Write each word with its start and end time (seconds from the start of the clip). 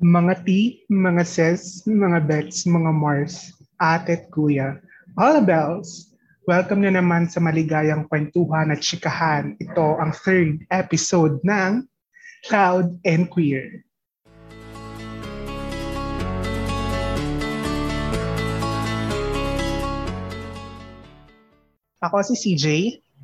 Mga 0.00 0.48
T, 0.48 0.48
mga 0.88 1.28
Ses, 1.28 1.84
mga 1.84 2.24
Bets, 2.24 2.64
mga 2.64 2.88
Mars, 2.88 3.52
ate 3.84 4.16
at 4.16 4.32
kuya, 4.32 4.80
all 5.20 5.44
bells, 5.44 6.16
welcome 6.48 6.80
na 6.80 6.96
naman 6.96 7.28
sa 7.28 7.36
maligayang 7.36 8.08
kwentuhan 8.08 8.72
at 8.72 8.80
chikahan. 8.80 9.60
Ito 9.60 10.00
ang 10.00 10.16
third 10.24 10.64
episode 10.72 11.36
ng 11.44 11.84
Cloud 12.48 12.96
and 13.04 13.28
Queer. 13.28 13.84
Ako 22.00 22.24
si 22.24 22.56
CJ. 22.56 22.64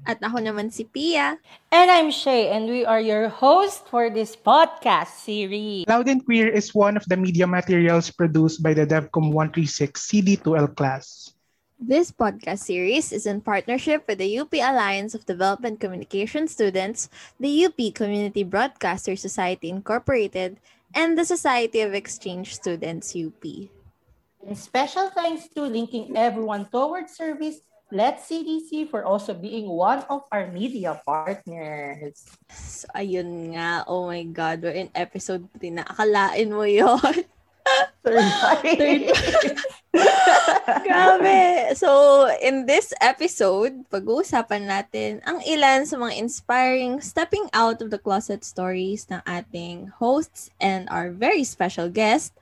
At 0.06 0.22
ako 0.22 0.38
naman 0.38 0.70
si 0.70 0.86
Pia. 0.86 1.34
And 1.74 1.90
I'm 1.90 2.14
Shay, 2.14 2.54
and 2.54 2.70
we 2.70 2.86
are 2.86 3.02
your 3.02 3.26
host 3.26 3.90
for 3.90 4.06
this 4.06 4.38
podcast 4.38 5.18
series. 5.18 5.82
Cloud 5.82 6.06
and 6.06 6.22
Queer 6.22 6.46
is 6.46 6.70
one 6.70 6.94
of 6.94 7.02
the 7.10 7.18
media 7.18 7.42
materials 7.42 8.14
produced 8.14 8.62
by 8.62 8.70
the 8.70 8.86
DevCom 8.86 9.34
136 9.34 9.98
CD2L 9.98 10.78
class. 10.78 11.34
This 11.82 12.14
podcast 12.14 12.70
series 12.70 13.10
is 13.10 13.26
in 13.26 13.42
partnership 13.42 14.06
with 14.06 14.22
the 14.22 14.30
UP 14.38 14.54
Alliance 14.54 15.18
of 15.18 15.26
Development 15.26 15.82
Communication 15.82 16.46
Students, 16.46 17.10
the 17.42 17.66
UP 17.66 17.78
Community 17.90 18.46
Broadcaster 18.46 19.18
Society 19.18 19.74
Incorporated, 19.74 20.62
and 20.94 21.18
the 21.18 21.26
Society 21.26 21.82
of 21.82 21.98
Exchange 21.98 22.54
Students 22.54 23.10
UP. 23.18 23.42
And 24.46 24.54
special 24.54 25.10
thanks 25.10 25.50
to 25.58 25.66
linking 25.66 26.14
everyone 26.14 26.70
towards 26.70 27.18
service 27.18 27.58
Let's 27.86 28.26
CDC 28.26 28.90
for 28.90 29.06
also 29.06 29.30
being 29.30 29.70
one 29.70 30.02
of 30.10 30.26
our 30.34 30.50
media 30.50 30.98
partners. 31.06 32.26
So, 32.50 32.90
ayun 32.98 33.54
nga. 33.54 33.86
Oh 33.86 34.10
my 34.10 34.26
God. 34.26 34.66
We're 34.66 34.74
in 34.74 34.90
episode 34.90 35.46
3 35.54 35.78
na. 35.78 35.86
Akalain 35.86 36.50
mo 36.50 36.66
yon 36.66 36.98
Third 38.02 38.26
Third 38.62 39.02
Grabe. 40.86 41.74
So, 41.78 42.26
in 42.42 42.66
this 42.66 42.90
episode, 42.98 43.86
pag-uusapan 43.90 44.66
natin 44.66 45.22
ang 45.22 45.42
ilan 45.46 45.86
sa 45.86 45.98
mga 45.98 46.14
inspiring 46.18 46.98
stepping 46.98 47.46
out 47.54 47.78
of 47.82 47.94
the 47.94 47.98
closet 47.98 48.42
stories 48.42 49.06
ng 49.10 49.22
ating 49.26 49.94
hosts 49.98 50.50
and 50.58 50.90
our 50.90 51.10
very 51.10 51.42
special 51.42 51.86
guest 51.86 52.34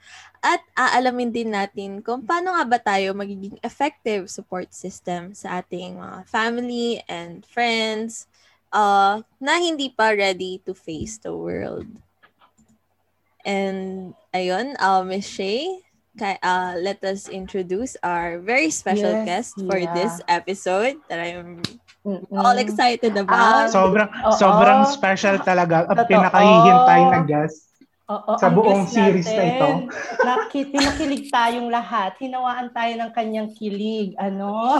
at 0.44 0.60
aalamin 0.76 1.32
din 1.32 1.56
natin 1.56 2.04
kung 2.04 2.20
paano 2.20 2.52
nga 2.52 2.68
ba 2.68 2.76
tayo 2.76 3.16
magiging 3.16 3.56
effective 3.64 4.28
support 4.28 4.68
system 4.76 5.32
sa 5.32 5.64
ating 5.64 5.96
mga 5.96 6.28
family 6.28 7.00
and 7.08 7.48
friends 7.48 8.28
uh, 8.68 9.24
na 9.40 9.56
hindi 9.56 9.88
pa 9.88 10.12
ready 10.12 10.60
to 10.68 10.76
face 10.76 11.16
the 11.16 11.32
world. 11.32 11.88
And 13.40 14.12
ayun, 14.36 14.76
uh, 14.76 15.00
Miss 15.00 15.24
Shay, 15.24 15.80
kay, 16.20 16.36
uh, 16.44 16.76
let 16.76 17.00
us 17.08 17.32
introduce 17.32 17.96
our 18.04 18.36
very 18.40 18.68
special 18.68 19.24
yes, 19.24 19.24
guest 19.24 19.52
for 19.64 19.80
yeah. 19.80 19.96
this 19.96 20.20
episode 20.28 21.00
that 21.08 21.24
I'm 21.24 21.64
Mm-mm. 22.04 22.36
all 22.36 22.56
excited 22.60 23.16
about. 23.16 23.68
Uh, 23.68 23.72
sobrang 23.72 24.08
uh, 24.12 24.36
sobrang 24.36 24.80
special 24.92 25.40
talaga. 25.40 25.88
At 25.88 26.04
pinakahihintay 26.04 27.00
na 27.16 27.20
guest 27.24 27.73
Oo, 28.04 28.36
sa 28.36 28.52
buong 28.52 28.84
series 28.84 29.24
natin, 29.24 29.40
na 29.40 29.48
ito. 29.48 29.68
Nakit, 30.20 30.68
pinakilig 30.68 31.32
tayong 31.32 31.72
lahat. 31.72 32.12
Hinawaan 32.20 32.68
tayo 32.76 32.92
ng 33.00 33.10
kanyang 33.16 33.48
kilig. 33.56 34.12
Ano? 34.20 34.52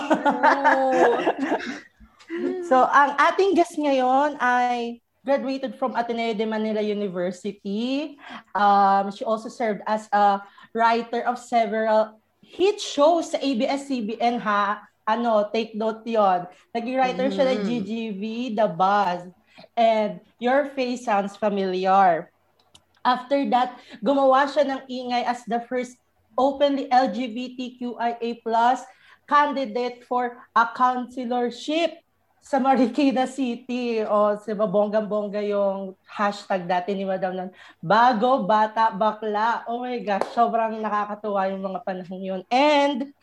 So, 2.66 2.88
ang 2.88 3.14
ating 3.14 3.54
guest 3.54 3.78
ngayon 3.78 4.36
ay 4.42 4.98
graduated 5.22 5.78
from 5.78 5.94
Ateneo 5.94 6.34
de 6.34 6.44
Manila 6.44 6.82
University. 6.82 8.18
Um, 8.52 9.14
she 9.14 9.22
also 9.22 9.46
served 9.46 9.86
as 9.86 10.10
a 10.10 10.42
writer 10.74 11.22
of 11.24 11.38
several 11.38 12.18
hit 12.42 12.82
shows 12.82 13.32
sa 13.32 13.38
ABS-CBN 13.38 14.42
ha. 14.42 14.82
Ano, 15.06 15.46
take 15.52 15.76
note 15.76 16.02
yon. 16.08 16.48
Naging 16.74 16.96
writer 16.96 17.28
mm-hmm. 17.28 17.36
siya 17.36 17.54
ng 17.54 17.60
GGV, 17.62 18.22
The 18.56 18.68
Buzz. 18.72 19.22
And 19.78 20.18
Your 20.40 20.72
Face 20.74 21.06
Sounds 21.06 21.38
Familiar. 21.38 22.33
After 23.04 23.44
that, 23.52 23.76
gumawa 24.00 24.48
siya 24.48 24.64
ng 24.64 24.80
ingay 24.88 25.28
as 25.28 25.44
the 25.44 25.60
first 25.68 26.00
openly 26.34 26.88
LGBTQIA 26.88 28.40
plus 28.42 28.82
candidate 29.28 30.04
for 30.08 30.40
a 30.56 30.64
councilorship 30.72 32.00
sa 32.44 32.60
Marikina 32.60 33.24
City. 33.38 34.04
O, 34.04 34.36
si 34.40 34.52
bonggang-bongga 34.52 35.40
yung 35.48 35.96
hashtag 36.04 36.68
dati 36.68 36.92
ni 36.92 37.08
Madam 37.08 37.32
nun. 37.32 37.50
Bago, 37.80 38.44
bata, 38.44 38.92
bakla. 38.92 39.64
Oh 39.64 39.80
my 39.80 39.96
gosh, 40.04 40.28
sobrang 40.36 40.80
nakakatuwa 40.80 41.48
yung 41.48 41.64
mga 41.64 41.80
panahon 41.84 42.20
yun. 42.20 42.42
And 42.52 43.16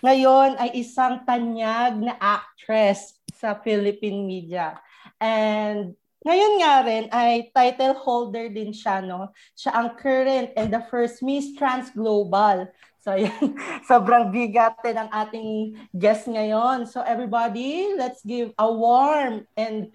ngayon 0.00 0.56
ay 0.56 0.78
isang 0.78 1.26
tanyag 1.26 1.98
na 1.98 2.14
actress 2.16 3.18
sa 3.34 3.58
Philippine 3.58 4.22
media. 4.22 4.78
And 5.18 5.98
ngayon 6.20 6.52
nga 6.60 6.74
rin 6.84 7.04
ay 7.08 7.48
title 7.56 7.96
holder 7.96 8.52
din 8.52 8.76
siya, 8.76 9.00
no? 9.00 9.32
Siya 9.56 9.72
ang 9.72 9.96
current 9.96 10.52
and 10.52 10.68
the 10.68 10.84
first 10.92 11.24
Miss 11.24 11.56
Trans 11.56 11.88
Global. 11.96 12.68
So, 13.00 13.16
yan. 13.16 13.32
Sobrang 13.88 14.28
bigat 14.28 14.76
din 14.84 15.00
ang 15.00 15.08
ating 15.08 15.72
guest 15.96 16.28
ngayon. 16.28 16.84
So, 16.84 17.00
everybody, 17.00 17.96
let's 17.96 18.20
give 18.20 18.52
a 18.60 18.68
warm 18.68 19.48
and 19.56 19.88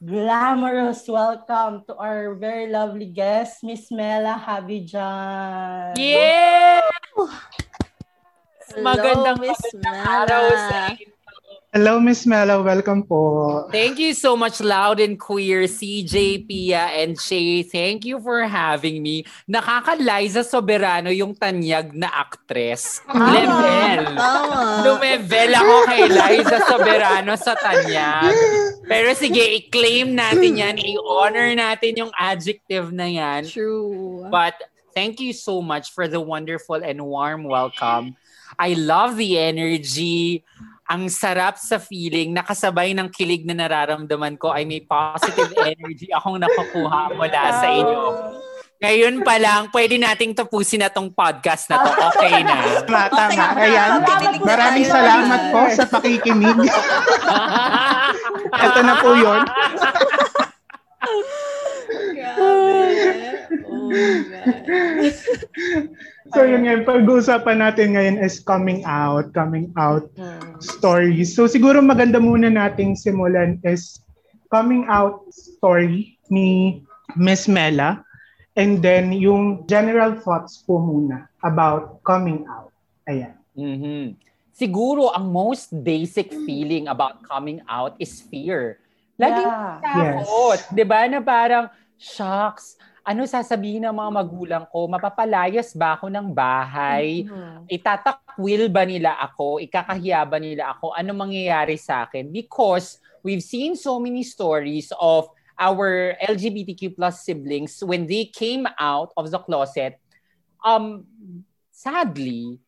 glamorous 0.00 1.04
welcome 1.04 1.84
to 1.84 1.92
our 2.00 2.32
very 2.40 2.72
lovely 2.72 3.12
guest, 3.12 3.60
Miss 3.60 3.92
Mela 3.92 4.40
Habijan. 4.40 5.92
Yeah! 6.00 6.80
Hello, 8.72 8.80
Magandang 8.80 9.44
Miss 9.44 9.60
Mela. 9.76 10.24
araw 10.24 10.44
sa 10.56 10.96
inyo. 10.96 11.19
Hello, 11.70 12.02
Miss 12.02 12.26
Mela. 12.26 12.58
Welcome 12.58 13.06
po. 13.06 13.70
Thank 13.70 14.02
you 14.02 14.10
so 14.10 14.34
much, 14.34 14.58
Loud 14.58 14.98
and 14.98 15.14
Queer, 15.14 15.70
CJ, 15.70 16.42
Pia, 16.50 16.90
and 16.98 17.14
Shay. 17.14 17.62
Thank 17.62 18.02
you 18.02 18.18
for 18.18 18.42
having 18.42 18.98
me. 18.98 19.22
Nakaka-Liza 19.46 20.42
Soberano 20.42 21.14
yung 21.14 21.30
tanyag 21.30 21.94
na 21.94 22.10
actress. 22.10 22.98
Ah, 23.06 23.22
Level. 23.22 24.02
Tama. 24.18 24.58
Lumevel 24.82 25.50
ako 25.54 25.74
kay 25.86 26.02
Liza 26.10 26.58
Soberano 26.66 27.38
sa 27.38 27.54
tanyag. 27.54 28.34
Pero 28.90 29.14
sige, 29.14 29.62
i-claim 29.62 30.10
natin 30.10 30.58
yan. 30.58 30.74
I-honor 30.74 31.54
natin 31.54 31.94
yung 31.94 32.10
adjective 32.18 32.90
na 32.90 33.06
yan. 33.06 33.46
True. 33.46 34.26
But 34.26 34.58
thank 34.90 35.22
you 35.22 35.30
so 35.30 35.62
much 35.62 35.94
for 35.94 36.10
the 36.10 36.18
wonderful 36.18 36.82
and 36.82 36.98
warm 36.98 37.46
welcome. 37.46 38.18
I 38.58 38.74
love 38.74 39.14
the 39.14 39.38
energy 39.38 40.42
ang 40.90 41.06
sarap 41.06 41.54
sa 41.54 41.78
feeling, 41.78 42.34
nakasabay 42.34 42.90
ng 42.98 43.06
kilig 43.14 43.46
na 43.46 43.54
nararamdaman 43.54 44.34
ko 44.34 44.50
ay 44.50 44.66
may 44.66 44.82
positive 44.82 45.54
energy 45.70 46.10
akong 46.10 46.42
nakukuha 46.42 47.14
mula 47.14 47.42
sa 47.62 47.70
inyo. 47.70 48.02
Ngayon 48.80 49.22
pa 49.22 49.36
lang, 49.38 49.70
pwede 49.70 50.00
nating 50.00 50.34
tapusin 50.34 50.82
na 50.82 50.90
tong 50.90 51.14
podcast 51.14 51.70
na 51.70 51.84
to. 51.84 51.90
Okay 52.10 52.42
na. 52.42 52.56
Tama, 52.90 53.06
tama. 53.12 53.44
Ayan. 53.60 53.90
Maraming 54.40 54.88
salamat 54.88 55.40
po 55.52 55.60
sa 55.78 55.84
pakikinig. 55.86 56.58
Ito 58.66 58.80
na 58.82 58.94
po 58.98 59.14
yun. 59.14 59.42
Oh 63.70 63.92
my 63.92 66.10
So 66.30 66.46
yun 66.46 66.66
nga, 66.66 66.86
pag-uusapan 66.86 67.58
natin 67.58 67.98
ngayon 67.98 68.16
is 68.22 68.38
coming 68.38 68.86
out, 68.86 69.34
coming 69.34 69.74
out 69.74 70.06
hmm. 70.14 70.58
stories. 70.62 71.34
So 71.34 71.50
siguro 71.50 71.82
maganda 71.82 72.22
muna 72.22 72.50
nating 72.50 72.94
simulan 72.94 73.58
is 73.66 73.98
coming 74.50 74.86
out 74.90 75.26
story 75.30 76.18
ni 76.30 76.82
Miss 77.18 77.50
Mela 77.50 78.02
and 78.58 78.82
then 78.82 79.14
yung 79.14 79.66
general 79.66 80.14
thoughts 80.18 80.62
po 80.66 80.78
muna 80.78 81.30
about 81.42 82.02
coming 82.02 82.46
out. 82.50 82.74
Ayan. 83.06 83.34
Mm-hmm. 83.54 84.04
Siguro 84.54 85.14
ang 85.14 85.32
most 85.32 85.72
basic 85.72 86.34
feeling 86.44 86.90
about 86.90 87.24
coming 87.24 87.64
out 87.64 87.96
is 87.96 88.20
fear. 88.20 88.82
Laging 89.16 89.48
yeah. 89.48 89.80
takot. 89.80 90.58
Yes. 90.60 90.68
'Di 90.72 90.84
ba 90.84 91.00
na 91.08 91.20
parang 91.24 91.66
shocks, 91.96 92.76
ano 93.00 93.24
sasabihin 93.24 93.84
ng 93.88 93.96
mga 93.96 94.10
magulang 94.12 94.64
ko? 94.68 94.86
Mapapalayas 94.86 95.72
ba 95.72 95.96
ako 95.96 96.12
ng 96.12 96.30
bahay? 96.30 97.24
Mm-hmm. 97.24 97.66
Itatakwil 97.66 98.62
ba 98.68 98.82
nila 98.84 99.16
ako? 99.18 99.58
Ikakahiya 99.64 100.20
ba 100.28 100.38
nila 100.38 100.76
ako? 100.76 100.92
Ano 100.92 101.16
mangyayari 101.16 101.80
sa 101.80 102.04
akin? 102.06 102.28
Because 102.28 103.00
we've 103.24 103.44
seen 103.44 103.76
so 103.76 103.96
many 103.98 104.22
stories 104.22 104.92
of 105.00 105.28
our 105.60 106.16
LGBTQ 106.24 106.96
plus 106.96 107.24
siblings 107.24 107.84
when 107.84 108.08
they 108.08 108.28
came 108.28 108.64
out 108.80 109.12
of 109.16 109.28
the 109.28 109.40
closet. 109.40 110.00
Um, 110.64 111.04
sadly, 111.68 112.60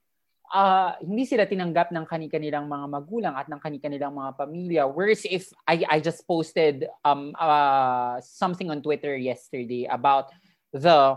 uh, 0.52 0.93
hindi 1.00 1.25
sila 1.25 1.49
tinanggap 1.49 1.90
ng 1.90 2.04
kani-kanilang 2.04 2.69
mga 2.69 2.87
magulang 2.87 3.34
at 3.34 3.49
ng 3.49 3.58
kani-kanilang 3.58 4.12
mga 4.12 4.31
pamilya. 4.37 4.82
Whereas 4.84 5.25
if 5.25 5.49
I, 5.64 5.82
I 5.88 5.99
just 5.99 6.28
posted 6.28 6.87
um, 7.02 7.32
uh, 7.40 8.20
something 8.20 8.70
on 8.70 8.84
Twitter 8.84 9.16
yesterday 9.16 9.88
about 9.88 10.31
the 10.70 11.16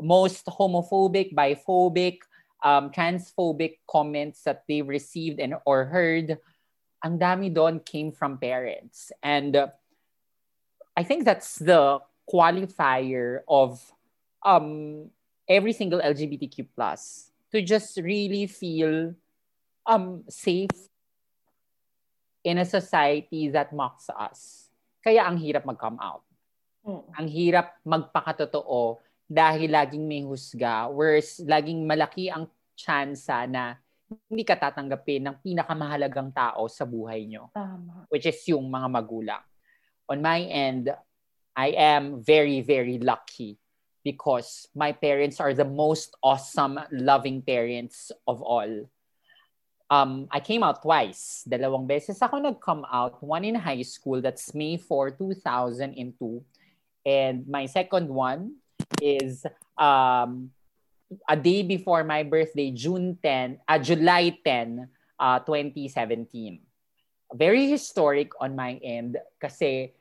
most 0.00 0.46
homophobic, 0.46 1.34
biphobic, 1.34 2.22
um, 2.62 2.90
transphobic 2.94 3.82
comments 3.90 4.46
that 4.46 4.62
they 4.70 4.80
received 4.80 5.42
and 5.42 5.58
or 5.66 5.84
heard, 5.84 6.38
ang 7.02 7.18
dami 7.18 7.52
doon 7.52 7.82
came 7.82 8.14
from 8.14 8.38
parents. 8.38 9.10
And 9.22 9.54
uh, 9.54 9.68
I 10.96 11.02
think 11.02 11.24
that's 11.26 11.58
the 11.58 11.98
qualifier 12.30 13.42
of 13.46 13.78
um, 14.42 15.10
every 15.48 15.72
single 15.72 16.00
LGBTQ 16.00 16.66
plus 16.74 17.27
to 17.52 17.62
just 17.64 17.96
really 18.00 18.46
feel 18.46 19.14
um, 19.88 20.24
safe 20.28 20.72
in 22.44 22.60
a 22.60 22.66
society 22.68 23.48
that 23.48 23.72
mocks 23.72 24.08
us. 24.12 24.68
Kaya 25.00 25.24
ang 25.24 25.40
hirap 25.40 25.64
mag-come 25.64 25.96
out. 26.00 26.24
Mm. 26.84 27.02
Ang 27.16 27.28
hirap 27.28 27.80
magpakatotoo 27.84 29.00
dahil 29.28 29.68
laging 29.68 30.04
may 30.04 30.24
husga, 30.24 30.88
whereas 30.88 31.40
laging 31.44 31.84
malaki 31.84 32.32
ang 32.32 32.48
tsansa 32.72 33.44
na 33.44 33.76
hindi 34.08 34.40
ka 34.40 34.56
tatanggapin 34.56 35.28
ng 35.28 35.36
pinakamahalagang 35.44 36.32
tao 36.32 36.64
sa 36.64 36.88
buhay 36.88 37.28
nyo. 37.28 37.52
Tama. 37.52 38.08
Which 38.08 38.24
is 38.24 38.40
yung 38.48 38.72
mga 38.72 38.88
magulang. 38.88 39.44
On 40.08 40.16
my 40.24 40.40
end, 40.48 40.88
I 41.52 41.76
am 41.76 42.24
very, 42.24 42.64
very 42.64 42.96
lucky 42.96 43.60
because 44.08 44.72
my 44.72 44.88
parents 44.88 45.36
are 45.36 45.52
the 45.52 45.68
most 45.68 46.16
awesome, 46.24 46.80
loving 46.88 47.44
parents 47.44 48.08
of 48.24 48.40
all. 48.40 48.88
Um, 49.92 50.32
I 50.32 50.40
came 50.40 50.64
out 50.64 50.80
twice. 50.80 51.44
Dalawang 51.44 51.84
beses 51.84 52.16
ako 52.24 52.40
nag-come 52.40 52.88
out. 52.88 53.20
One 53.20 53.44
in 53.44 53.60
high 53.60 53.84
school, 53.84 54.24
that's 54.24 54.56
May 54.56 54.80
4, 54.80 55.12
2002. 55.12 55.92
And 57.04 57.44
my 57.44 57.68
second 57.68 58.08
one 58.08 58.56
is 59.04 59.44
um, 59.76 60.56
a 61.28 61.36
day 61.36 61.60
before 61.60 62.00
my 62.00 62.24
birthday, 62.24 62.72
June 62.72 63.20
10, 63.20 63.60
uh, 63.68 63.76
July 63.76 64.32
10, 64.40 64.88
uh, 65.20 65.38
2017. 65.44 66.64
Very 67.36 67.68
historic 67.68 68.32
on 68.40 68.56
my 68.56 68.80
end 68.80 69.20
kasi 69.36 69.92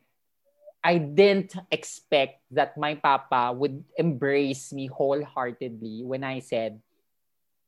I 0.83 0.97
didn't 1.01 1.57
expect 1.71 2.41
that 2.53 2.77
my 2.77 2.95
papa 2.95 3.51
would 3.51 3.83
embrace 3.97 4.71
me 4.71 4.87
wholeheartedly 4.87 6.05
when 6.05 6.23
I 6.23 6.39
said, 6.39 6.79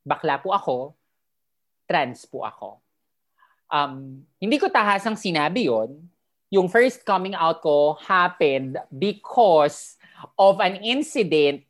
bakla 0.06 0.40
po 0.40 0.54
ako, 0.54 0.76
trans 1.90 2.24
po 2.24 2.46
ako. 2.46 2.78
Um, 3.70 4.26
hindi 4.42 4.58
ko 4.58 4.70
tahasang 4.70 5.18
sinabi 5.18 5.70
yon. 5.70 5.94
Yung 6.50 6.66
first 6.66 7.06
coming 7.06 7.38
out 7.38 7.62
ko 7.62 7.94
happened 8.02 8.74
because 8.90 9.94
of 10.34 10.58
an 10.58 10.82
incident 10.82 11.62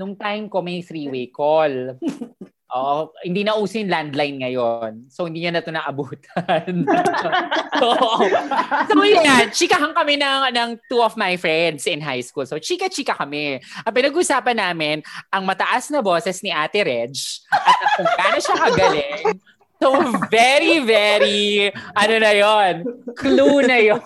nung 0.00 0.16
time 0.16 0.48
ko 0.48 0.64
may 0.64 0.80
three-way 0.80 1.28
call. 1.28 2.00
Oo, 2.72 3.12
hindi 3.20 3.44
na 3.44 3.52
uso 3.60 3.76
yung 3.76 3.92
landline 3.92 4.48
ngayon. 4.48 5.12
So, 5.12 5.28
hindi 5.28 5.44
niya 5.44 5.52
na 5.52 5.60
ito 5.60 5.68
naabutan. 5.68 6.88
so, 7.80 7.86
so, 8.88 8.96
yan. 9.04 9.52
Chikahan 9.52 9.92
kami 9.92 10.16
ng, 10.16 10.40
ng 10.56 10.70
two 10.88 11.04
of 11.04 11.12
my 11.20 11.36
friends 11.36 11.84
in 11.84 12.00
high 12.00 12.24
school. 12.24 12.48
So, 12.48 12.56
chika-chika 12.56 13.12
kami. 13.12 13.60
Ang 13.60 13.92
pinag-usapan 13.92 14.56
namin, 14.56 15.04
ang 15.28 15.44
mataas 15.44 15.92
na 15.92 16.00
boses 16.00 16.40
ni 16.40 16.48
Ate 16.48 16.80
Reg 16.80 17.12
at 17.52 17.78
kung 18.00 18.08
gaano 18.08 18.38
siya 18.40 18.56
kagaling 18.56 19.36
So, 19.82 19.98
very, 20.30 20.78
very, 20.86 21.74
ano 21.98 22.14
na 22.22 22.32
yon 22.38 22.74
clue 23.18 23.66
na 23.66 23.82
yon 23.82 23.98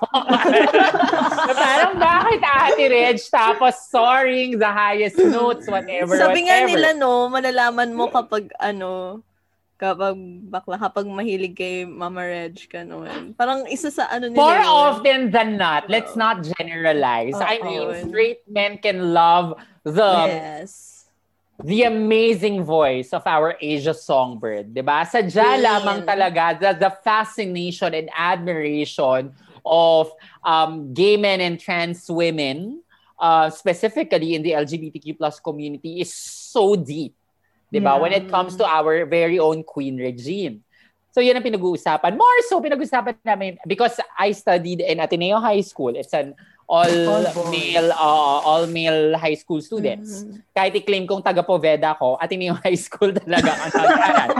parang 1.52 2.00
bakit 2.00 2.40
Ate 2.40 2.84
Reg 2.88 3.20
tapos 3.28 3.76
soaring 3.92 4.56
the 4.56 4.72
highest 4.72 5.20
notes, 5.20 5.68
whatever, 5.68 6.16
Sabi 6.16 6.48
whatever. 6.48 6.48
nga 6.48 6.56
nila, 6.64 6.88
no, 6.96 7.28
malalaman 7.28 7.92
mo 7.92 8.08
kapag, 8.08 8.48
ano, 8.56 9.20
kapag 9.76 10.16
bakla, 10.48 10.80
kapag 10.80 11.04
mahilig 11.04 11.52
kay 11.52 11.84
Mama 11.84 12.24
Reg 12.24 12.56
ka 12.72 12.80
noon. 12.80 13.36
Parang 13.36 13.68
isa 13.68 13.92
sa 13.92 14.08
ano 14.08 14.32
nila. 14.32 14.40
More 14.40 14.64
often 14.64 15.28
than 15.28 15.60
not, 15.60 15.92
let's 15.92 16.16
not 16.16 16.40
generalize. 16.56 17.36
I 17.36 17.60
mean, 17.60 18.08
straight 18.08 18.40
men 18.48 18.80
can 18.80 19.12
love 19.12 19.60
the 19.84 20.24
yes 20.32 20.95
the 21.64 21.84
amazing 21.84 22.64
voice 22.64 23.12
of 23.12 23.24
our 23.24 23.56
Asia 23.60 23.94
Songbird, 23.94 24.74
'di 24.76 24.82
ba? 24.84 25.08
Sadya 25.08 25.56
lamang 25.56 26.04
talaga 26.04 26.58
the, 26.58 26.70
the 26.76 26.92
fascination 27.00 27.96
and 27.96 28.12
admiration 28.12 29.32
of 29.64 30.12
um, 30.44 30.92
gay 30.92 31.16
men 31.16 31.40
and 31.40 31.58
trans 31.58 32.06
women, 32.10 32.82
uh, 33.18 33.48
specifically 33.48 34.36
in 34.36 34.42
the 34.44 34.52
LGBTQ 34.52 35.16
plus 35.16 35.40
community, 35.40 36.00
is 36.04 36.12
so 36.12 36.76
deep, 36.76 37.16
'di 37.72 37.80
ba? 37.80 37.96
Yeah. 37.96 38.02
When 38.04 38.12
it 38.12 38.28
comes 38.28 38.56
to 38.60 38.64
our 38.68 39.08
very 39.08 39.40
own 39.40 39.64
Queen 39.64 39.96
Regine. 39.96 40.60
So 41.16 41.24
yan 41.24 41.40
ang 41.40 41.48
pinag-uusapan. 41.48 42.12
More 42.12 42.40
so, 42.44 42.60
pinag-uusapan 42.60 43.24
namin 43.24 43.56
because 43.64 43.96
I 44.20 44.36
studied 44.36 44.84
in 44.84 45.00
Ateneo 45.00 45.40
High 45.40 45.64
School. 45.64 45.96
It's 45.96 46.12
an 46.12 46.36
all, 46.68 46.94
all 47.08 47.24
male 47.50 47.90
uh, 47.94 48.38
all 48.42 48.66
male 48.66 49.16
high 49.16 49.34
school 49.34 49.62
students. 49.62 50.22
Mm-hmm. 50.22 50.42
Kahit 50.50 50.74
i-claim 50.82 51.06
kong 51.06 51.22
taga 51.22 51.46
Poveda 51.46 51.94
ko, 51.98 52.18
at 52.18 52.30
yung 52.30 52.58
high 52.58 52.78
school 52.78 53.14
talaga 53.14 53.54
ang 53.62 53.72
nag-aral. 53.72 54.30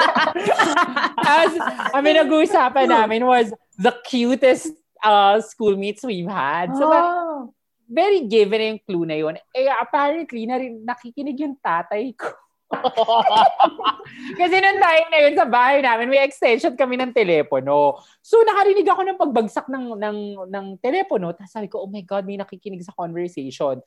As 1.22 1.52
ang 1.94 2.02
nag-uusapan 2.04 2.86
namin 2.90 3.22
was 3.26 3.54
the 3.78 3.94
cutest 4.06 4.74
uh, 5.02 5.38
schoolmates 5.40 6.02
we've 6.02 6.30
had. 6.30 6.74
So, 6.74 6.90
oh. 6.90 7.54
very 7.86 8.26
given 8.26 8.74
yung 8.74 8.80
clue 8.82 9.06
na 9.06 9.16
yun. 9.16 9.38
Eh, 9.54 9.70
apparently, 9.70 10.46
na 10.46 10.58
nakikinig 10.58 11.38
yung 11.38 11.54
tatay 11.62 12.10
ko. 12.18 12.34
Kasi 14.40 14.56
nung 14.58 14.80
time 14.82 15.08
na 15.10 15.18
yun 15.22 15.34
sa 15.38 15.46
bahay 15.46 15.78
namin, 15.78 16.10
may 16.10 16.22
extension 16.26 16.74
kami 16.74 16.98
ng 16.98 17.14
telepono. 17.14 18.02
So 18.18 18.42
nakarinig 18.42 18.86
ako 18.86 19.02
ng 19.06 19.20
pagbagsak 19.20 19.66
ng, 19.70 19.94
ng, 19.94 20.18
ng 20.50 20.66
telepono. 20.82 21.30
Tapos 21.30 21.52
sabi 21.54 21.70
ko, 21.70 21.86
oh 21.86 21.90
my 21.90 22.02
God, 22.02 22.26
may 22.26 22.38
nakikinig 22.38 22.82
sa 22.82 22.94
conversation. 22.94 23.78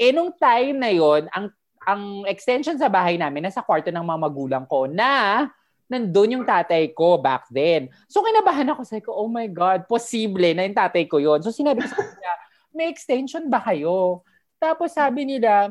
Eh 0.00 0.10
nung 0.16 0.32
time 0.32 0.76
na 0.80 0.90
yun, 0.90 1.28
ang, 1.28 1.52
ang 1.84 2.24
extension 2.24 2.78
sa 2.80 2.88
bahay 2.88 3.20
namin, 3.20 3.44
nasa 3.44 3.60
kwarto 3.60 3.92
ng 3.92 4.04
mga 4.04 4.20
magulang 4.20 4.64
ko 4.64 4.88
na 4.88 5.44
nandun 5.92 6.40
yung 6.40 6.46
tatay 6.48 6.88
ko 6.96 7.20
back 7.20 7.52
then. 7.52 7.92
So 8.08 8.24
kinabahan 8.24 8.72
ako, 8.72 8.80
sabi 8.88 9.04
ko, 9.04 9.12
oh 9.12 9.28
my 9.28 9.44
God, 9.52 9.84
posible 9.84 10.56
na 10.56 10.64
yung 10.64 10.78
tatay 10.78 11.04
ko 11.04 11.20
yon 11.20 11.44
So 11.44 11.52
sinabi 11.52 11.84
ko 11.84 11.92
sa 11.92 12.00
kanya, 12.00 12.32
may 12.72 12.88
extension 12.88 13.44
ba 13.52 13.60
kayo? 13.60 14.24
Tapos 14.56 14.96
sabi 14.96 15.28
nila, 15.28 15.68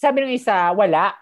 sabi 0.00 0.24
ng 0.24 0.32
isa, 0.32 0.72
wala. 0.72 1.12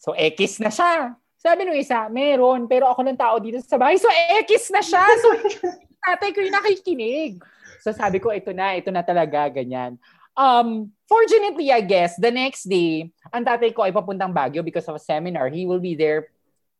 So, 0.00 0.16
X 0.16 0.56
na 0.64 0.72
siya. 0.72 1.12
Sabi 1.36 1.68
nung 1.68 1.76
isa, 1.76 2.08
meron, 2.08 2.64
pero 2.64 2.88
ako 2.88 3.04
lang 3.04 3.20
tao 3.20 3.36
dito 3.36 3.60
sa 3.60 3.76
bahay. 3.76 4.00
So, 4.00 4.08
X 4.48 4.72
na 4.72 4.80
siya. 4.80 5.04
So, 5.20 5.28
tatay 6.08 6.32
ko 6.32 6.40
yung 6.40 6.56
nakikinig. 6.56 7.36
So, 7.84 7.92
sabi 7.92 8.16
ko, 8.16 8.32
ito 8.32 8.56
na, 8.56 8.80
ito 8.80 8.88
na 8.88 9.04
talaga, 9.04 9.52
ganyan. 9.52 10.00
Um, 10.32 10.88
fortunately, 11.04 11.68
I 11.68 11.84
guess, 11.84 12.16
the 12.16 12.32
next 12.32 12.64
day, 12.64 13.12
ang 13.28 13.44
tatay 13.44 13.76
ko 13.76 13.84
ay 13.84 13.92
papuntang 13.92 14.32
Baguio 14.32 14.64
because 14.64 14.88
of 14.88 14.96
a 14.96 15.02
seminar. 15.02 15.52
He 15.52 15.68
will 15.68 15.84
be 15.84 15.92
there, 15.92 16.32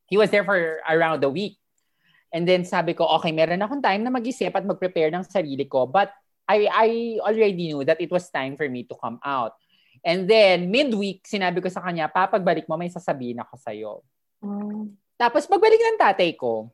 he 0.09 0.17
was 0.17 0.33
there 0.33 0.45
for 0.45 0.81
around 0.89 1.21
a 1.21 1.29
week. 1.29 1.61
And 2.33 2.49
then 2.49 2.65
sabi 2.65 2.97
ko, 2.97 3.05
okay, 3.21 3.29
meron 3.29 3.61
akong 3.61 3.85
time 3.85 4.01
na 4.01 4.09
mag-isip 4.09 4.49
at 4.55 4.65
mag-prepare 4.65 5.13
ng 5.13 5.27
sarili 5.29 5.69
ko. 5.69 5.85
But 5.85 6.09
I, 6.49 6.65
I 6.65 6.87
already 7.21 7.69
knew 7.69 7.85
that 7.85 8.01
it 8.01 8.09
was 8.09 8.33
time 8.33 8.57
for 8.57 8.65
me 8.65 8.87
to 8.89 8.95
come 8.97 9.21
out. 9.21 9.53
And 10.01 10.25
then, 10.25 10.69
midweek, 10.73 11.25
sinabi 11.29 11.61
ko 11.61 11.69
sa 11.69 11.85
kanya, 11.85 12.09
papagbalik 12.09 12.65
mo, 12.65 12.73
may 12.73 12.89
sasabihin 12.89 13.37
ako 13.37 13.53
sa'yo. 13.61 13.93
Mm. 14.41 14.97
Tapos, 15.13 15.45
pagbalik 15.45 15.77
ng 15.77 16.01
tatay 16.01 16.33
ko, 16.33 16.73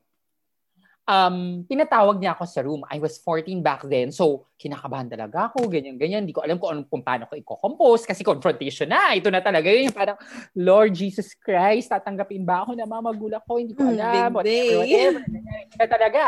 um, 1.08 1.64
pinatawag 1.64 2.20
niya 2.20 2.36
ako 2.36 2.44
sa 2.48 2.62
room. 2.64 2.82
I 2.92 3.00
was 3.00 3.20
14 3.24 3.64
back 3.64 3.88
then. 3.88 4.12
So, 4.12 4.48
kinakabahan 4.60 5.08
talaga 5.08 5.52
ako, 5.52 5.72
ganyan-ganyan. 5.72 6.28
Hindi 6.28 6.36
ko 6.36 6.44
alam 6.44 6.60
kung, 6.60 6.72
anong, 6.76 6.88
kung 6.92 7.04
paano 7.04 7.28
ko 7.32 7.40
i-compose 7.40 8.04
kasi 8.04 8.22
confrontation 8.28 8.92
na. 8.92 9.16
Ito 9.16 9.32
na 9.32 9.40
talaga 9.40 9.72
yun. 9.72 9.90
Parang, 9.96 10.20
Lord 10.56 10.96
Jesus 10.96 11.32
Christ, 11.36 11.90
tatanggapin 11.90 12.44
ba 12.44 12.68
ako 12.68 12.76
na 12.76 12.88
mga 12.88 13.04
magulang 13.08 13.44
ko? 13.48 13.60
Hindi 13.60 13.74
ko 13.74 13.88
hmm, 13.88 13.94
alam. 13.96 14.30
Mm, 14.30 14.36
whatever, 14.36 14.76
whatever. 14.84 15.22
Ganyan 15.24 15.90
talaga. 15.90 16.24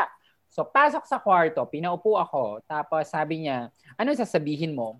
So, 0.49 0.65
pasok 0.65 1.05
sa 1.05 1.21
kwarto, 1.21 1.61
pinaupo 1.69 2.17
ako. 2.17 2.63
Tapos, 2.65 3.05
sabi 3.11 3.45
niya, 3.45 3.69
ano 3.99 4.09
sasabihin 4.15 4.73
mo? 4.73 4.97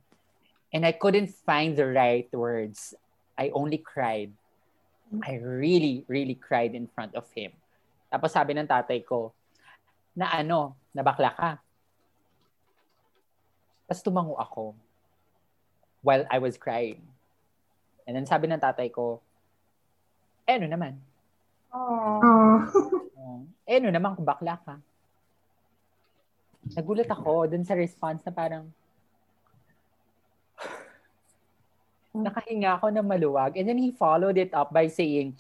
And 0.74 0.86
I 0.86 0.94
couldn't 0.94 1.34
find 1.46 1.76
the 1.76 1.88
right 1.88 2.30
words. 2.34 2.94
I 3.38 3.50
only 3.54 3.78
cried. 3.80 4.32
I 5.26 5.42
really, 5.42 6.06
really 6.08 6.36
cried 6.36 6.76
in 6.76 6.86
front 6.94 7.16
of 7.16 7.26
him. 7.34 7.52
Tapos 8.14 8.34
sabi 8.34 8.54
ng 8.54 8.70
tatay 8.70 9.02
ko, 9.06 9.34
na 10.14 10.30
ano, 10.34 10.78
nabakla 10.94 11.34
ka. 11.34 11.52
Tapos 13.90 14.02
tumango 14.06 14.38
ako 14.38 14.78
while 16.06 16.26
I 16.30 16.38
was 16.38 16.58
crying. 16.58 17.02
And 18.06 18.14
then 18.14 18.30
sabi 18.30 18.46
ng 18.50 18.62
tatay 18.62 18.94
ko, 18.94 19.22
eh 20.46 20.58
ano 20.58 20.68
naman? 20.70 20.98
Aww. 21.74 22.58
Oh, 23.20 23.44
eh 23.68 23.84
ano 23.84 23.92
naman 23.92 24.16
kung 24.16 24.24
bakla 24.24 24.56
ka? 24.64 24.80
Nagulat 26.72 27.12
ako 27.12 27.52
dun 27.52 27.68
sa 27.68 27.76
response 27.76 28.24
na 28.24 28.32
parang, 28.32 28.72
Nakahinga 32.14 32.82
ako 32.82 32.90
ng 32.90 33.06
maluwag. 33.06 33.54
And 33.58 33.70
then 33.70 33.78
he 33.78 33.94
followed 33.94 34.38
it 34.38 34.50
up 34.54 34.74
by 34.74 34.90
saying, 34.90 35.38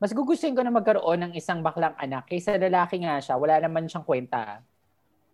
mas 0.00 0.16
gugustuhin 0.16 0.56
ko 0.56 0.64
na 0.64 0.72
magkaroon 0.72 1.28
ng 1.28 1.32
isang 1.36 1.60
baklang 1.60 1.92
anak 2.00 2.24
kaysa 2.24 2.56
lalaki 2.56 3.04
nga 3.04 3.20
siya, 3.20 3.36
wala 3.36 3.60
naman 3.60 3.84
siyang 3.84 4.06
kwenta. 4.06 4.64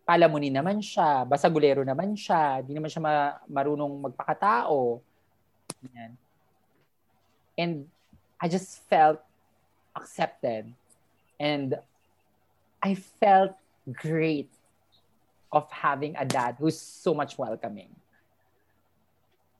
Palamunin 0.02 0.54
naman 0.54 0.82
siya, 0.82 1.22
basagulero 1.22 1.86
naman 1.86 2.18
siya, 2.18 2.66
di 2.66 2.74
naman 2.74 2.90
siya 2.90 3.02
ma- 3.02 3.38
marunong 3.46 4.10
magpakatao. 4.10 4.98
Yan. 5.94 6.12
And 7.54 7.72
I 8.42 8.50
just 8.50 8.82
felt 8.90 9.22
accepted. 9.94 10.74
And 11.38 11.78
I 12.82 12.98
felt 13.22 13.54
great 13.86 14.50
of 15.52 15.70
having 15.70 16.18
a 16.18 16.26
dad 16.26 16.56
who's 16.58 16.78
so 16.78 17.14
much 17.14 17.38
welcoming. 17.38 17.94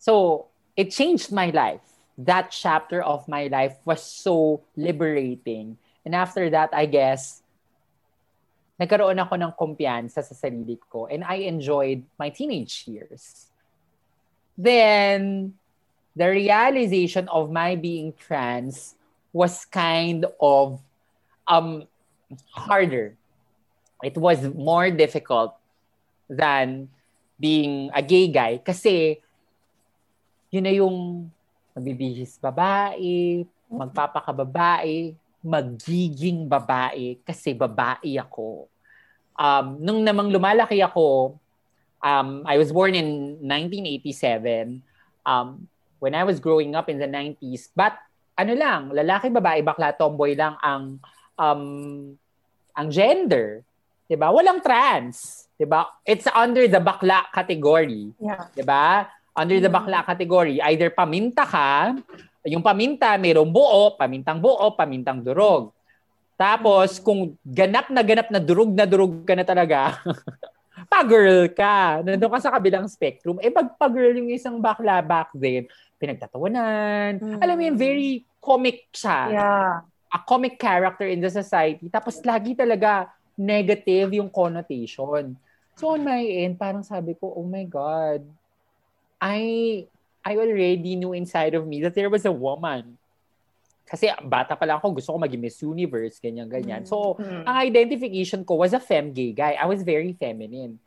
So 0.07 0.47
it 0.79 0.95
changed 0.95 1.35
my 1.35 1.51
life. 1.51 1.83
That 2.15 2.55
chapter 2.55 3.03
of 3.03 3.27
my 3.27 3.51
life 3.51 3.75
was 3.85 4.07
so 4.07 4.63
liberating. 4.79 5.79
And 6.07 6.15
after 6.15 6.47
that, 6.51 6.71
I 6.71 6.87
guess, 6.87 7.43
nagkaroon 8.79 9.19
ako 9.19 9.35
ng 9.35 9.53
kumpiyansa 9.59 10.23
sa 10.23 10.31
sarili 10.31 10.79
ko 10.79 11.11
and 11.11 11.27
I 11.27 11.51
enjoyed 11.51 12.07
my 12.23 12.31
teenage 12.31 12.87
years. 12.87 13.51
Then, 14.55 15.59
the 16.15 16.31
realization 16.31 17.27
of 17.27 17.51
my 17.51 17.75
being 17.75 18.15
trans 18.15 18.95
was 19.35 19.67
kind 19.67 20.23
of 20.39 20.79
um 21.51 21.91
harder. 22.55 23.19
It 24.07 24.15
was 24.15 24.39
more 24.55 24.87
difficult 24.95 25.59
than 26.31 26.95
being 27.43 27.91
a 27.91 28.07
gay 28.07 28.31
guy 28.31 28.63
kasi 28.63 29.26
yun 30.51 30.65
na 30.65 30.73
yung 30.75 30.97
magbibihis 31.77 32.41
babae, 32.41 33.45
magpapakababae, 33.69 35.13
magiging 35.45 36.49
babae 36.49 37.21
kasi 37.23 37.53
babae 37.53 38.17
ako. 38.19 38.67
Um, 39.37 39.77
nung 39.79 40.01
namang 40.01 40.33
lumalaki 40.33 40.81
ako, 40.81 41.37
um, 42.01 42.29
I 42.49 42.57
was 42.57 42.73
born 42.73 42.97
in 42.97 43.39
1987. 43.45 44.81
Um, 45.27 45.69
when 45.99 46.15
I 46.15 46.25
was 46.25 46.41
growing 46.41 46.75
up 46.75 46.89
in 46.89 46.99
the 46.99 47.09
90s, 47.09 47.69
but 47.77 47.95
ano 48.37 48.53
lang, 48.53 48.93
lalaki, 48.93 49.33
babae, 49.33 49.65
bakla, 49.65 49.97
tomboy 49.97 50.37
lang 50.37 50.57
ang 50.61 51.01
um, 51.41 51.63
ang 52.77 52.89
gender. 52.93 53.65
'Di 54.07 54.15
ba? 54.15 54.29
Walang 54.29 54.61
trans. 54.61 55.49
'di 55.57 55.65
ba? 55.65 55.89
It's 56.05 56.29
under 56.31 56.69
the 56.69 56.79
bakla 56.79 57.27
category. 57.33 58.13
Yeah. 58.21 58.47
'Di 58.53 58.63
ba? 58.63 59.09
Under 59.37 59.61
the 59.61 59.69
bakla 59.69 60.01
category, 60.01 60.57
either 60.65 60.89
paminta 60.89 61.45
ka, 61.45 61.93
yung 62.49 62.65
paminta 62.65 63.21
mayroong 63.21 63.53
buo, 63.53 63.93
pamintang 63.93 64.41
buo, 64.41 64.73
pamintang 64.73 65.21
durog. 65.21 65.77
Tapos 66.41 66.97
kung 67.01 67.37
ganap 67.45 67.93
na 67.93 68.01
ganap 68.01 68.33
na 68.33 68.41
durog 68.41 68.73
na 68.73 68.89
durog 68.89 69.29
ka 69.29 69.37
na 69.37 69.45
talaga, 69.45 70.01
pa-girl 70.93 71.49
ka. 71.53 72.01
Nandun 72.05 72.33
ka 72.33 72.41
sa 72.41 72.53
kabilang 72.53 72.89
spectrum. 72.89 73.41
Eh, 73.41 73.53
pag 73.53 73.77
pa-girl 73.77 74.17
yung 74.17 74.33
isang 74.33 74.61
bakla 74.61 75.01
back 75.01 75.33
then, 75.33 75.69
pinagtatawanan. 75.97 77.21
Mm. 77.21 77.39
Alam 77.41 77.57
mo 77.57 77.63
yun, 77.65 77.77
very 77.77 78.11
comic 78.41 78.89
siya. 78.93 79.21
Yeah. 79.33 79.73
A 80.13 80.19
comic 80.23 80.61
character 80.61 81.09
in 81.09 81.21
the 81.21 81.33
society. 81.33 81.89
Tapos 81.89 82.21
lagi 82.25 82.57
talaga 82.57 83.11
negative 83.37 84.17
yung 84.17 84.33
connotation. 84.33 85.37
So 85.77 85.93
on 85.93 86.05
my 86.05 86.25
end, 86.25 86.57
parang 86.57 86.85
sabi 86.85 87.13
ko, 87.17 87.37
oh 87.37 87.45
my 87.45 87.65
God, 87.69 88.25
I 89.21 89.85
I 90.27 90.33
already 90.37 90.99
knew 90.99 91.15
inside 91.15 91.55
of 91.55 91.67
me 91.67 91.81
that 91.87 91.95
there 91.95 92.11
was 92.11 92.27
a 92.27 92.35
woman. 92.35 92.99
Kasi 93.87 94.11
bata 94.27 94.59
pa 94.59 94.67
lang 94.67 94.83
ako, 94.83 94.99
gusto 94.99 95.15
ko 95.15 95.19
maging 95.23 95.39
Miss 95.39 95.63
Universe, 95.63 96.19
ganyan-ganyan. 96.19 96.83
So, 96.83 97.15
mm. 97.15 97.47
ang 97.47 97.57
identification 97.63 98.43
ko 98.43 98.59
was 98.59 98.75
a 98.75 98.83
femme 98.83 99.15
gay 99.15 99.31
guy. 99.31 99.55
I 99.55 99.63
was 99.71 99.87
very 99.87 100.11
feminine. 100.19 100.83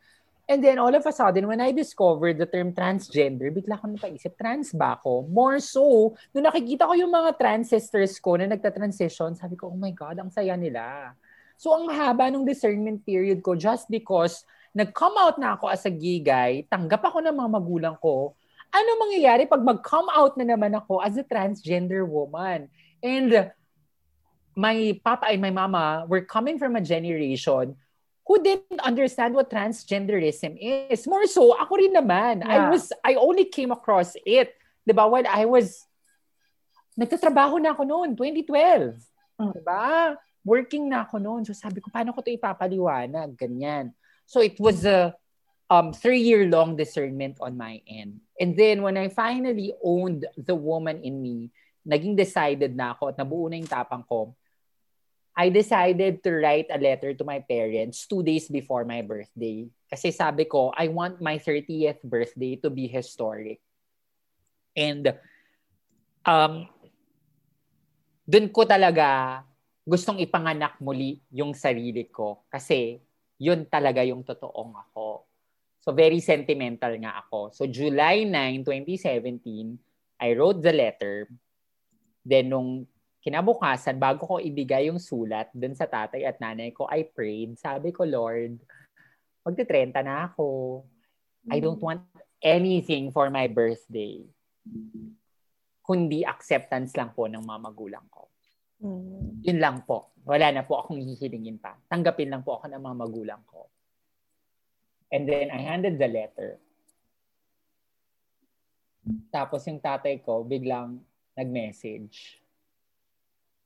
And 0.50 0.60
then 0.60 0.82
all 0.82 0.92
of 0.92 1.06
a 1.06 1.14
sudden, 1.14 1.48
when 1.48 1.64
I 1.64 1.72
discovered 1.72 2.36
the 2.36 2.50
term 2.50 2.76
transgender, 2.76 3.54
bigla 3.54 3.80
ko 3.80 3.88
napaisip, 3.88 4.36
trans 4.36 4.76
ba 4.76 5.00
ako? 5.00 5.30
More 5.32 5.64
so, 5.64 6.18
nung 6.36 6.44
nakikita 6.44 6.90
ko 6.90 6.98
yung 6.98 7.14
mga 7.14 7.40
trans 7.40 7.72
sisters 7.72 8.20
ko 8.20 8.36
na 8.36 8.52
nagta-transition, 8.52 9.38
sabi 9.40 9.56
ko, 9.56 9.72
oh 9.72 9.80
my 9.80 9.94
God, 9.96 10.20
ang 10.20 10.34
saya 10.34 10.60
nila. 10.60 11.16
So 11.60 11.76
ang 11.76 11.92
haba 11.92 12.32
ng 12.32 12.48
discernment 12.48 13.04
period 13.04 13.44
ko 13.44 13.54
just 13.54 13.92
because 13.92 14.48
nag-come 14.74 15.18
out 15.18 15.38
na 15.42 15.58
ako 15.58 15.66
as 15.70 15.84
a 15.86 15.94
gay 15.94 16.22
guy, 16.22 16.64
tanggap 16.70 17.02
ako 17.02 17.24
ng 17.26 17.36
mga 17.36 17.50
magulang 17.50 17.96
ko, 17.98 18.38
ano 18.70 18.90
mangyayari 19.02 19.50
pag 19.50 19.66
mag-come 19.66 20.10
out 20.14 20.38
na 20.38 20.46
naman 20.46 20.78
ako 20.78 21.02
as 21.02 21.18
a 21.18 21.26
transgender 21.26 22.06
woman? 22.06 22.70
And 23.02 23.50
my 24.54 25.00
papa 25.02 25.34
and 25.34 25.42
my 25.42 25.54
mama 25.54 26.06
were 26.06 26.22
coming 26.22 26.62
from 26.62 26.78
a 26.78 26.84
generation 26.84 27.74
who 28.30 28.36
didn't 28.46 28.82
understand 28.86 29.34
what 29.34 29.50
transgenderism 29.50 30.54
is. 30.62 31.10
More 31.10 31.26
so, 31.26 31.58
ako 31.58 31.82
rin 31.82 31.98
naman. 31.98 32.46
Yeah. 32.46 32.54
I 32.54 32.58
was, 32.70 32.94
I 33.02 33.18
only 33.18 33.50
came 33.50 33.74
across 33.74 34.14
it, 34.22 34.54
di 34.86 34.94
ba, 34.94 35.10
when 35.10 35.26
I 35.26 35.50
was, 35.50 35.82
nagtatrabaho 36.94 37.58
na 37.58 37.74
ako 37.74 37.90
noon, 37.90 38.14
2012. 38.14 39.02
Mm. 39.42 39.50
Di 39.56 39.62
ba? 39.66 40.14
Working 40.46 40.94
na 40.94 41.10
ako 41.10 41.18
noon. 41.18 41.42
So 41.42 41.58
sabi 41.58 41.82
ko, 41.82 41.90
paano 41.90 42.14
ko 42.14 42.22
ito 42.22 42.38
ipapaliwanag? 42.38 43.34
Ganyan. 43.34 43.98
So 44.30 44.46
it 44.46 44.62
was 44.62 44.86
a 44.86 45.18
um, 45.74 45.90
three-year-long 45.90 46.78
discernment 46.78 47.42
on 47.42 47.58
my 47.58 47.82
end. 47.90 48.22
And 48.38 48.54
then 48.54 48.86
when 48.86 48.94
I 48.94 49.10
finally 49.10 49.74
owned 49.82 50.30
the 50.38 50.54
woman 50.54 51.02
in 51.02 51.18
me, 51.18 51.50
naging 51.82 52.14
decided 52.14 52.78
na 52.78 52.94
ako 52.94 53.10
at 53.10 53.18
nabuo 53.18 53.50
na 53.50 53.58
yung 53.58 53.66
tapang 53.66 54.06
ko, 54.06 54.38
I 55.34 55.50
decided 55.50 56.22
to 56.22 56.30
write 56.46 56.70
a 56.70 56.78
letter 56.78 57.18
to 57.18 57.26
my 57.26 57.42
parents 57.42 58.06
two 58.06 58.22
days 58.22 58.46
before 58.46 58.86
my 58.86 59.02
birthday. 59.02 59.66
Kasi 59.90 60.14
sabi 60.14 60.46
ko, 60.46 60.70
I 60.78 60.94
want 60.94 61.18
my 61.26 61.42
30th 61.42 62.06
birthday 62.06 62.54
to 62.62 62.70
be 62.70 62.86
historic. 62.86 63.58
And 64.78 65.10
um, 66.22 66.70
dun 68.30 68.54
ko 68.54 68.62
talaga 68.70 69.42
gustong 69.90 70.22
ipanganak 70.22 70.78
muli 70.78 71.18
yung 71.34 71.58
sarili 71.58 72.06
ko. 72.14 72.46
Kasi 72.46 73.09
yun 73.40 73.64
talaga 73.72 74.04
yung 74.04 74.22
totoong 74.28 74.76
ako. 74.76 75.24
So 75.80 75.96
very 75.96 76.20
sentimental 76.20 76.92
nga 77.00 77.24
ako. 77.24 77.56
So 77.56 77.64
July 77.64 78.28
9, 78.28 78.68
2017, 78.68 79.80
I 80.20 80.36
wrote 80.36 80.60
the 80.60 80.76
letter. 80.76 81.32
Then 82.28 82.52
nung 82.52 82.84
kinabukasan, 83.24 83.96
bago 83.96 84.28
ko 84.28 84.36
ibigay 84.44 84.92
yung 84.92 85.00
sulat 85.00 85.48
dun 85.56 85.72
sa 85.72 85.88
tatay 85.88 86.28
at 86.28 86.36
nanay 86.44 86.76
ko, 86.76 86.84
I 86.92 87.08
prayed. 87.08 87.56
Sabi 87.56 87.96
ko, 87.96 88.04
Lord, 88.04 88.60
magte-30 89.48 90.04
na 90.04 90.28
ako. 90.28 90.84
I 91.48 91.64
don't 91.64 91.80
want 91.80 92.04
anything 92.44 93.16
for 93.16 93.32
my 93.32 93.48
birthday. 93.48 94.20
Kundi 95.80 96.28
acceptance 96.28 96.92
lang 97.00 97.16
po 97.16 97.32
ng 97.32 97.40
mga 97.40 97.60
magulang 97.64 98.06
ko. 98.12 98.19
Mm. 98.80 99.44
Yun 99.44 99.60
lang 99.60 99.84
po. 99.84 100.16
Wala 100.24 100.52
na 100.52 100.64
po 100.64 100.80
akong 100.80 101.00
hihilingin 101.00 101.60
pa. 101.60 101.76
Tanggapin 101.88 102.32
lang 102.32 102.44
po 102.44 102.60
ako 102.60 102.72
ng 102.72 102.82
mga 102.82 102.96
magulang 102.96 103.44
ko. 103.48 103.68
And 105.10 105.26
then 105.26 105.50
I 105.50 105.60
handed 105.60 105.98
the 105.98 106.06
letter. 106.06 106.62
Tapos 109.34 109.66
yung 109.66 109.82
tatay 109.82 110.22
ko 110.22 110.46
biglang 110.46 111.02
nag-message. 111.34 112.38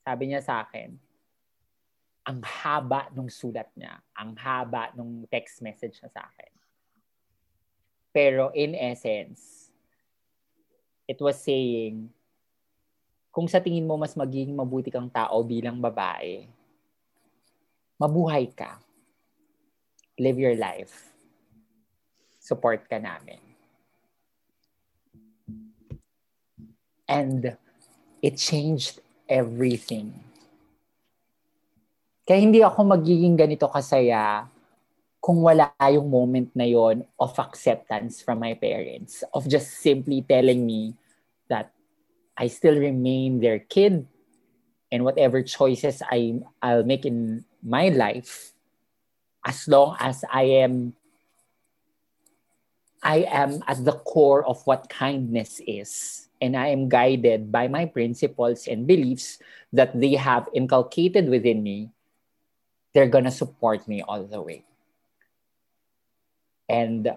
Sabi 0.03 0.31
niya 0.31 0.39
sa 0.39 0.63
akin, 0.63 0.95
ang 2.23 2.39
haba 2.39 3.11
nung 3.11 3.27
sulat 3.27 3.67
niya. 3.75 3.99
Ang 4.15 4.39
haba 4.39 4.95
nung 4.95 5.27
text 5.27 5.59
message 5.59 5.99
niya 5.99 6.11
sa 6.11 6.23
akin. 6.31 6.51
Pero 8.15 8.53
in 8.55 8.71
essence, 8.77 9.67
it 11.09 11.19
was 11.19 11.35
saying, 11.43 12.07
kung 13.33 13.49
sa 13.49 13.57
tingin 13.57 13.89
mo 13.89 13.97
mas 13.97 14.13
magiging 14.13 14.53
mabuti 14.53 14.93
kang 14.93 15.09
tao 15.09 15.41
bilang 15.41 15.81
babae, 15.81 16.45
mabuhay 17.97 18.45
ka. 18.53 18.77
Live 20.21 20.37
your 20.37 20.53
life. 20.53 21.09
Support 22.37 22.85
ka 22.85 23.01
namin. 23.01 23.41
And 27.09 27.57
it 28.21 28.37
changed 28.37 29.01
everything. 29.25 30.13
Kaya 32.29 32.37
hindi 32.37 32.61
ako 32.61 32.85
magiging 32.85 33.33
ganito 33.33 33.65
kasaya 33.65 34.45
kung 35.17 35.41
wala 35.41 35.73
yung 35.89 36.05
moment 36.05 36.53
na 36.53 36.69
yon 36.69 37.01
of 37.17 37.33
acceptance 37.41 38.21
from 38.21 38.37
my 38.37 38.53
parents, 38.53 39.25
of 39.33 39.49
just 39.49 39.81
simply 39.81 40.21
telling 40.21 40.61
me 40.61 40.93
that 41.49 41.73
I 42.37 42.47
still 42.47 42.77
remain 42.77 43.39
their 43.39 43.59
kid 43.59 44.07
and 44.91 45.03
whatever 45.03 45.41
choices 45.41 46.01
I 46.05 46.41
I'll 46.61 46.83
make 46.83 47.05
in 47.05 47.45
my 47.61 47.89
life 47.89 48.53
as 49.45 49.67
long 49.67 49.97
as 49.99 50.23
I 50.31 50.63
am 50.63 50.93
I 53.03 53.27
am 53.27 53.59
at 53.67 53.83
the 53.83 53.99
core 54.07 54.47
of 54.47 54.63
what 54.63 54.87
kindness 54.87 55.59
is. 55.67 56.29
And 56.39 56.55
I 56.55 56.67
am 56.67 56.87
guided 56.87 57.51
by 57.51 57.67
my 57.67 57.85
principles 57.85 58.67
and 58.67 58.87
beliefs 58.87 59.39
that 59.73 59.91
they 59.99 60.15
have 60.15 60.47
inculcated 60.53 61.27
within 61.27 61.63
me. 61.63 61.91
They're 62.93 63.11
going 63.11 63.25
to 63.25 63.31
support 63.31 63.87
me 63.87 64.01
all 64.01 64.23
the 64.23 64.41
way. 64.41 64.63
And 66.69 67.11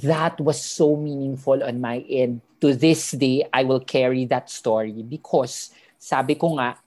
that 0.00 0.40
was 0.40 0.60
so 0.60 0.96
meaningful 0.96 1.62
on 1.62 1.80
my 1.80 2.04
end. 2.08 2.40
To 2.62 2.74
this 2.74 3.10
day, 3.10 3.44
I 3.52 3.64
will 3.64 3.80
carry 3.80 4.24
that 4.30 4.48
story 4.48 5.02
because 5.02 5.74
sabi 5.98 6.38
ko 6.38 6.56
nga, 6.58 6.78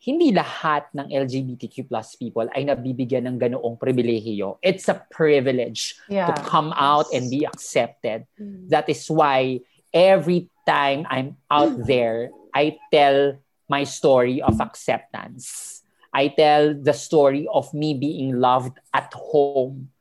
hindi 0.00 0.32
lahat 0.32 0.88
ng 0.96 1.12
LGBTQ 1.12 1.86
plus 1.86 2.16
people 2.16 2.48
ay 2.56 2.64
nabibigyan 2.64 3.28
ng 3.28 3.36
ganoong 3.36 3.76
pribilehiyo. 3.76 4.56
It's 4.64 4.88
a 4.88 4.96
privilege 5.12 5.94
yeah. 6.08 6.32
to 6.32 6.34
come 6.48 6.72
out 6.72 7.06
and 7.12 7.28
be 7.28 7.44
accepted. 7.44 8.24
Mm. 8.40 8.72
That 8.72 8.88
is 8.88 9.04
why 9.12 9.60
every 9.92 10.48
time 10.64 11.04
I'm 11.10 11.36
out 11.52 11.84
there, 11.84 12.32
I 12.56 12.80
tell 12.88 13.36
my 13.68 13.84
story 13.84 14.40
of 14.40 14.58
acceptance. 14.58 15.80
I 16.10 16.32
tell 16.32 16.74
the 16.74 16.96
story 16.96 17.46
of 17.46 17.70
me 17.76 17.94
being 17.94 18.40
loved 18.40 18.80
at 18.90 19.12
home. 19.14 19.92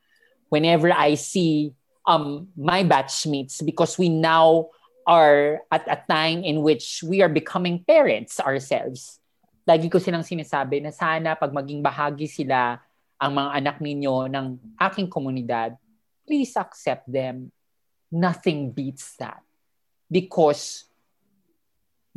Whenever 0.50 0.90
I 0.90 1.14
see 1.14 1.76
um, 2.10 2.50
my 2.58 2.82
batchmates, 2.82 3.62
because 3.62 4.02
we 4.02 4.10
now 4.10 4.74
are 5.06 5.62
at 5.70 5.86
a 5.86 6.02
time 6.10 6.42
in 6.42 6.66
which 6.66 7.06
we 7.06 7.22
are 7.22 7.30
becoming 7.30 7.86
parents 7.86 8.42
ourselves 8.42 9.20
lagi 9.70 9.86
ko 9.86 10.02
silang 10.02 10.26
sinasabi 10.26 10.82
na 10.82 10.90
sana 10.90 11.38
pag 11.38 11.54
maging 11.54 11.86
bahagi 11.86 12.26
sila 12.26 12.82
ang 13.22 13.32
mga 13.38 13.50
anak 13.62 13.78
ninyo 13.78 14.26
ng 14.26 14.46
aking 14.82 15.06
komunidad, 15.06 15.78
please 16.26 16.58
accept 16.58 17.06
them. 17.06 17.54
Nothing 18.10 18.74
beats 18.74 19.14
that. 19.22 19.46
Because 20.10 20.90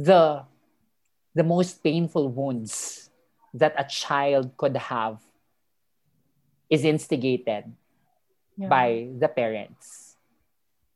the 0.00 0.48
the 1.36 1.44
most 1.44 1.84
painful 1.84 2.32
wounds 2.32 3.04
that 3.52 3.76
a 3.76 3.84
child 3.84 4.56
could 4.56 4.72
have 4.88 5.20
is 6.72 6.88
instigated 6.88 7.68
yeah. 8.56 8.70
by 8.70 9.10
the 9.16 9.28
parents. 9.28 10.16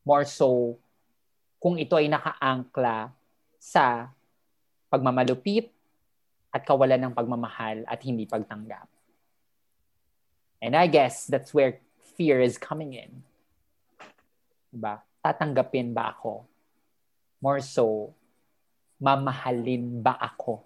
More 0.07 0.25
so, 0.25 0.79
kung 1.59 1.77
ito 1.81 1.99
ay 1.99 2.07
nakaangkla 2.07 3.11
sa 3.59 4.11
pagmamalupit, 4.87 5.77
at 6.57 6.65
kawalan 6.65 6.97
ng 6.97 7.13
pagmamahal 7.13 7.85
at 7.85 8.01
hindi 8.01 8.25
pagtanggap. 8.25 8.89
And 10.65 10.73
I 10.73 10.89
guess 10.89 11.29
that's 11.29 11.53
where 11.53 11.85
fear 12.17 12.41
is 12.41 12.57
coming 12.57 12.97
in. 12.97 13.21
Diba? 14.73 15.05
Tatanggapin 15.21 15.93
ba 15.93 16.17
ako? 16.17 16.49
More 17.45 17.61
so, 17.61 18.17
mamahalin 18.97 20.01
ba 20.01 20.17
ako 20.17 20.65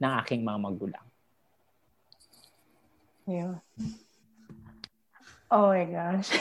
ng 0.00 0.12
aking 0.24 0.40
mga 0.40 0.58
magulang? 0.64 1.06
Yeah. 3.28 3.60
Oh 5.54 5.70
my 5.70 5.86
gosh. 5.86 6.34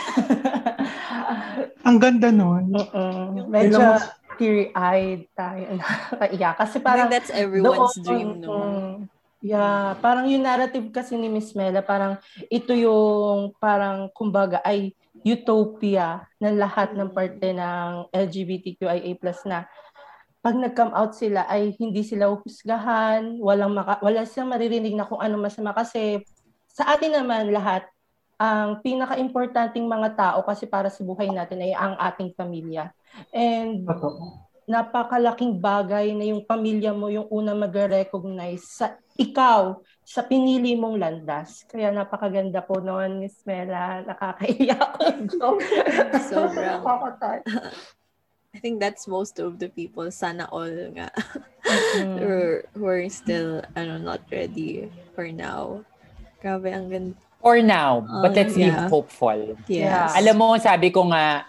Ang 1.88 2.02
ganda 2.02 2.34
nun. 2.34 2.74
Uh-uh. 2.74 3.46
Medyo, 3.46 4.02
teary-eyed 4.42 5.30
tayo. 5.38 5.78
Nakaiyak. 6.18 6.56
Kasi 6.58 6.82
parang... 6.82 7.14
that's 7.14 7.30
everyone's 7.30 7.94
doon, 8.02 8.02
dream, 8.02 8.30
no? 8.42 8.58
Yeah, 9.44 10.00
parang 10.00 10.26
yung 10.32 10.48
narrative 10.48 10.88
kasi 10.90 11.20
ni 11.20 11.28
Miss 11.28 11.52
Mela, 11.52 11.84
parang 11.84 12.16
ito 12.48 12.72
yung 12.72 13.52
parang 13.60 14.08
kumbaga 14.16 14.64
ay 14.64 14.96
utopia 15.20 16.24
ng 16.40 16.56
lahat 16.56 16.96
ng 16.96 17.12
parte 17.12 17.52
ng 17.52 18.08
LGBTQIA+ 18.08 19.20
na 19.44 19.68
pag 20.40 20.56
nag-come 20.56 20.96
out 20.96 21.12
sila 21.12 21.44
ay 21.52 21.76
hindi 21.76 22.08
sila 22.08 22.32
uhusgahan, 22.32 23.36
walang 23.40 23.76
maka, 23.76 24.00
wala 24.00 24.24
silang 24.24 24.56
maririnig 24.56 24.96
na 24.96 25.08
kung 25.08 25.20
ano 25.20 25.36
masama 25.40 25.76
kasi 25.76 26.24
sa 26.72 26.96
atin 26.96 27.20
naman 27.20 27.52
lahat 27.52 27.84
ang 28.38 28.82
pinaka-importanting 28.84 29.86
mga 29.86 30.10
tao 30.18 30.40
kasi 30.44 30.66
para 30.66 30.90
sa 30.90 31.06
buhay 31.06 31.30
natin 31.30 31.62
ay 31.64 31.74
ang 31.74 31.96
ating 31.98 32.34
pamilya. 32.34 32.92
And 33.30 33.86
napakalaking 34.64 35.60
bagay 35.60 36.16
na 36.16 36.32
yung 36.32 36.48
pamilya 36.48 36.96
mo 36.96 37.12
yung 37.12 37.28
una 37.28 37.52
magre-recognize 37.52 38.64
sa 38.64 38.96
ikaw 39.20 39.84
sa 40.04 40.24
pinili 40.24 40.76
mong 40.76 40.98
landas. 41.00 41.64
Kaya 41.68 41.92
napakaganda 41.92 42.64
po 42.64 42.80
noon, 42.80 43.24
Miss 43.24 43.40
Mela. 43.44 44.04
Nakakaiyak 44.08 45.00
ko. 45.40 45.60
Sobrang. 46.32 46.84
I 48.54 48.60
think 48.62 48.78
that's 48.78 49.10
most 49.10 49.42
of 49.42 49.58
the 49.58 49.68
people. 49.68 50.10
Sana 50.14 50.46
all 50.54 50.70
nga. 50.94 51.10
mm-hmm. 51.66 52.18
who, 52.22 52.28
are, 52.30 52.60
who 52.78 52.86
are 52.86 53.08
still 53.10 53.66
ano, 53.76 53.98
not 53.98 54.22
ready 54.30 54.92
for 55.18 55.28
now. 55.32 55.82
Grabe, 56.44 56.70
ang 56.72 56.88
ganda. 56.92 57.18
For 57.44 57.60
now. 57.60 58.08
But 58.24 58.32
um, 58.32 58.38
let's 58.40 58.56
yeah. 58.56 58.72
be 58.72 58.88
hopeful. 58.88 59.60
Yes. 59.68 60.16
Alam 60.16 60.36
mo, 60.40 60.56
sabi 60.56 60.96
ko 60.96 61.12
nga, 61.12 61.44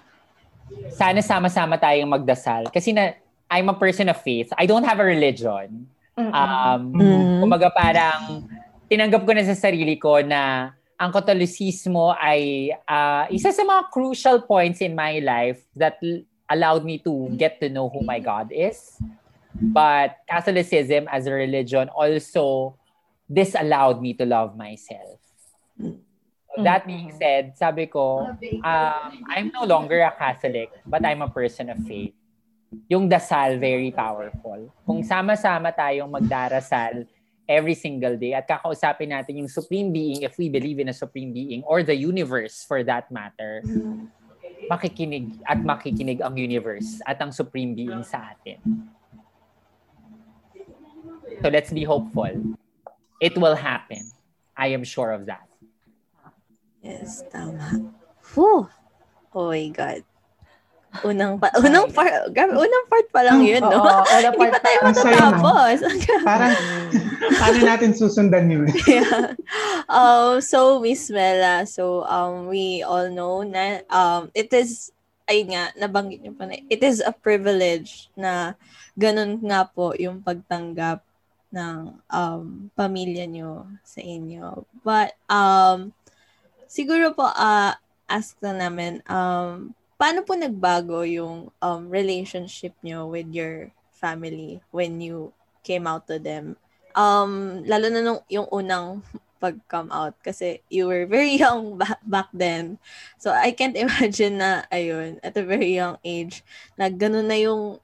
sana 0.91 1.23
sama-sama 1.23 1.79
tayong 1.79 2.11
magdasal. 2.11 2.67
Kasi 2.75 2.91
na, 2.91 3.15
I'm 3.47 3.71
a 3.71 3.79
person 3.79 4.11
of 4.11 4.19
faith. 4.19 4.51
I 4.59 4.67
don't 4.67 4.83
have 4.83 4.99
a 4.99 5.07
religion. 5.07 5.87
Um, 6.19 6.95
mm-hmm. 6.95 7.47
Kumaga 7.47 7.71
parang 7.71 8.51
tinanggap 8.91 9.23
ko 9.23 9.31
na 9.35 9.47
sa 9.47 9.55
sarili 9.55 9.99
ko 9.99 10.19
na 10.23 10.75
ang 10.99 11.11
Catholicismo 11.11 12.15
ay 12.15 12.71
uh, 12.87 13.27
isa 13.31 13.51
sa 13.51 13.63
mga 13.67 13.91
crucial 13.91 14.43
points 14.47 14.79
in 14.79 14.95
my 14.95 15.19
life 15.19 15.63
that 15.75 15.99
allowed 16.51 16.87
me 16.87 17.03
to 17.03 17.31
get 17.35 17.59
to 17.59 17.67
know 17.71 17.91
who 17.91 18.03
my 18.07 18.23
God 18.23 18.51
is. 18.55 18.99
But 19.55 20.23
Catholicism 20.27 21.07
as 21.11 21.27
a 21.27 21.35
religion 21.35 21.87
also 21.91 22.75
disallowed 23.31 24.03
me 24.03 24.15
to 24.19 24.27
love 24.27 24.59
myself. 24.59 25.24
That 26.55 26.87
being 26.87 27.11
said, 27.11 27.59
sabi 27.59 27.91
ko, 27.91 28.31
um, 28.63 29.11
I'm 29.27 29.51
no 29.51 29.67
longer 29.67 30.07
a 30.07 30.15
Catholic, 30.15 30.71
but 30.87 31.03
I'm 31.03 31.23
a 31.23 31.31
person 31.31 31.67
of 31.71 31.83
faith. 31.83 32.15
Yung 32.87 33.11
dasal, 33.11 33.59
very 33.59 33.91
powerful. 33.91 34.71
Kung 34.87 35.03
sama-sama 35.03 35.75
tayong 35.75 36.11
magdarasal 36.11 37.07
every 37.45 37.75
single 37.75 38.17
day 38.17 38.33
at 38.33 38.49
kakausapin 38.49 39.13
natin 39.13 39.45
yung 39.45 39.51
Supreme 39.51 39.93
Being 39.93 40.23
if 40.23 40.39
we 40.39 40.49
believe 40.49 40.79
in 40.79 40.89
a 40.89 40.97
Supreme 40.97 41.33
Being 41.35 41.63
or 41.67 41.83
the 41.83 41.95
universe 41.95 42.65
for 42.67 42.83
that 42.87 43.11
matter, 43.11 43.63
makikinig 44.71 45.39
at 45.45 45.61
makikinig 45.61 46.25
ang 46.25 46.39
universe 46.39 47.03
at 47.05 47.21
ang 47.21 47.31
Supreme 47.31 47.75
Being 47.75 48.03
sa 48.03 48.33
atin. 48.33 48.59
So 51.43 51.51
let's 51.51 51.71
be 51.75 51.85
hopeful. 51.85 52.57
It 53.21 53.37
will 53.37 53.59
happen. 53.59 54.07
I 54.57 54.73
am 54.73 54.85
sure 54.87 55.11
of 55.13 55.27
that. 55.27 55.45
Yes, 56.85 57.25
tama. 57.33 57.81
Whew. 58.37 58.69
Oh 59.33 59.49
my 59.49 59.69
God. 59.73 60.05
Unang 61.11 61.43
pa 61.43 61.51
unang 61.59 61.91
part, 61.91 62.31
grabe, 62.31 62.55
unang 62.55 62.87
part 62.87 63.07
pa 63.11 63.27
lang 63.27 63.43
'yun, 63.43 63.59
no? 63.67 63.83
Oo, 63.83 64.15
Hindi 64.31 64.47
pa 64.47 64.63
tayo 64.63 64.79
matatapos. 64.87 65.77
Parang 66.29 66.55
paano 67.35 67.59
natin 67.67 67.91
susundan 67.99 68.47
'yun? 68.47 68.71
yeah. 68.87 69.35
Um 69.91 70.39
so 70.39 70.79
Miss 70.79 71.11
Mela, 71.11 71.67
so 71.67 72.07
um 72.07 72.47
we 72.47 72.87
all 72.87 73.11
know 73.11 73.43
na 73.43 73.83
um 73.91 74.31
it 74.39 74.55
is 74.55 74.95
ay 75.27 75.43
nga 75.51 75.75
nabanggit 75.75 76.23
niyo 76.23 76.31
pa 76.37 76.47
na 76.47 76.63
it 76.71 76.79
is 76.87 77.03
a 77.03 77.11
privilege 77.11 78.07
na 78.15 78.55
ganun 78.95 79.43
nga 79.43 79.67
po 79.67 79.99
yung 79.99 80.23
pagtanggap 80.23 81.03
ng 81.51 81.91
um 82.07 82.71
pamilya 82.79 83.27
niyo 83.27 83.67
sa 83.83 83.99
inyo. 83.99 84.63
But 84.87 85.19
um 85.27 85.91
siguro 86.75 87.15
po, 87.15 87.23
uh, 87.23 87.71
ask 88.11 88.35
na 88.43 88.51
namin, 88.51 88.99
um, 89.07 89.71
paano 89.95 90.27
po 90.27 90.35
nagbago 90.35 91.07
yung 91.07 91.55
um, 91.63 91.83
relationship 91.87 92.75
nyo 92.83 93.07
with 93.07 93.31
your 93.31 93.71
family 93.95 94.59
when 94.75 94.99
you 94.99 95.31
came 95.63 95.87
out 95.87 96.11
to 96.11 96.19
them? 96.19 96.59
Um, 96.99 97.63
lalo 97.63 97.87
na 97.95 98.03
nung 98.03 98.21
yung 98.27 98.51
unang 98.51 99.07
pag-come 99.39 99.93
out 99.95 100.19
kasi 100.25 100.63
you 100.67 100.91
were 100.91 101.07
very 101.07 101.39
young 101.45 101.79
back, 101.79 102.03
back 102.03 102.29
then. 102.35 102.83
So 103.23 103.31
I 103.31 103.55
can't 103.55 103.79
imagine 103.87 104.43
na 104.43 104.67
ayun, 104.75 105.23
at 105.23 105.39
a 105.39 105.47
very 105.47 105.79
young 105.79 106.03
age, 106.03 106.43
na 106.75 106.91
ganun 106.91 107.31
na 107.31 107.39
yung 107.39 107.79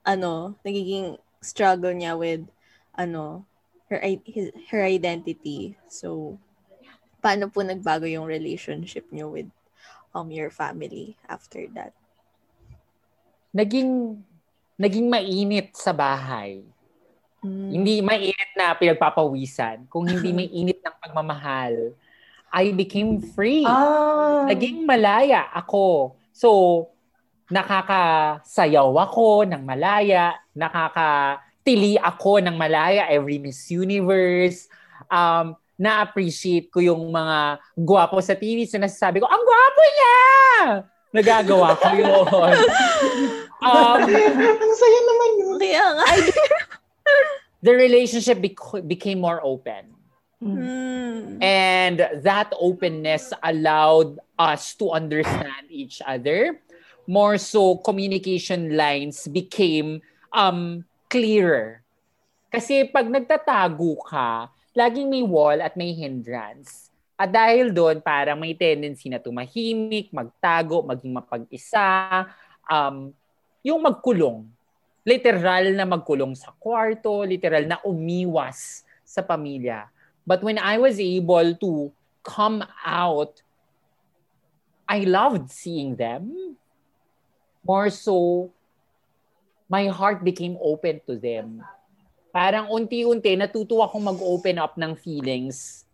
ano, 0.00 0.56
nagiging 0.64 1.20
struggle 1.44 1.92
niya 1.92 2.16
with 2.16 2.48
ano, 2.96 3.44
her 3.92 4.00
his, 4.24 4.48
her 4.72 4.80
identity. 4.80 5.76
So 5.92 6.40
paano 7.24 7.48
po 7.48 7.64
nagbago 7.64 8.04
yung 8.04 8.28
relationship 8.28 9.08
niyo 9.08 9.32
with 9.32 9.48
um 10.12 10.28
your 10.28 10.52
family 10.52 11.16
after 11.24 11.64
that? 11.72 11.96
Naging 13.56 14.20
naging 14.76 15.08
mainit 15.08 15.72
sa 15.72 15.96
bahay. 15.96 16.60
Mm. 17.40 17.70
Hindi 17.72 17.94
mainit 18.04 18.50
na 18.52 18.76
pinagpapawisan, 18.76 19.88
kung 19.88 20.04
hindi 20.04 20.34
may 20.44 20.48
init 20.52 20.84
ng 20.84 20.96
pagmamahal. 21.00 21.96
I 22.54 22.70
became 22.70 23.18
free. 23.34 23.66
Ah. 23.66 24.46
Naging 24.46 24.86
malaya 24.86 25.50
ako. 25.50 26.14
So, 26.30 26.50
nakakasayaw 27.50 28.94
ako 29.10 29.42
ng 29.48 29.62
malaya, 29.66 30.38
nakakatili 30.54 31.98
ako 31.98 32.38
ng 32.38 32.54
malaya 32.54 33.10
every 33.10 33.42
Miss 33.42 33.70
Universe. 33.74 34.70
Um, 35.10 35.58
na-appreciate 35.74 36.70
ko 36.70 36.78
yung 36.78 37.10
mga 37.10 37.58
gwapo 37.74 38.22
sa 38.22 38.38
TV. 38.38 38.66
So 38.66 38.78
nasasabi 38.78 39.22
ko, 39.22 39.26
ang 39.26 39.42
gwapo 39.42 39.82
niya! 39.82 40.18
Nagagawa 41.14 41.78
ko 41.78 41.88
yun. 41.94 42.26
um, 43.66 43.98
ang 44.02 44.74
saya 44.74 45.00
naman 45.06 45.30
yun. 45.38 45.56
Kaya 45.62 45.86
nga. 45.94 46.06
the 47.62 47.72
relationship 47.72 48.42
bec- 48.42 48.84
became 48.90 49.22
more 49.22 49.38
open. 49.46 49.94
Mm. 50.42 51.38
And 51.40 51.98
that 52.26 52.52
openness 52.58 53.32
allowed 53.40 54.18
us 54.38 54.74
to 54.76 54.90
understand 54.90 55.70
each 55.70 56.02
other. 56.04 56.60
More 57.06 57.38
so, 57.38 57.78
communication 57.78 58.76
lines 58.76 59.28
became 59.28 60.02
um, 60.32 60.84
clearer. 61.08 61.84
Kasi 62.50 62.90
pag 62.90 63.06
nagtatago 63.06 64.02
ka, 64.04 64.50
laging 64.74 65.06
may 65.06 65.22
wall 65.22 65.56
at 65.62 65.78
may 65.78 65.94
hindrance. 65.94 66.90
At 67.14 67.30
dahil 67.30 67.70
doon, 67.70 68.02
parang 68.02 68.42
may 68.42 68.58
tendency 68.58 69.06
na 69.06 69.22
tumahimik, 69.22 70.10
magtago, 70.10 70.82
maging 70.82 71.14
mapag-isa, 71.14 72.26
um, 72.66 73.14
yung 73.62 73.80
magkulong. 73.86 74.50
Literal 75.06 75.70
na 75.78 75.86
magkulong 75.86 76.34
sa 76.34 76.50
kwarto, 76.58 77.22
literal 77.22 77.70
na 77.70 77.78
umiwas 77.86 78.82
sa 79.06 79.22
pamilya. 79.22 79.86
But 80.26 80.42
when 80.42 80.58
I 80.58 80.82
was 80.82 80.98
able 80.98 81.54
to 81.54 81.94
come 82.26 82.66
out, 82.82 83.38
I 84.90 85.06
loved 85.06 85.54
seeing 85.54 85.94
them. 85.94 86.58
More 87.62 87.94
so, 87.94 88.50
my 89.70 89.86
heart 89.86 90.26
became 90.26 90.58
open 90.58 91.00
to 91.06 91.14
them 91.14 91.62
parang 92.34 92.66
unti-unti 92.66 93.38
natuto 93.38 93.78
akong 93.78 94.10
mag-open 94.10 94.58
up 94.58 94.74
ng 94.74 94.98
feelings 94.98 95.86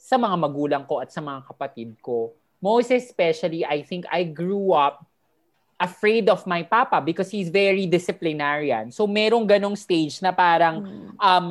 sa 0.00 0.16
mga 0.16 0.36
magulang 0.40 0.84
ko 0.88 1.04
at 1.04 1.12
sa 1.12 1.20
mga 1.20 1.44
kapatid 1.44 1.92
ko. 2.00 2.32
Most 2.64 2.88
especially, 2.88 3.60
I 3.68 3.84
think 3.84 4.08
I 4.08 4.24
grew 4.24 4.72
up 4.72 5.04
afraid 5.76 6.32
of 6.32 6.48
my 6.48 6.64
papa 6.64 7.04
because 7.04 7.28
he's 7.28 7.52
very 7.52 7.84
disciplinarian. 7.84 8.88
So 8.88 9.04
merong 9.04 9.44
ganong 9.44 9.76
stage 9.76 10.24
na 10.24 10.32
parang 10.32 10.80
hmm. 10.80 11.12
um 11.20 11.46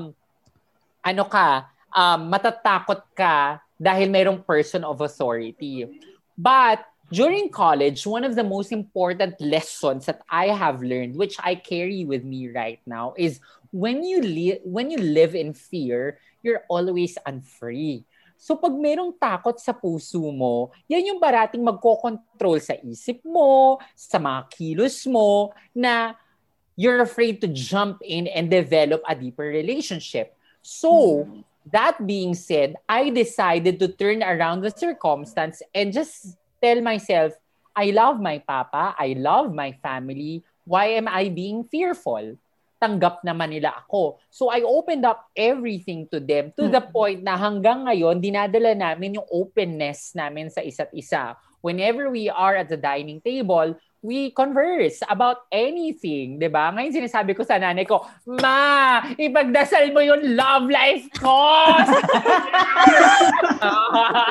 ano 1.05 1.23
ka, 1.29 1.69
um, 1.93 2.31
matatakot 2.31 3.01
ka 3.13 3.61
dahil 3.77 4.09
merong 4.09 4.41
person 4.41 4.81
of 4.81 5.01
authority. 5.01 5.85
But 6.33 6.81
during 7.11 7.51
college, 7.51 8.07
one 8.07 8.23
of 8.23 8.39
the 8.39 8.45
most 8.45 8.71
important 8.71 9.35
lessons 9.41 10.07
that 10.07 10.23
I 10.29 10.53
have 10.53 10.79
learned, 10.79 11.19
which 11.19 11.35
I 11.43 11.59
carry 11.59 12.05
with 12.07 12.23
me 12.23 12.47
right 12.49 12.79
now, 12.87 13.13
is 13.17 13.43
when 13.71 14.03
you 14.03 14.19
li- 14.21 14.61
when 14.67 14.91
you 14.91 14.99
live 14.99 15.33
in 15.33 15.55
fear, 15.55 16.19
you're 16.43 16.63
always 16.67 17.17
unfree. 17.25 18.03
So 18.41 18.57
pag 18.57 18.73
merong 18.73 19.15
takot 19.21 19.57
sa 19.61 19.71
puso 19.71 20.19
mo, 20.33 20.73
yan 20.89 21.13
yung 21.13 21.21
barating 21.21 21.61
magko-control 21.61 22.57
sa 22.57 22.73
isip 22.81 23.21
mo, 23.21 23.77
sa 23.93 24.17
mga 24.17 24.49
kilos 24.49 25.05
mo, 25.05 25.53
na 25.77 26.17
you're 26.73 27.05
afraid 27.05 27.37
to 27.37 27.47
jump 27.47 28.01
in 28.01 28.25
and 28.25 28.49
develop 28.49 29.05
a 29.05 29.13
deeper 29.13 29.45
relationship. 29.45 30.33
So, 30.61 31.29
that 31.69 32.01
being 32.05 32.33
said, 32.33 32.77
I 32.89 33.09
decided 33.13 33.77
to 33.79 33.93
turn 33.93 34.25
around 34.25 34.61
the 34.61 34.73
circumstance 34.73 35.61
and 35.73 35.93
just 35.93 36.37
tell 36.61 36.81
myself, 36.81 37.33
I 37.75 37.93
love 37.93 38.17
my 38.17 38.41
papa, 38.41 38.97
I 38.97 39.13
love 39.17 39.53
my 39.53 39.77
family, 39.85 40.41
why 40.65 40.97
am 40.97 41.07
I 41.07 41.29
being 41.29 41.63
fearful? 41.69 42.37
Tanggap 42.81 43.21
naman 43.21 43.53
nila 43.53 43.77
ako. 43.85 44.17
So 44.33 44.49
I 44.49 44.65
opened 44.65 45.05
up 45.05 45.29
everything 45.37 46.09
to 46.09 46.17
them 46.17 46.49
to 46.57 46.65
the 46.65 46.81
point 46.81 47.21
na 47.21 47.37
hanggang 47.37 47.85
ngayon, 47.85 48.17
dinadala 48.17 48.73
namin 48.73 49.21
yung 49.21 49.27
openness 49.29 50.17
namin 50.17 50.49
sa 50.49 50.65
isa't 50.65 50.89
isa. 50.97 51.37
Whenever 51.61 52.09
we 52.09 52.25
are 52.25 52.57
at 52.57 52.73
the 52.73 52.81
dining 52.81 53.21
table, 53.21 53.77
we 54.01 54.33
converse 54.33 54.97
about 55.05 55.45
anything, 55.53 56.41
'di 56.41 56.49
ba? 56.49 56.73
Ngayon 56.73 57.05
sinasabi 57.05 57.37
ko 57.37 57.45
sa 57.45 57.61
nanay 57.61 57.85
ko, 57.85 58.01
"Ma, 58.25 58.97
ipagdasal 59.13 59.93
mo 59.93 60.01
yung 60.01 60.33
love 60.33 60.65
life 60.65 61.05
ko." 61.21 61.37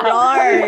Lord. 0.03 0.59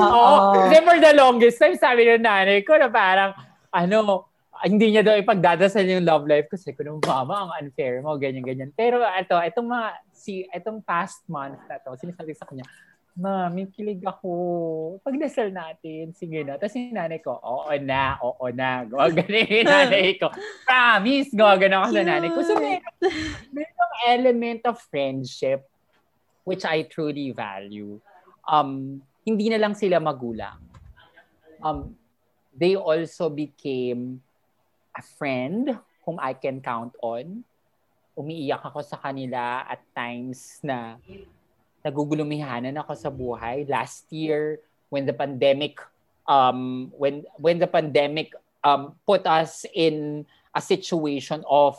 oh, 0.00 0.72
for 0.72 0.96
the 1.04 1.12
longest 1.12 1.60
time 1.60 1.76
sabi 1.76 2.08
ng 2.08 2.24
nanay 2.24 2.64
ko 2.64 2.80
na 2.80 2.88
parang 2.88 3.36
ano, 3.68 4.32
hindi 4.64 4.96
niya 4.96 5.04
daw 5.04 5.14
ipagdadasal 5.20 5.84
yung 5.84 6.08
love 6.08 6.24
life 6.24 6.48
kasi 6.48 6.72
ko 6.72 6.80
nung 6.80 7.04
mama 7.04 7.44
ang 7.44 7.50
unfair 7.60 8.00
mo 8.00 8.16
ganyan 8.16 8.42
ganyan. 8.42 8.72
Pero 8.72 9.04
ito, 9.04 9.36
itong 9.36 9.68
mga 9.68 9.88
si 10.10 10.48
itong 10.48 10.80
past 10.80 11.20
month 11.28 11.60
na 11.68 11.76
to, 11.84 11.92
sinasabi 12.00 12.32
sa 12.32 12.48
kanya, 12.48 12.64
Mami, 13.14 13.70
kilig 13.70 14.02
ako. 14.02 14.98
Pagdasal 15.06 15.54
natin. 15.54 16.10
Sige 16.18 16.42
na. 16.42 16.58
Tapos 16.58 16.74
yung 16.74 16.98
nanay 16.98 17.22
ko, 17.22 17.38
oo 17.38 17.70
na, 17.78 18.18
oo 18.18 18.44
na. 18.50 18.82
Gawaganin 18.82 19.62
yung 19.62 19.70
nanay 19.70 20.18
ko. 20.18 20.34
Promise, 20.66 21.30
gawaganin 21.30 21.78
ako 21.78 21.88
sa 21.94 22.02
nanay 22.02 22.30
ko. 22.34 22.40
So, 22.42 22.58
may, 22.58 22.82
element 24.10 24.66
of 24.66 24.82
friendship 24.90 25.62
which 26.42 26.66
I 26.66 26.84
truly 26.90 27.30
value. 27.30 28.02
Um, 28.44 29.00
hindi 29.22 29.48
na 29.48 29.62
lang 29.62 29.78
sila 29.78 30.02
magulang. 30.02 30.60
Um, 31.62 31.94
they 32.50 32.74
also 32.76 33.30
became 33.30 34.20
a 34.94 35.02
friend 35.02 35.74
whom 36.06 36.16
I 36.22 36.32
can 36.32 36.62
count 36.62 36.94
on. 37.02 37.42
Umiiyak 38.14 38.62
ako 38.62 38.80
sa 38.86 38.96
kanila 38.96 39.66
at 39.66 39.82
times 39.90 40.62
na 40.62 40.96
nagugulumihanan 41.82 42.78
ako 42.78 42.92
sa 42.94 43.10
buhay. 43.10 43.66
Last 43.66 44.06
year, 44.14 44.62
when 44.88 45.04
the 45.04 45.12
pandemic, 45.12 45.82
um, 46.30 46.88
when 46.94 47.26
when 47.36 47.58
the 47.58 47.66
pandemic 47.66 48.32
um, 48.62 48.94
put 49.04 49.26
us 49.26 49.66
in 49.74 50.24
a 50.54 50.62
situation 50.62 51.42
of 51.50 51.76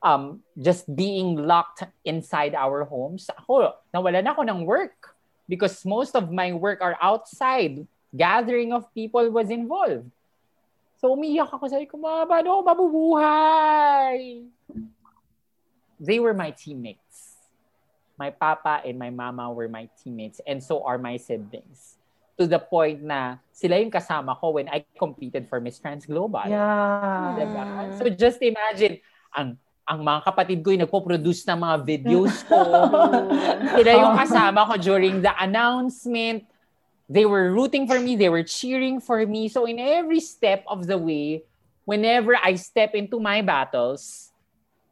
um, 0.00 0.40
just 0.56 0.88
being 0.88 1.36
locked 1.36 1.84
inside 2.04 2.56
our 2.56 2.88
homes, 2.88 3.28
ako, 3.28 3.76
nawalan 3.92 4.24
ako 4.24 4.42
ng 4.42 4.64
work 4.64 5.14
because 5.48 5.84
most 5.84 6.16
of 6.16 6.32
my 6.32 6.52
work 6.52 6.80
are 6.80 6.96
outside. 7.00 7.84
Gathering 8.14 8.70
of 8.70 8.86
people 8.94 9.26
was 9.30 9.50
involved. 9.50 10.06
So 11.04 11.12
umiyak 11.12 11.52
ako, 11.52 11.68
sabi 11.68 11.84
ko, 11.84 12.00
ma, 12.00 12.24
paano 12.24 12.56
ako 12.56 12.62
mabubuhay? 12.64 14.48
They 16.00 16.16
were 16.16 16.32
my 16.32 16.48
teammates 16.56 17.34
my 18.14 18.30
papa 18.30 18.82
and 18.86 18.98
my 18.98 19.10
mama 19.10 19.50
were 19.50 19.68
my 19.68 19.90
teammates 19.98 20.40
and 20.46 20.62
so 20.62 20.82
are 20.86 20.98
my 20.98 21.16
siblings. 21.18 21.98
To 22.38 22.50
the 22.50 22.58
point 22.58 22.98
na 22.98 23.38
sila 23.54 23.78
yung 23.78 23.94
kasama 23.94 24.34
ko 24.34 24.58
when 24.58 24.66
I 24.66 24.82
competed 24.98 25.46
for 25.46 25.62
Miss 25.62 25.78
Trans 25.78 26.02
Global. 26.02 26.50
Yeah. 26.50 27.38
Diba? 27.38 27.62
So 27.94 28.10
just 28.10 28.42
imagine, 28.42 28.98
ang 29.30 29.54
ang 29.86 30.02
mga 30.02 30.20
kapatid 30.26 30.58
ko 30.64 30.74
yung 30.74 30.82
nagpo-produce 30.82 31.46
ng 31.46 31.58
mga 31.62 31.76
videos 31.86 32.42
ko. 32.48 32.58
sila 33.78 33.90
yung 33.94 34.16
kasama 34.18 34.66
ko 34.66 34.74
during 34.82 35.22
the 35.22 35.30
announcement. 35.38 36.42
They 37.08 37.26
were 37.26 37.52
rooting 37.52 37.86
for 37.86 38.00
me. 38.00 38.16
They 38.16 38.28
were 38.28 38.42
cheering 38.42 39.00
for 39.00 39.24
me. 39.26 39.48
So 39.48 39.66
in 39.66 39.78
every 39.78 40.20
step 40.20 40.64
of 40.66 40.86
the 40.86 40.96
way, 40.96 41.44
whenever 41.84 42.36
I 42.36 42.54
step 42.56 42.94
into 42.94 43.20
my 43.20 43.42
battles, 43.42 44.32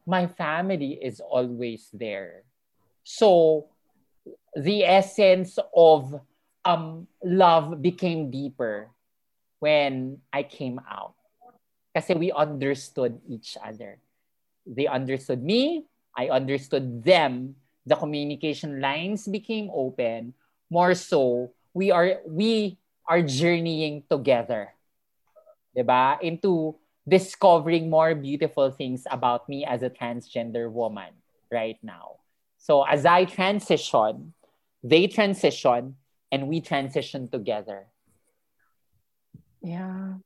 my 0.06 0.26
family 0.26 0.98
is 1.00 1.20
always 1.20 1.88
there. 1.92 2.44
So 3.04 3.66
the 4.54 4.84
essence 4.84 5.58
of 5.74 6.20
um, 6.64 7.06
love 7.24 7.80
became 7.80 8.30
deeper 8.30 8.90
when 9.58 10.18
I 10.32 10.42
came 10.42 10.80
out. 10.90 11.14
Kasi 11.94 12.14
we 12.14 12.32
understood 12.32 13.20
each 13.28 13.56
other. 13.62 13.98
They 14.66 14.86
understood 14.86 15.42
me, 15.42 15.84
I 16.16 16.28
understood 16.28 17.04
them. 17.04 17.56
The 17.84 17.96
communication 17.96 18.80
lines 18.80 19.26
became 19.26 19.68
open. 19.74 20.34
More 20.70 20.94
so, 20.94 21.50
we 21.74 21.90
are 21.90 22.20
we 22.26 22.78
are 23.08 23.22
journeying 23.22 24.04
together. 24.10 24.72
Diba? 25.76 26.20
Into 26.20 26.76
discovering 27.08 27.90
more 27.90 28.14
beautiful 28.14 28.70
things 28.70 29.04
about 29.10 29.48
me 29.48 29.64
as 29.64 29.82
a 29.82 29.90
transgender 29.90 30.70
woman 30.70 31.10
right 31.50 31.78
now. 31.82 32.22
So 32.58 32.84
as 32.84 33.04
I 33.04 33.24
transition, 33.24 34.34
they 34.84 35.06
transition, 35.08 35.96
and 36.30 36.48
we 36.48 36.60
transition 36.60 37.28
together. 37.28 37.86
Yeah. 39.62 40.22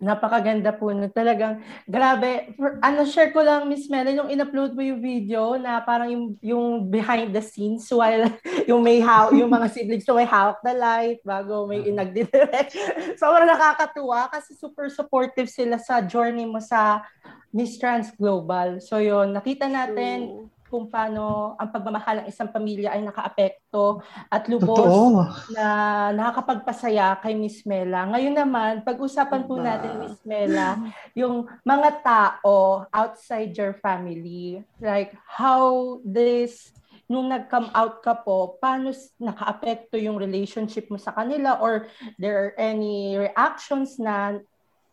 Napakaganda 0.00 0.72
po 0.72 0.88
na 0.90 1.12
talagang 1.12 1.60
grabe. 1.84 2.56
For, 2.56 2.80
ano 2.80 3.04
share 3.04 3.30
ko 3.30 3.44
lang 3.44 3.68
Miss 3.68 3.86
Mela 3.92 4.10
yung 4.10 4.32
in-upload 4.32 4.72
mo 4.72 4.80
yung 4.80 4.98
video 4.98 5.60
na 5.60 5.78
parang 5.84 6.08
yung, 6.08 6.26
yung 6.40 6.66
behind 6.88 7.36
the 7.36 7.44
scenes 7.44 7.84
while 7.92 8.26
yung 8.70 8.80
may 8.80 8.98
how 8.98 9.28
yung 9.30 9.52
mga 9.52 9.68
siblings 9.68 10.08
so 10.08 10.16
may 10.16 10.24
hawak 10.24 10.58
the 10.64 10.72
light 10.72 11.20
bago 11.22 11.68
may 11.68 11.84
mm-hmm. 11.84 11.92
inagdidirect. 11.96 12.72
Sobrang 13.20 13.48
nakakatuwa 13.48 14.32
kasi 14.32 14.56
super 14.56 14.88
supportive 14.88 15.52
sila 15.52 15.76
sa 15.76 16.00
journey 16.00 16.48
mo 16.48 16.58
sa 16.58 17.04
Miss 17.52 17.76
Trans 17.76 18.08
Global. 18.16 18.80
So 18.80 18.98
yun, 18.98 19.36
nakita 19.36 19.68
natin 19.68 20.18
True 20.26 20.59
kung 20.70 20.86
paano 20.86 21.58
ang 21.58 21.68
pagmamahal 21.74 22.22
ng 22.22 22.28
isang 22.30 22.46
pamilya 22.46 22.94
ay 22.94 23.02
nakaapekto 23.02 23.98
at 24.30 24.46
lubos 24.46 24.78
Totoo. 24.78 25.26
na 25.50 25.66
nakakapagpasaya 26.14 27.18
kay 27.18 27.34
Miss 27.34 27.66
Mela. 27.66 28.06
Ngayon 28.06 28.38
naman, 28.38 28.72
pag-usapan 28.86 29.50
po 29.50 29.58
diba? 29.58 29.74
natin 29.74 29.92
Miss 29.98 30.22
Mela, 30.22 30.78
yung 31.18 31.50
mga 31.66 31.90
tao 32.06 32.86
outside 32.94 33.50
your 33.58 33.74
family, 33.82 34.62
like 34.78 35.10
how 35.26 35.98
this 36.06 36.70
nung 37.10 37.26
nag-come 37.26 37.66
out 37.74 38.06
ka 38.06 38.14
po, 38.14 38.54
paano 38.62 38.94
nakaapekto 39.18 39.98
yung 39.98 40.14
relationship 40.14 40.86
mo 40.86 40.94
sa 40.94 41.10
kanila 41.10 41.58
or 41.58 41.90
there 42.22 42.38
are 42.38 42.52
any 42.54 43.18
reactions 43.18 43.98
na 43.98 44.38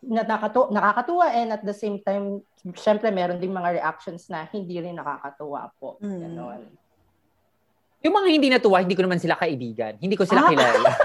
na 0.02 0.22
nakatu- 0.26 0.74
nakakatuwa 0.74 1.30
and 1.30 1.54
at 1.54 1.62
the 1.62 1.74
same 1.74 2.02
time, 2.02 2.42
syempre 2.76 3.14
meron 3.14 3.40
ding 3.40 3.54
mga 3.54 3.80
reactions 3.80 4.28
na 4.28 4.50
hindi 4.52 4.82
rin 4.82 4.98
nakakatuwa 4.98 5.72
po. 5.80 6.02
Mm. 6.02 6.20
Ganon. 6.20 6.62
Yung 8.06 8.14
mga 8.14 8.30
hindi 8.30 8.48
natuwa, 8.54 8.78
hindi 8.78 8.94
ko 8.94 9.02
naman 9.02 9.18
sila 9.18 9.34
kaibigan. 9.34 9.98
Hindi 9.98 10.14
ko 10.14 10.22
sila 10.22 10.46
ah. 10.46 10.50
kilala. 10.54 10.86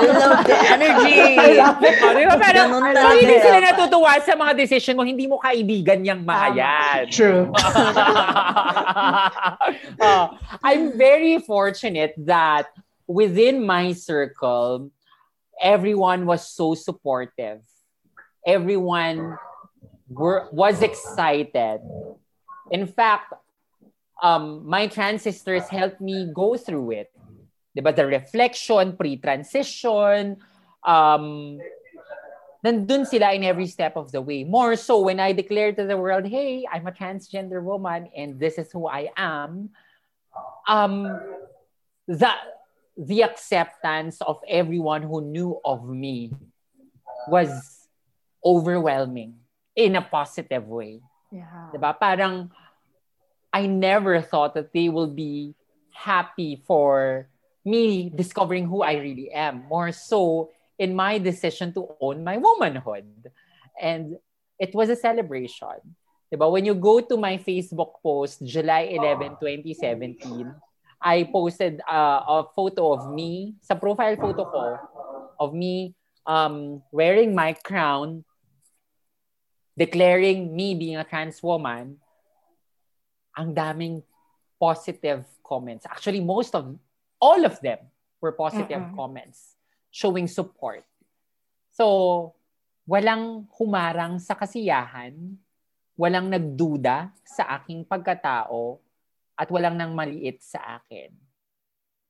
I 0.00 0.06
love 0.06 0.46
the 0.46 0.54
energy. 0.70 1.18
oh, 1.58 2.14
di 2.14 2.24
ba? 2.30 2.38
Pero, 2.38 2.60
so, 2.70 3.10
hindi 3.10 3.36
sila 3.42 3.58
natutuwa 3.58 4.14
sa 4.22 4.38
mga 4.38 4.52
decision 4.54 4.94
mo, 4.94 5.02
hindi 5.02 5.26
mo 5.26 5.42
kaibigan 5.42 5.98
yung 6.06 6.22
mga 6.22 6.46
yan. 6.54 7.02
True. 7.10 7.50
uh, 9.98 10.30
I'm 10.66 10.94
very 10.94 11.42
fortunate 11.42 12.14
that 12.30 12.70
within 13.10 13.66
my 13.66 13.98
circle, 13.98 14.94
everyone 15.58 16.22
was 16.22 16.46
so 16.46 16.78
supportive. 16.78 17.66
Everyone 18.46 19.36
were, 20.14 20.48
was 20.52 20.82
excited. 20.82 21.80
In 22.70 22.86
fact, 22.86 23.34
um, 24.22 24.66
my 24.66 24.86
trans 24.86 25.22
sisters 25.22 25.68
helped 25.68 26.00
me 26.00 26.30
go 26.32 26.56
through 26.56 26.92
it. 26.92 27.10
Diba? 27.76 27.94
The 27.94 28.06
reflection, 28.06 28.96
pre-transition, 28.96 30.38
um, 30.82 31.58
nandun 32.64 33.06
sila 33.06 33.32
in 33.32 33.44
every 33.44 33.66
step 33.66 33.96
of 33.96 34.12
the 34.12 34.22
way. 34.22 34.44
More 34.44 34.76
so 34.76 35.00
when 35.00 35.20
I 35.20 35.32
declared 35.32 35.76
to 35.76 35.84
the 35.84 35.96
world, 35.96 36.24
hey, 36.26 36.64
I'm 36.70 36.86
a 36.86 36.92
transgender 36.92 37.62
woman 37.62 38.08
and 38.16 38.38
this 38.38 38.56
is 38.56 38.70
who 38.72 38.86
I 38.86 39.10
am, 39.16 39.70
um, 40.68 41.20
that 42.08 42.40
the 42.96 43.24
acceptance 43.24 44.22
of 44.22 44.38
everyone 44.48 45.02
who 45.02 45.20
knew 45.20 45.60
of 45.64 45.88
me 45.88 46.32
was 47.28 47.50
overwhelming 48.44 49.43
in 49.76 49.96
a 49.96 50.02
positive 50.02 50.66
way. 50.66 51.02
Yeah. 51.30 51.70
Diba? 51.74 51.98
Parang 51.98 52.50
I 53.52 53.66
never 53.66 54.20
thought 54.20 54.54
that 54.54 54.72
they 54.72 54.88
will 54.88 55.10
be 55.10 55.54
happy 55.94 56.62
for 56.66 57.28
me 57.64 58.10
discovering 58.10 58.66
who 58.66 58.82
I 58.82 58.98
really 58.98 59.30
am. 59.30 59.66
More 59.70 59.92
so 59.92 60.50
in 60.78 60.94
my 60.94 61.18
decision 61.18 61.72
to 61.74 61.86
own 62.00 62.24
my 62.24 62.36
womanhood. 62.36 63.30
And 63.80 64.18
it 64.58 64.74
was 64.74 64.90
a 64.90 64.96
celebration. 64.96 65.94
Diba? 66.32 66.50
When 66.50 66.64
you 66.64 66.74
go 66.74 67.00
to 67.00 67.16
my 67.16 67.38
Facebook 67.38 68.02
post, 68.02 68.44
July 68.44 68.94
11, 68.94 69.38
2017, 69.38 70.54
I 71.02 71.28
posted 71.30 71.80
uh, 71.86 72.22
a 72.26 72.44
photo 72.56 72.94
of 72.94 73.12
me, 73.12 73.54
sa 73.60 73.74
profile 73.74 74.16
photo 74.16 74.48
ko, 74.48 74.78
of 75.38 75.52
me 75.52 75.94
um, 76.26 76.82
wearing 76.90 77.34
my 77.34 77.52
crown, 77.52 78.24
declaring 79.74 80.54
me 80.54 80.74
being 80.74 80.96
a 80.96 81.04
trans 81.04 81.42
woman, 81.42 81.98
ang 83.34 83.50
daming 83.54 84.02
positive 84.58 85.26
comments. 85.42 85.84
Actually, 85.90 86.22
most 86.22 86.54
of, 86.54 86.78
all 87.18 87.42
of 87.42 87.58
them 87.60 87.78
were 88.22 88.32
positive 88.32 88.80
uh-uh. 88.80 88.96
comments 88.96 89.58
showing 89.90 90.30
support. 90.30 90.86
So, 91.74 92.34
walang 92.86 93.50
humarang 93.58 94.22
sa 94.22 94.38
kasiyahan, 94.38 95.34
walang 95.98 96.30
nagduda 96.30 97.10
sa 97.26 97.58
aking 97.58 97.82
pagkatao, 97.86 98.78
at 99.34 99.50
walang 99.50 99.74
nang 99.74 99.94
maliit 99.94 100.38
sa 100.38 100.78
akin. 100.78 101.10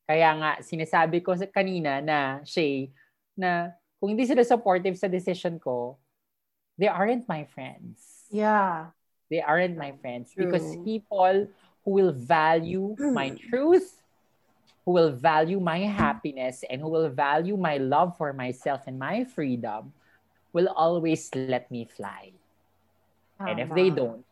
Kaya 0.04 0.36
nga, 0.36 0.50
sinasabi 0.60 1.24
ko 1.24 1.32
sa 1.32 1.48
kanina 1.48 2.04
na, 2.04 2.44
Shay, 2.44 2.92
na 3.32 3.72
kung 3.96 4.12
hindi 4.12 4.28
sila 4.28 4.44
supportive 4.44 5.00
sa 5.00 5.08
decision 5.08 5.56
ko, 5.56 5.96
they 6.78 6.88
aren't 6.88 7.28
my 7.28 7.44
friends. 7.54 8.26
Yeah. 8.30 8.90
They 9.30 9.40
aren't 9.40 9.76
my 9.76 9.92
friends. 10.00 10.32
True. 10.32 10.46
Because 10.46 10.76
people 10.84 11.48
who 11.84 11.90
will 11.90 12.12
value 12.12 12.96
my 12.98 13.30
truth, 13.48 14.02
who 14.84 14.92
will 14.92 15.12
value 15.12 15.60
my 15.60 15.78
happiness, 15.86 16.64
and 16.68 16.80
who 16.80 16.88
will 16.88 17.08
value 17.08 17.56
my 17.56 17.78
love 17.78 18.16
for 18.16 18.32
myself 18.32 18.82
and 18.86 18.98
my 18.98 19.24
freedom 19.24 19.92
will 20.52 20.68
always 20.68 21.30
let 21.34 21.70
me 21.70 21.84
fly. 21.84 22.30
Tama. 23.38 23.50
And 23.50 23.60
if 23.60 23.74
they 23.74 23.90
don't, 23.90 24.24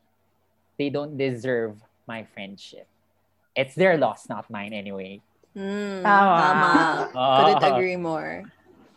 they 0.79 0.89
don't 0.89 1.19
deserve 1.19 1.83
my 2.07 2.25
friendship. 2.25 2.87
It's 3.55 3.75
their 3.75 3.99
loss, 3.99 4.29
not 4.29 4.49
mine 4.49 4.73
anyway. 4.73 5.21
Mm, 5.57 6.03
tama. 6.03 6.39
tama. 6.41 6.73
Oh. 7.13 7.37
Couldn't 7.61 7.73
agree 7.75 7.97
more. 7.97 8.45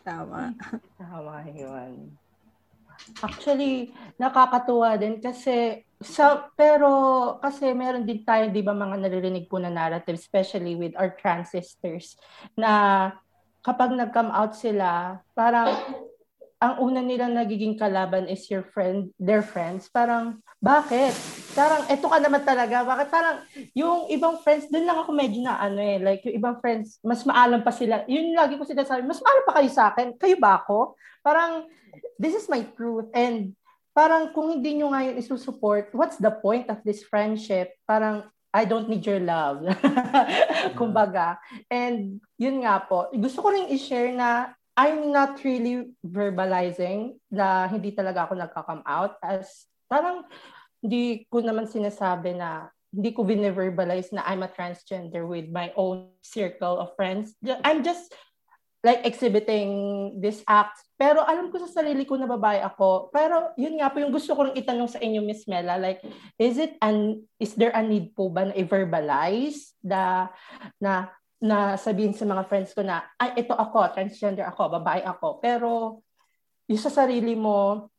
Tama. 0.06 0.54
Tama 1.02 1.44
yun. 1.50 2.14
Actually, 3.22 3.92
nakakatuwa 4.20 4.96
din 5.00 5.20
kasi 5.20 5.86
sa 6.04 6.52
pero 6.60 6.92
kasi 7.40 7.72
meron 7.72 8.04
din 8.04 8.22
tayo 8.28 8.52
'di 8.52 8.62
ba 8.62 8.76
mga 8.76 9.00
naririnig 9.00 9.48
po 9.48 9.58
na 9.58 9.72
narrative 9.72 10.20
especially 10.20 10.76
with 10.76 10.92
our 11.00 11.16
trans 11.16 11.56
sisters 11.56 12.20
na 12.60 13.10
kapag 13.66 13.98
nag-come 13.98 14.30
out 14.30 14.54
sila, 14.54 15.18
parang 15.34 15.74
ang 16.66 16.82
una 16.82 17.06
nilang 17.06 17.38
nagiging 17.38 17.78
kalaban 17.78 18.26
is 18.26 18.50
your 18.50 18.66
friend, 18.74 19.14
their 19.22 19.46
friends. 19.46 19.86
Parang, 19.86 20.42
bakit? 20.58 21.14
Parang, 21.54 21.86
eto 21.86 22.10
ka 22.10 22.18
naman 22.18 22.42
talaga. 22.42 22.82
Bakit? 22.82 23.08
Parang, 23.14 23.38
yung 23.78 24.10
ibang 24.10 24.42
friends, 24.42 24.66
dun 24.74 24.90
lang 24.90 24.98
ako 24.98 25.14
medyo 25.14 25.46
na 25.46 25.62
ano 25.62 25.78
eh. 25.78 26.02
Like, 26.02 26.26
yung 26.26 26.42
ibang 26.42 26.58
friends, 26.58 26.98
mas 27.06 27.22
maalam 27.22 27.62
pa 27.62 27.70
sila. 27.70 28.02
Yun 28.10 28.34
lagi 28.34 28.58
ko 28.58 28.66
sila 28.66 28.82
sabi, 28.82 29.06
mas 29.06 29.22
maalam 29.22 29.46
pa 29.46 29.62
kayo 29.62 29.70
sa 29.70 29.94
akin. 29.94 30.18
Kayo 30.18 30.42
ba 30.42 30.66
ako? 30.66 30.98
Parang, 31.22 31.70
this 32.18 32.34
is 32.34 32.50
my 32.50 32.66
truth. 32.74 33.06
And, 33.14 33.54
parang 33.94 34.34
kung 34.34 34.50
hindi 34.50 34.82
nyo 34.82 34.90
ngayon 34.90 35.22
isusupport, 35.22 35.94
what's 35.94 36.18
the 36.18 36.34
point 36.34 36.66
of 36.74 36.82
this 36.82 37.06
friendship? 37.06 37.78
Parang, 37.86 38.26
I 38.56 38.66
don't 38.66 38.88
need 38.88 39.04
your 39.04 39.20
love. 39.22 39.68
Kumbaga. 40.80 41.36
And, 41.68 42.24
yun 42.42 42.66
nga 42.66 42.82
po. 42.82 43.12
Gusto 43.12 43.44
ko 43.44 43.52
rin 43.52 43.70
i-share 43.70 44.16
na 44.16 44.55
I'm 44.76 45.12
not 45.16 45.40
really 45.48 45.96
verbalizing 46.04 47.16
na 47.32 47.68
hindi 47.72 47.96
talaga 47.96 48.28
ako 48.28 48.36
nagka-come 48.36 48.84
out 48.84 49.16
as 49.24 49.72
parang 49.88 50.28
hindi 50.84 51.24
ko 51.32 51.40
naman 51.40 51.66
sinasabi 51.66 52.36
na 52.36 52.68
hindi 52.92 53.12
ko 53.16 53.24
bine-verbalize 53.28 54.12
na 54.16 54.24
I'm 54.28 54.44
a 54.44 54.52
transgender 54.52 55.28
with 55.28 55.48
my 55.52 55.72
own 55.76 56.12
circle 56.24 56.80
of 56.80 56.96
friends. 56.96 57.36
I'm 57.64 57.84
just 57.84 58.12
like 58.86 59.02
exhibiting 59.02 59.72
this 60.22 60.46
act. 60.46 60.78
Pero 60.96 61.26
alam 61.26 61.50
ko 61.50 61.58
sa 61.58 61.82
sarili 61.82 62.06
ko 62.06 62.16
na 62.16 62.30
babae 62.30 62.62
ako. 62.62 63.10
Pero 63.10 63.52
yun 63.58 63.82
nga 63.82 63.90
po 63.90 63.98
yung 63.98 64.14
gusto 64.14 64.32
ko 64.38 64.48
rin 64.48 64.56
itanong 64.56 64.88
sa 64.88 65.02
inyo, 65.02 65.26
Miss 65.26 65.50
Mela. 65.50 65.76
Like, 65.76 66.06
is 66.38 66.62
it 66.62 66.78
an, 66.80 67.26
is 67.42 67.58
there 67.58 67.74
a 67.74 67.82
need 67.82 68.14
po 68.14 68.30
ba 68.30 68.48
na 68.48 68.56
i-verbalize 68.56 69.74
na, 69.82 70.30
na 70.78 71.10
na 71.40 71.76
sabihin 71.76 72.16
sa 72.16 72.24
mga 72.24 72.44
friends 72.48 72.72
ko 72.72 72.82
na, 72.82 73.04
ay, 73.20 73.44
ito 73.44 73.52
ako, 73.52 73.92
transgender 73.92 74.48
ako, 74.48 74.80
babae 74.80 75.04
ako. 75.04 75.40
Pero, 75.44 76.00
yung 76.66 76.82
sa 76.82 76.90
sarili 76.90 77.36
mo, 77.36 77.90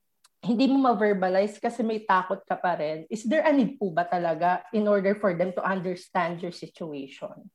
hindi 0.42 0.70
mo 0.70 0.78
ma-verbalize 0.80 1.58
kasi 1.58 1.82
may 1.82 2.02
takot 2.06 2.40
ka 2.46 2.56
pa 2.56 2.78
rin. 2.78 3.04
Is 3.10 3.26
there 3.26 3.42
a 3.44 3.52
need 3.52 3.76
po 3.76 3.90
ba 3.90 4.06
talaga 4.06 4.62
in 4.72 4.86
order 4.86 5.16
for 5.18 5.34
them 5.34 5.50
to 5.52 5.62
understand 5.62 6.40
your 6.40 6.54
situation? 6.54 7.50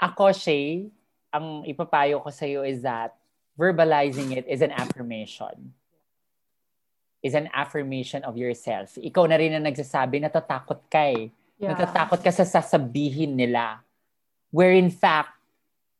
Ako, 0.00 0.32
Shay, 0.32 0.88
ang 1.32 1.64
ipapayo 1.64 2.20
ko 2.20 2.28
sa 2.32 2.44
iyo 2.44 2.64
is 2.64 2.84
that 2.84 3.16
verbalizing 3.56 4.36
it 4.36 4.44
is 4.48 4.60
an 4.60 4.72
affirmation. 4.72 5.72
Is 7.24 7.32
an 7.34 7.48
affirmation 7.50 8.22
of 8.22 8.36
yourself. 8.36 8.94
Ikaw 9.00 9.24
na 9.26 9.40
rin 9.40 9.56
ang 9.56 9.64
nagsasabi, 9.64 10.20
natatakot 10.20 10.84
ka 10.86 11.10
eh. 11.10 11.32
Yeah. 11.56 11.72
Natatakot 11.72 12.20
ka 12.20 12.30
sa 12.30 12.44
sasabihin 12.44 13.34
nila 13.34 13.85
where 14.50 14.72
in 14.72 14.90
fact, 14.90 15.34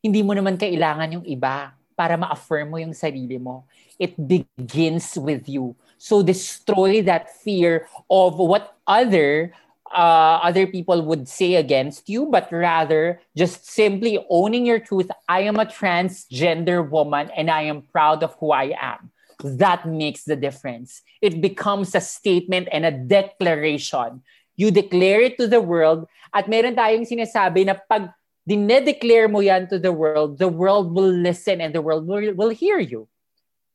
hindi 0.02 0.22
mo 0.22 0.34
naman 0.34 0.58
kailangan 0.60 1.20
yung 1.20 1.26
iba. 1.26 1.76
para 1.96 2.14
ma-affirm 2.20 2.68
mo 2.68 2.76
yung 2.76 2.92
sarili 2.92 3.40
mo. 3.40 3.64
It 3.96 4.14
begins 4.20 5.16
with 5.16 5.48
you. 5.48 5.72
So 5.96 6.20
destroy 6.20 7.00
that 7.08 7.32
fear 7.40 7.88
of 8.12 8.36
what 8.36 8.76
other 8.84 9.56
uh, 9.88 10.44
other 10.44 10.68
people 10.68 11.00
would 11.00 11.24
say 11.24 11.56
against 11.56 12.12
you, 12.12 12.28
but 12.28 12.52
rather 12.52 13.18
just 13.32 13.64
simply 13.64 14.20
owning 14.28 14.68
your 14.68 14.78
truth. 14.78 15.08
I 15.24 15.48
am 15.48 15.56
a 15.56 15.64
transgender 15.64 16.84
woman 16.84 17.32
and 17.32 17.48
I 17.48 17.64
am 17.64 17.88
proud 17.88 18.22
of 18.22 18.36
who 18.36 18.52
I 18.52 18.76
am. 18.76 19.08
That 19.40 19.88
makes 19.88 20.24
the 20.28 20.36
difference. 20.36 21.00
It 21.24 21.40
becomes 21.40 21.96
a 21.96 22.04
statement 22.04 22.68
and 22.72 22.84
a 22.84 22.92
declaration. 22.92 24.20
You 24.56 24.70
declare 24.70 25.20
it 25.20 25.40
to 25.40 25.48
the 25.48 25.60
world 25.60 26.08
at 26.32 26.48
meron 26.48 26.76
tayong 26.76 27.08
sinasabi 27.08 27.64
na 27.64 27.76
pag 27.76 28.12
dinedeclare 28.46 29.28
mo 29.28 29.42
yan 29.42 29.66
to 29.68 29.78
the 29.78 29.90
world, 29.90 30.38
the 30.38 30.48
world 30.48 30.94
will 30.94 31.10
listen 31.10 31.60
and 31.60 31.74
the 31.74 31.82
world 31.82 32.06
will, 32.06 32.32
will 32.34 32.54
hear 32.54 32.78
you. 32.78 33.10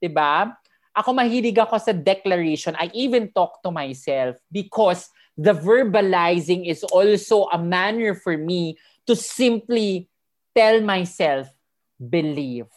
Diba? 0.02 0.56
Ako 0.96 1.12
mahilig 1.12 1.60
ako 1.60 1.78
sa 1.78 1.92
declaration. 1.92 2.76
I 2.80 2.92
even 2.96 3.32
talk 3.32 3.64
to 3.64 3.72
myself 3.72 4.40
because 4.52 5.12
the 5.38 5.56
verbalizing 5.56 6.68
is 6.68 6.84
also 6.88 7.48
a 7.52 7.60
manner 7.60 8.16
for 8.16 8.36
me 8.36 8.80
to 9.08 9.16
simply 9.16 10.08
tell 10.56 10.80
myself, 10.82 11.48
believe. 12.00 12.68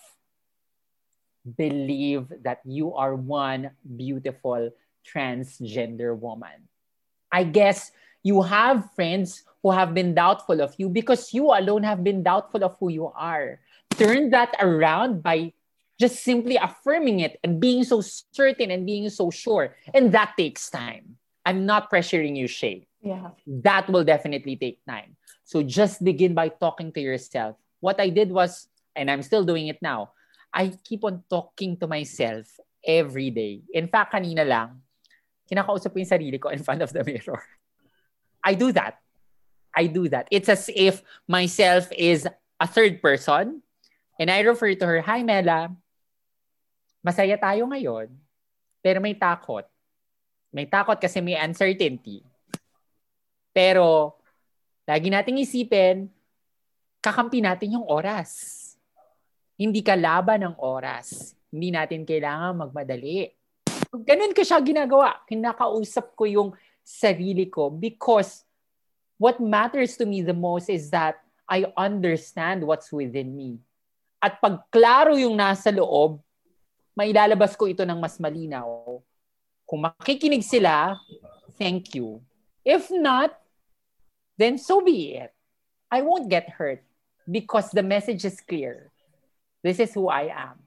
Believe 1.42 2.30
that 2.42 2.62
you 2.64 2.94
are 2.94 3.14
one 3.14 3.74
beautiful 3.85 4.70
transgender 5.04 6.16
woman. 6.16 6.70
I 7.30 7.44
guess 7.44 7.90
you 8.22 8.40
have 8.42 8.94
friends 8.94 9.42
who 9.64 9.72
have 9.72 9.96
been 9.96 10.12
doubtful 10.12 10.61
of 10.61 10.77
you 10.77 10.92
because 10.92 11.33
you 11.33 11.48
alone 11.48 11.83
have 11.88 12.05
been 12.05 12.22
doubtful 12.22 12.62
of 12.62 12.77
who 12.79 12.92
you 12.92 13.09
are. 13.16 13.64
Turn 13.96 14.29
that 14.37 14.53
around 14.61 15.24
by 15.24 15.57
just 15.96 16.20
simply 16.20 16.61
affirming 16.61 17.24
it 17.24 17.40
and 17.40 17.64
being 17.64 17.81
so 17.81 18.05
certain 18.05 18.70
and 18.70 18.85
being 18.85 19.09
so 19.09 19.33
sure. 19.33 19.72
And 19.96 20.12
that 20.12 20.37
takes 20.37 20.68
time. 20.68 21.16
I'm 21.48 21.64
not 21.64 21.88
pressuring 21.90 22.37
you, 22.37 22.46
Shay. 22.46 22.88
Yeah. 23.00 23.33
That 23.64 23.88
will 23.88 24.05
definitely 24.05 24.57
take 24.57 24.85
time. 24.85 25.16
So 25.44 25.62
just 25.62 26.05
begin 26.05 26.35
by 26.35 26.53
talking 26.53 26.92
to 26.92 27.00
yourself. 27.00 27.57
What 27.81 27.96
I 28.00 28.11
did 28.11 28.29
was, 28.29 28.68
and 28.94 29.11
I'm 29.11 29.22
still 29.22 29.44
doing 29.44 29.68
it 29.68 29.81
now, 29.81 30.12
I 30.53 30.77
keep 30.85 31.05
on 31.05 31.24
talking 31.31 31.79
to 31.79 31.87
myself 31.87 32.53
every 32.85 33.31
day. 33.31 33.62
In 33.72 33.88
fact, 33.88 34.12
kanina 34.12 34.44
lang, 34.44 34.85
kinakausap 35.48 35.96
ko 35.96 36.05
yung 36.05 36.12
sarili 36.12 36.37
ko 36.37 36.53
in 36.53 36.61
front 36.61 36.83
of 36.85 36.92
the 36.92 37.00
mirror. 37.00 37.40
I 38.44 38.53
do 38.53 38.68
that. 38.72 39.00
I 39.74 39.90
do 39.90 40.08
that. 40.14 40.30
It's 40.30 40.48
as 40.48 40.70
if 40.70 41.02
myself 41.26 41.90
is 41.90 42.24
a 42.62 42.66
third 42.66 43.02
person 43.02 43.60
and 44.18 44.30
I 44.30 44.46
refer 44.46 44.74
to 44.78 44.87
her, 44.87 45.02
Hi 45.02 45.26
Mela, 45.26 45.74
masaya 47.02 47.34
tayo 47.34 47.66
ngayon, 47.66 48.14
pero 48.78 49.02
may 49.02 49.18
takot. 49.18 49.66
May 50.54 50.70
takot 50.70 50.96
kasi 51.02 51.18
may 51.18 51.34
uncertainty. 51.34 52.22
Pero, 53.50 54.14
lagi 54.87 55.10
nating 55.10 55.42
isipin, 55.42 56.06
kakampi 57.02 57.42
natin 57.42 57.74
yung 57.74 57.87
oras. 57.87 58.62
Hindi 59.58 59.82
ka 59.82 59.98
laban 59.98 60.46
ng 60.46 60.56
oras. 60.62 61.34
Hindi 61.50 61.74
natin 61.74 62.06
kailangan 62.06 62.66
magmadali. 62.66 63.30
Ganun 63.94 64.34
ko 64.34 64.42
siya 64.42 64.58
ginagawa. 64.62 65.22
Kinakausap 65.26 66.14
ko 66.18 66.26
yung 66.26 66.50
sarili 66.82 67.46
ko 67.46 67.70
because 67.70 68.42
what 69.18 69.40
matters 69.40 69.96
to 69.98 70.07
me 70.07 70.22
the 70.22 70.35
most 70.35 70.68
is 70.68 70.90
that 70.90 71.20
I 71.48 71.68
understand 71.77 72.64
what's 72.64 72.92
within 72.92 73.37
me. 73.37 73.61
At 74.22 74.40
pag 74.40 74.64
klaro 74.72 75.14
yung 75.20 75.37
nasa 75.37 75.68
loob, 75.68 76.24
mailalabas 76.96 77.53
ko 77.59 77.68
ito 77.68 77.85
ng 77.85 78.00
mas 78.00 78.16
malinaw. 78.16 79.00
Kung 79.68 79.81
makikinig 79.85 80.44
sila, 80.44 80.96
thank 81.61 81.92
you. 81.92 82.24
If 82.64 82.88
not, 82.88 83.37
then 84.40 84.57
so 84.57 84.81
be 84.81 85.20
it. 85.20 85.33
I 85.92 86.00
won't 86.00 86.33
get 86.33 86.48
hurt 86.48 86.81
because 87.29 87.70
the 87.70 87.85
message 87.85 88.24
is 88.24 88.40
clear. 88.40 88.90
This 89.61 89.81
is 89.81 89.92
who 89.92 90.09
I 90.09 90.33
am. 90.33 90.64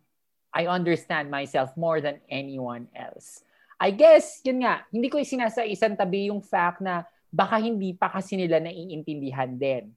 I 0.53 0.65
understand 0.69 1.29
myself 1.29 1.75
more 1.75 2.01
than 2.01 2.21
anyone 2.29 2.89
else. 2.95 3.45
I 3.77 3.93
guess, 3.93 4.41
yun 4.41 4.65
nga, 4.65 4.85
hindi 4.89 5.05
ko 5.09 5.21
isinasa 5.21 5.61
isang 5.69 5.93
tabi 5.93 6.33
yung 6.33 6.41
fact 6.41 6.81
na 6.81 7.05
baka 7.31 7.59
hindi 7.59 7.93
pa 7.93 8.09
kasi 8.09 8.39
nila 8.39 8.63
naiintindihan 8.63 9.51
din 9.59 9.91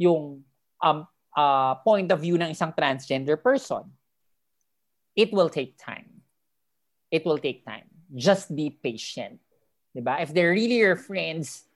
yung 0.00 0.40
um, 0.80 0.98
uh, 1.36 1.74
point 1.84 2.08
of 2.10 2.20
view 2.20 2.40
ng 2.40 2.50
isang 2.50 2.72
transgender 2.72 3.36
person. 3.36 3.84
It 5.14 5.32
will 5.34 5.50
take 5.50 5.76
time. 5.76 6.24
It 7.10 7.26
will 7.26 7.38
take 7.38 7.66
time. 7.66 7.90
Just 8.14 8.54
be 8.54 8.70
patient. 8.70 9.38
Diba? 9.94 10.22
If 10.22 10.32
they're 10.32 10.54
really 10.54 10.78
your 10.78 10.96
friends, 10.96 11.66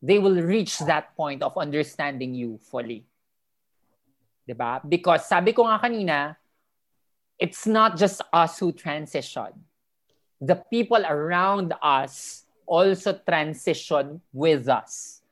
they 0.00 0.18
will 0.18 0.40
reach 0.40 0.78
that 0.88 1.14
point 1.14 1.42
of 1.42 1.56
understanding 1.56 2.34
you 2.34 2.58
fully. 2.58 3.04
Diba? 4.48 4.80
Because 4.88 5.28
sabi 5.28 5.52
ko 5.52 5.68
nga 5.68 5.78
kanina, 5.78 6.36
it's 7.38 7.66
not 7.68 7.96
just 7.96 8.24
us 8.32 8.58
who 8.58 8.72
transition. 8.72 9.52
The 10.40 10.56
people 10.56 11.04
around 11.04 11.74
us 11.82 12.47
also 12.68 13.16
transition 13.16 14.20
with 14.36 14.68
us. 14.68 15.24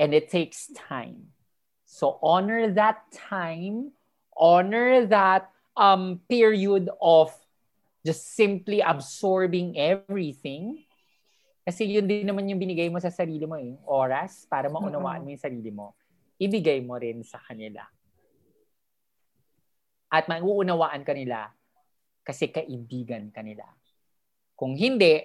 And 0.00 0.16
it 0.16 0.32
takes 0.32 0.72
time. 0.72 1.36
So 1.84 2.16
honor 2.24 2.72
that 2.72 3.04
time, 3.12 3.92
honor 4.32 5.04
that 5.04 5.52
um, 5.76 6.24
period 6.24 6.88
of 6.96 7.36
just 8.00 8.32
simply 8.32 8.80
absorbing 8.80 9.76
everything. 9.76 10.88
Kasi 11.68 11.84
yun 11.84 12.08
din 12.08 12.24
naman 12.24 12.48
yung 12.48 12.56
binigay 12.56 12.88
mo 12.88 12.96
sa 12.96 13.12
sarili 13.12 13.44
mo 13.44 13.60
eh. 13.60 13.76
Oras 13.84 14.48
para 14.48 14.72
maunawaan 14.72 15.20
mo 15.20 15.28
yung 15.28 15.44
sarili 15.44 15.68
mo. 15.68 15.92
Ibigay 16.40 16.80
mo 16.80 16.96
rin 16.96 17.20
sa 17.20 17.36
kanila. 17.44 17.84
At 20.08 20.26
mauunawaan 20.26 21.04
kanila 21.04 21.52
kasi 22.24 22.48
kaibigan 22.48 23.28
kanila. 23.28 23.68
Kung 24.56 24.72
hindi, 24.72 25.20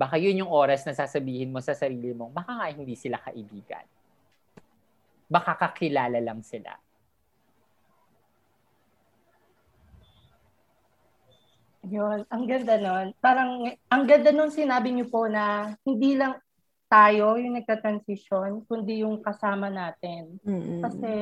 baka 0.00 0.16
yun 0.16 0.40
yung 0.40 0.48
oras 0.48 0.88
na 0.88 0.96
sasabihin 0.96 1.52
mo 1.52 1.60
sa 1.60 1.76
sarili 1.76 2.16
mo, 2.16 2.32
baka 2.32 2.56
nga 2.56 2.72
hindi 2.72 2.96
sila 2.96 3.20
kaibigan. 3.20 3.84
Baka 5.28 5.60
kakilala 5.60 6.16
lang 6.24 6.40
sila. 6.40 6.72
Yun, 11.84 12.24
ang 12.32 12.44
ganda 12.48 12.80
nun. 12.80 13.12
Parang, 13.20 13.68
ang 13.92 14.04
ganda 14.08 14.32
nun 14.32 14.48
sinabi 14.48 14.88
niyo 14.88 15.12
po 15.12 15.28
na 15.28 15.76
hindi 15.84 16.16
lang 16.16 16.40
tayo 16.88 17.36
yung 17.36 17.60
nagka-transition, 17.60 18.64
kundi 18.64 19.04
yung 19.04 19.20
kasama 19.20 19.68
natin. 19.68 20.40
Mm-hmm. 20.48 20.80
Kasi, 20.80 21.12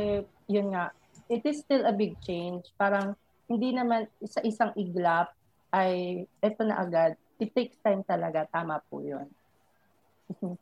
yun 0.46 0.70
nga, 0.70 0.94
it 1.26 1.42
is 1.42 1.66
still 1.66 1.82
a 1.82 1.94
big 1.94 2.14
change. 2.22 2.70
Parang, 2.78 3.18
hindi 3.50 3.74
naman 3.74 4.06
sa 4.22 4.38
isang 4.46 4.70
iglap 4.78 5.34
ay 5.74 6.22
ito 6.40 6.62
na 6.62 6.78
agad 6.78 7.18
it 7.38 7.54
takes 7.54 7.78
time 7.82 8.02
talaga. 8.02 8.46
Tama 8.50 8.82
po 8.90 9.00
yun. 9.00 9.26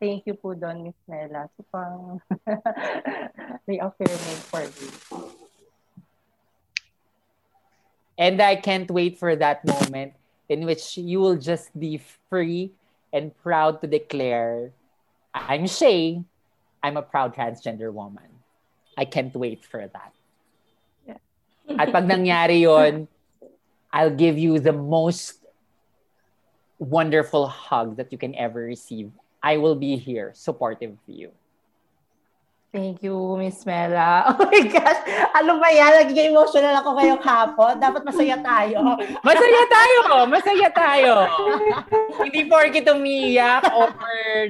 Thank 0.00 0.26
you 0.26 0.34
po 0.34 0.54
doon, 0.54 0.90
Miss 0.90 0.98
Nella. 1.06 1.48
So, 1.54 1.62
pang 1.70 2.18
reaffirming 3.66 4.40
for 4.50 4.62
you. 4.62 4.90
And 8.18 8.38
I 8.42 8.54
can't 8.56 8.90
wait 8.90 9.18
for 9.18 9.34
that 9.34 9.64
moment 9.66 10.14
in 10.48 10.66
which 10.66 10.98
you 10.98 11.18
will 11.18 11.38
just 11.38 11.74
be 11.78 11.98
free 12.30 12.70
and 13.12 13.34
proud 13.42 13.80
to 13.80 13.86
declare, 13.86 14.70
I'm 15.34 15.66
Shay, 15.66 16.22
I'm 16.82 16.96
a 16.96 17.02
proud 17.02 17.34
transgender 17.34 17.92
woman. 17.92 18.28
I 18.96 19.04
can't 19.04 19.34
wait 19.34 19.64
for 19.64 19.82
that. 19.82 20.12
Yeah. 21.06 21.18
At 21.78 21.90
pag 21.90 22.06
nangyari 22.06 22.62
yon, 22.62 23.08
I'll 23.90 24.14
give 24.14 24.38
you 24.38 24.58
the 24.58 24.74
most 24.74 25.43
wonderful 26.78 27.46
hug 27.46 27.96
that 27.96 28.10
you 28.10 28.18
can 28.18 28.34
ever 28.34 28.62
receive. 28.62 29.10
I 29.42 29.56
will 29.58 29.76
be 29.76 29.96
here, 29.96 30.32
supportive 30.34 30.92
of 30.92 31.06
you. 31.06 31.30
Thank 32.74 33.06
you, 33.06 33.14
Miss 33.38 33.62
Mela. 33.62 34.26
Oh 34.34 34.50
my 34.50 34.66
gosh, 34.66 34.98
ano 35.30 35.62
ba 35.62 35.70
yan? 35.70 35.94
Nagiging 35.94 36.34
emotional 36.34 36.74
ako 36.82 36.98
ngayong 36.98 37.22
hapon. 37.22 37.78
Dapat 37.78 38.02
masaya 38.02 38.34
tayo. 38.42 38.98
masaya 39.26 39.62
tayo! 39.70 40.00
Masaya 40.26 40.68
tayo! 40.74 41.12
hindi 42.18 42.50
porkit 42.50 42.82
umiyak 42.90 43.62
or 43.78 43.94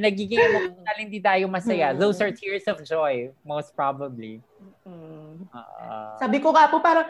nagiging 0.01 0.41
emotional, 0.41 0.97
hindi 0.97 1.21
tayo 1.21 1.45
masaya. 1.53 1.93
Mm. 1.93 2.01
Those 2.01 2.17
are 2.25 2.33
tears 2.33 2.65
of 2.65 2.81
joy, 2.81 3.29
most 3.45 3.77
probably. 3.77 4.41
Uh, 4.89 6.17
Sabi 6.17 6.41
ko 6.41 6.57
nga 6.57 6.73
po, 6.73 6.81
parang 6.81 7.05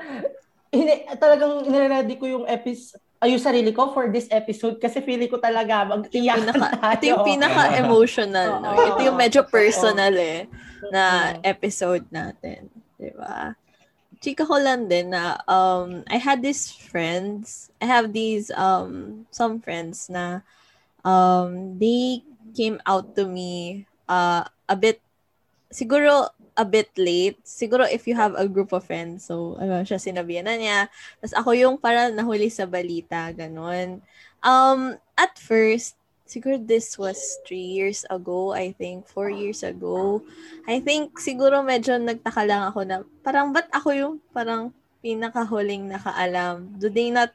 hindi, 0.74 1.06
talagang 1.14 1.62
iniready 1.62 2.18
ko 2.18 2.26
yung 2.26 2.44
episode 2.50 2.98
ay, 3.22 3.32
yung 3.32 3.42
sarili 3.42 3.70
ko 3.72 3.94
for 3.94 4.10
this 4.12 4.28
episode 4.28 4.76
kasi 4.82 5.00
feeling 5.00 5.30
ko 5.30 5.40
talaga 5.40 5.86
mag-iyak 5.88 6.44
tayo. 6.44 6.94
Ito 6.98 7.04
yung 7.08 7.24
pinaka-emotional. 7.24 8.48
no? 8.60 8.76
ito 8.76 9.00
yung 9.00 9.16
medyo 9.16 9.46
personal 9.48 10.12
eh 10.16 10.44
na 10.92 11.36
episode 11.40 12.04
natin. 12.12 12.68
Di 13.00 13.10
ba? 13.16 13.56
chika 14.24 14.48
ko 14.48 14.56
lang 14.56 14.88
din 14.88 15.12
na 15.12 15.36
um, 15.44 16.00
I 16.08 16.16
had 16.16 16.40
these 16.40 16.72
friends, 16.72 17.68
I 17.76 17.84
have 17.84 18.16
these 18.16 18.48
um, 18.56 19.28
some 19.28 19.60
friends 19.60 20.08
na 20.08 20.40
um, 21.04 21.76
they 21.76 22.24
came 22.56 22.80
out 22.88 23.12
to 23.20 23.28
me 23.28 23.84
uh, 24.08 24.48
a 24.64 24.76
bit, 24.80 25.04
siguro 25.68 26.32
a 26.54 26.64
bit 26.64 26.90
late. 26.94 27.38
Siguro 27.42 27.86
if 27.86 28.06
you 28.06 28.14
have 28.14 28.34
a 28.38 28.46
group 28.46 28.70
of 28.70 28.86
friends, 28.86 29.26
so 29.26 29.58
ano 29.58 29.82
siya, 29.82 29.98
sinabihan 29.98 30.46
na 30.46 30.54
niya. 30.54 30.78
Tapos 31.18 31.34
ako 31.34 31.50
yung 31.54 31.76
para 31.78 32.10
nahuli 32.10 32.50
sa 32.50 32.66
balita, 32.66 33.30
ganun. 33.34 33.98
Um, 34.42 34.98
at 35.18 35.34
first, 35.38 35.98
siguro 36.24 36.58
this 36.58 36.96
was 36.96 37.18
three 37.46 37.74
years 37.74 38.06
ago, 38.08 38.54
I 38.54 38.72
think, 38.72 39.06
four 39.06 39.28
years 39.28 39.62
ago. 39.62 40.22
I 40.64 40.80
think 40.80 41.18
siguro 41.20 41.60
medyo 41.60 41.98
nagtaka 41.98 42.42
lang 42.46 42.62
ako 42.70 42.80
na 42.86 42.96
parang 43.20 43.52
ba't 43.52 43.68
ako 43.74 43.88
yung 43.92 44.14
parang 44.32 44.72
pinakahuling 45.04 45.92
nakaalam? 45.92 46.80
Do 46.80 46.88
they 46.88 47.12
not 47.12 47.28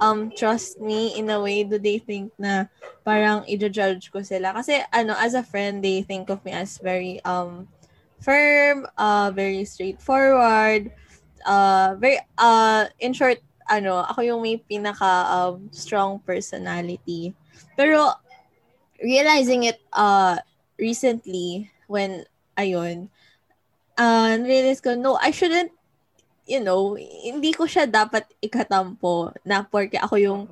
um 0.00 0.32
trust 0.32 0.80
me 0.80 1.12
in 1.12 1.28
a 1.28 1.36
way? 1.36 1.64
Do 1.64 1.76
they 1.76 2.00
think 2.00 2.32
na 2.40 2.72
parang 3.04 3.44
i-judge 3.44 4.08
ko 4.08 4.24
sila? 4.24 4.56
Kasi 4.56 4.80
ano, 4.88 5.12
as 5.20 5.36
a 5.36 5.44
friend, 5.44 5.84
they 5.84 6.00
think 6.00 6.32
of 6.32 6.40
me 6.46 6.56
as 6.56 6.80
very 6.80 7.20
um 7.28 7.68
firm, 8.22 8.86
uh, 8.96 9.30
very 9.34 9.66
straightforward, 9.66 10.90
uh, 11.44 11.94
very, 11.98 12.18
uh, 12.38 12.86
in 12.98 13.12
short, 13.12 13.38
ano, 13.68 14.06
ako 14.06 14.22
yung 14.22 14.40
may 14.42 14.58
pinaka 14.62 15.26
um, 15.30 15.68
strong 15.74 16.22
personality. 16.22 17.34
Pero 17.76 18.14
realizing 19.02 19.66
it 19.66 19.82
uh 19.92 20.38
recently 20.78 21.68
when 21.90 22.22
ayun 22.56 23.10
uh 23.98 24.38
realize 24.38 24.80
ko 24.80 24.94
no 24.94 25.18
I 25.18 25.34
shouldn't 25.34 25.74
you 26.46 26.62
know 26.62 26.94
hindi 26.96 27.52
ko 27.52 27.66
siya 27.66 27.90
dapat 27.90 28.24
ikatampo 28.38 29.34
na 29.42 29.66
porque 29.66 29.98
ako 29.98 30.16
yung 30.16 30.42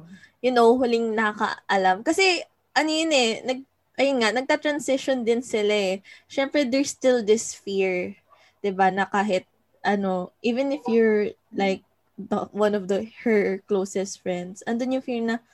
you 0.43 0.51
know 0.51 0.75
huling 0.77 1.15
nakaalam 1.15 2.03
kasi 2.03 2.43
ano 2.75 2.91
yun 2.91 3.15
eh 3.15 3.31
nag 3.47 3.61
ayun 4.01 4.25
nga 4.25 4.33
nagta-transition 4.33 5.21
din 5.21 5.45
sila 5.45 5.77
eh 5.77 6.01
syempre 6.25 6.65
there's 6.65 6.97
still 6.97 7.21
this 7.21 7.53
fear 7.53 8.17
'di 8.65 8.73
ba 8.73 8.89
na 8.89 9.05
kahit 9.05 9.45
ano 9.85 10.33
even 10.41 10.73
if 10.73 10.81
you're 10.89 11.37
like 11.53 11.85
the, 12.17 12.49
one 12.57 12.73
of 12.73 12.89
the 12.89 13.05
her 13.21 13.61
closest 13.69 14.25
friends 14.25 14.65
andun 14.65 14.97
yung 14.97 15.05
fear 15.05 15.21
na 15.21 15.45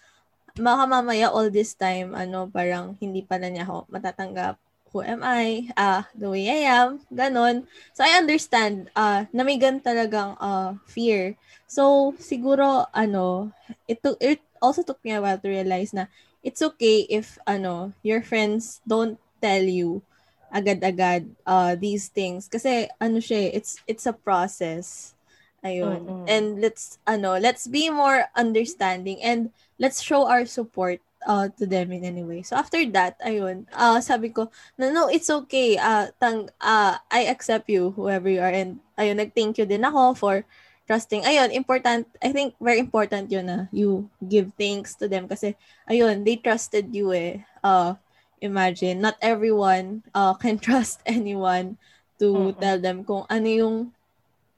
baka 0.57 0.89
mamaya 0.89 1.29
all 1.29 1.53
this 1.53 1.77
time, 1.77 2.17
ano, 2.17 2.49
parang 2.49 2.97
hindi 2.99 3.21
pala 3.21 3.53
niya 3.53 3.69
ako 3.69 3.89
matatanggap. 3.93 4.57
Who 4.95 5.05
am 5.05 5.21
I? 5.21 5.69
Ah, 5.77 6.09
the 6.17 6.33
way 6.33 6.49
I 6.49 6.73
am. 6.73 7.05
Ganon. 7.13 7.69
So, 7.93 8.01
I 8.01 8.17
understand 8.17 8.89
uh, 8.97 9.29
na 9.29 9.45
may 9.45 9.61
gan 9.61 9.85
talagang 9.85 10.41
uh, 10.41 10.81
fear. 10.89 11.37
So, 11.69 12.15
siguro, 12.17 12.89
ano, 12.97 13.53
it, 13.85 14.01
took, 14.01 14.17
it 14.23 14.41
also 14.63 14.81
took 14.81 15.03
me 15.05 15.13
a 15.13 15.21
while 15.21 15.37
to 15.37 15.49
realize 15.53 15.93
na 15.93 16.09
it's 16.47 16.63
okay 16.63 17.03
if, 17.11 17.43
ano, 17.43 17.91
your 18.07 18.23
friends 18.23 18.79
don't 18.87 19.19
tell 19.43 19.67
you 19.67 20.07
agad-agad 20.55 21.27
uh, 21.43 21.75
these 21.75 22.07
things. 22.07 22.47
Kasi, 22.47 22.87
ano 23.03 23.19
siya, 23.19 23.51
eh, 23.51 23.59
it's, 23.59 23.83
it's 23.91 24.07
a 24.07 24.15
process. 24.15 25.19
Ayun. 25.67 26.07
Mm-hmm. 26.07 26.25
And 26.31 26.47
let's, 26.63 27.03
ano, 27.03 27.35
let's 27.43 27.67
be 27.67 27.91
more 27.91 28.31
understanding 28.39 29.19
and 29.19 29.51
let's 29.83 29.99
show 29.99 30.31
our 30.31 30.47
support 30.47 31.03
uh, 31.27 31.51
to 31.59 31.67
them 31.67 31.91
in 31.91 32.07
any 32.07 32.23
way. 32.23 32.47
So 32.47 32.55
after 32.55 32.79
that, 32.95 33.19
ayun, 33.19 33.67
uh, 33.75 33.99
sabi 33.99 34.31
ko, 34.31 34.47
no, 34.79 34.95
no, 34.95 35.11
it's 35.11 35.27
okay. 35.27 35.75
Uh, 35.75 36.15
tang, 36.23 36.55
uh, 36.63 37.03
I 37.11 37.27
accept 37.27 37.67
you, 37.67 37.91
whoever 37.99 38.31
you 38.31 38.39
are. 38.39 38.55
And 38.55 38.79
ayun, 38.95 39.19
nag-thank 39.19 39.59
you 39.59 39.67
din 39.67 39.83
ako 39.83 40.15
for 40.15 40.47
trusting. 40.87 41.23
Ayun, 41.23 41.53
important, 41.53 42.07
I 42.23 42.31
think 42.33 42.55
very 42.63 42.79
important 42.79 43.31
yun 43.31 43.47
na 43.47 43.59
you 43.75 44.09
give 44.23 44.55
thanks 44.59 44.95
to 45.03 45.11
them 45.11 45.29
kasi, 45.29 45.55
ayun, 45.91 46.25
they 46.25 46.39
trusted 46.39 46.95
you 46.95 47.13
eh. 47.13 47.43
Uh, 47.63 47.95
imagine, 48.41 49.03
not 49.03 49.19
everyone 49.21 50.03
uh, 50.15 50.35
can 50.43 50.59
trust 50.59 51.03
anyone 51.05 51.77
to 52.19 52.33
mm-hmm. 52.33 52.61
tell 52.63 52.79
them 52.81 53.05
kung 53.05 53.27
ano 53.29 53.49
yung, 53.51 53.77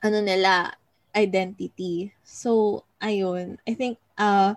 ano 0.04 0.18
nila, 0.20 0.76
identity. 1.16 2.12
So, 2.22 2.84
ayun, 3.02 3.58
I 3.66 3.74
think, 3.74 3.98
uh, 4.20 4.54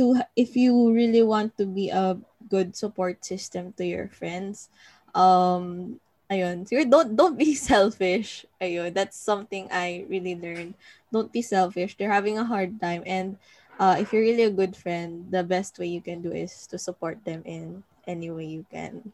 to 0.00 0.16
if 0.32 0.56
you 0.56 0.72
really 0.96 1.20
want 1.20 1.52
to 1.60 1.68
be 1.68 1.92
a 1.92 2.16
good 2.48 2.72
support 2.72 3.20
system 3.20 3.76
to 3.76 3.84
your 3.84 4.08
friends 4.08 4.72
um 5.12 6.00
ayun 6.30 6.64
so 6.64 6.78
don't 6.86 7.18
don't 7.18 7.36
be 7.36 7.52
selfish. 7.70 8.46
Ayun 8.62 8.94
that's 8.94 9.18
something 9.18 9.68
i 9.74 10.06
really 10.08 10.38
learned. 10.38 10.74
Don't 11.10 11.32
be 11.34 11.42
selfish. 11.42 11.98
They're 11.98 12.12
having 12.12 12.38
a 12.38 12.46
hard 12.46 12.78
time. 12.80 13.02
And 13.04 13.36
uh, 13.82 13.98
if 13.98 14.14
you're 14.14 14.22
really 14.22 14.46
a 14.46 14.54
good 14.54 14.78
friend 14.78 15.26
the 15.28 15.42
best 15.42 15.78
way 15.78 15.90
you 15.90 16.00
can 16.00 16.22
do 16.22 16.30
is 16.30 16.70
to 16.70 16.78
support 16.78 17.18
them 17.26 17.42
in 17.44 17.82
any 18.06 18.30
way 18.30 18.46
you 18.46 18.64
can. 18.70 19.12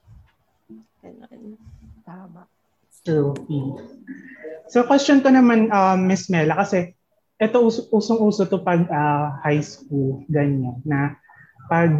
Ganun. 1.00 1.56
tama. 2.04 2.46
True. 3.06 3.34
So 4.66 4.82
question 4.82 5.22
ko 5.22 5.30
naman 5.30 5.70
um, 5.70 6.10
Miss 6.10 6.26
Mela 6.26 6.58
kasi 6.58 6.94
ito 7.38 7.58
us- 7.62 7.86
usong-uso 7.92 8.48
to 8.48 8.58
pag 8.64 8.88
uh, 8.88 9.36
high 9.44 9.60
school, 9.60 10.24
ganyan, 10.26 10.80
na 10.82 11.14
pag 11.68 11.92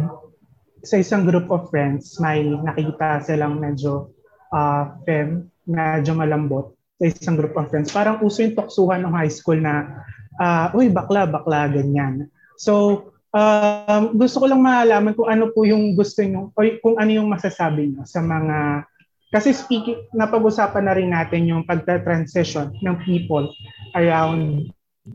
sa 0.81 0.97
isang 0.97 1.23
group 1.23 1.47
of 1.53 1.69
friends, 1.69 2.17
may 2.19 2.43
nakita 2.43 3.21
silang 3.23 3.61
medyo 3.61 4.11
uh, 4.51 4.95
fem, 5.03 5.47
medyo 5.67 6.15
malambot 6.15 6.73
sa 6.97 7.11
isang 7.11 7.37
group 7.37 7.53
of 7.55 7.69
friends. 7.69 7.93
Parang 7.93 8.21
uso 8.25 8.41
yung 8.41 8.57
tuksuhan 8.57 9.05
ng 9.05 9.13
high 9.13 9.31
school 9.31 9.59
na, 9.59 10.03
uh, 10.41 10.73
uy, 10.73 10.89
bakla, 10.89 11.29
bakla, 11.29 11.69
ganyan. 11.69 12.31
So, 12.57 13.13
um, 13.35 14.17
gusto 14.17 14.41
ko 14.41 14.45
lang 14.49 14.65
malaman 14.65 15.13
kung 15.13 15.29
ano 15.29 15.53
po 15.53 15.67
yung 15.67 15.93
gusto 15.93 16.25
nyo, 16.25 16.49
o 16.55 16.59
kung 16.81 16.97
ano 16.97 17.11
yung 17.11 17.29
masasabi 17.29 17.93
nyo 17.93 18.03
sa 18.07 18.23
mga, 18.23 18.87
kasi 19.29 19.51
speaking, 19.51 20.07
napag-usapan 20.15 20.83
na 20.87 20.95
rin 20.95 21.11
natin 21.11 21.51
yung 21.51 21.67
pagta-transition 21.67 22.73
ng 22.79 22.95
people 23.03 23.51
around 23.93 24.71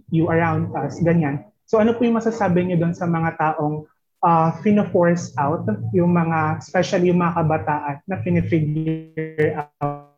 you 0.08 0.28
around 0.28 0.72
us, 0.76 1.00
ganyan. 1.04 1.44
So 1.68 1.80
ano 1.80 1.96
po 1.96 2.04
yung 2.04 2.16
masasabi 2.20 2.64
niyo 2.68 2.80
doon 2.80 2.96
sa 2.96 3.08
mga 3.08 3.36
taong 3.36 3.88
uh, 4.22 4.54
fino-force 4.62 5.34
out, 5.36 5.66
yung 5.92 6.14
mga, 6.14 6.62
especially 6.62 7.10
yung 7.10 7.20
mga 7.20 7.42
kabataan 7.42 7.96
na 8.06 8.16
finifigure 8.22 9.66
out 9.82 10.08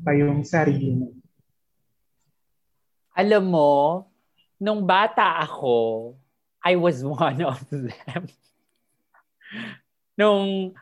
pa 0.00 0.14
yung 0.14 0.46
sarili 0.46 0.94
mo? 0.94 1.12
Alam 3.14 3.44
mo, 3.52 3.72
nung 4.56 4.86
bata 4.86 5.42
ako, 5.42 6.14
I 6.62 6.78
was 6.78 7.02
one 7.20 7.42
of 7.42 7.60
them. 7.68 8.30
nung 10.20 10.76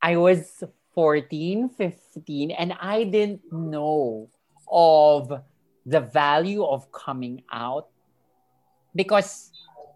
I 0.00 0.16
was 0.16 0.64
14, 0.94 1.68
15, 1.76 2.50
and 2.50 2.72
I 2.80 3.04
didn't 3.04 3.44
know 3.52 4.30
of 4.70 5.42
the 5.84 6.00
value 6.00 6.64
of 6.64 6.90
coming 6.92 7.42
out 7.52 7.88
because 8.94 9.50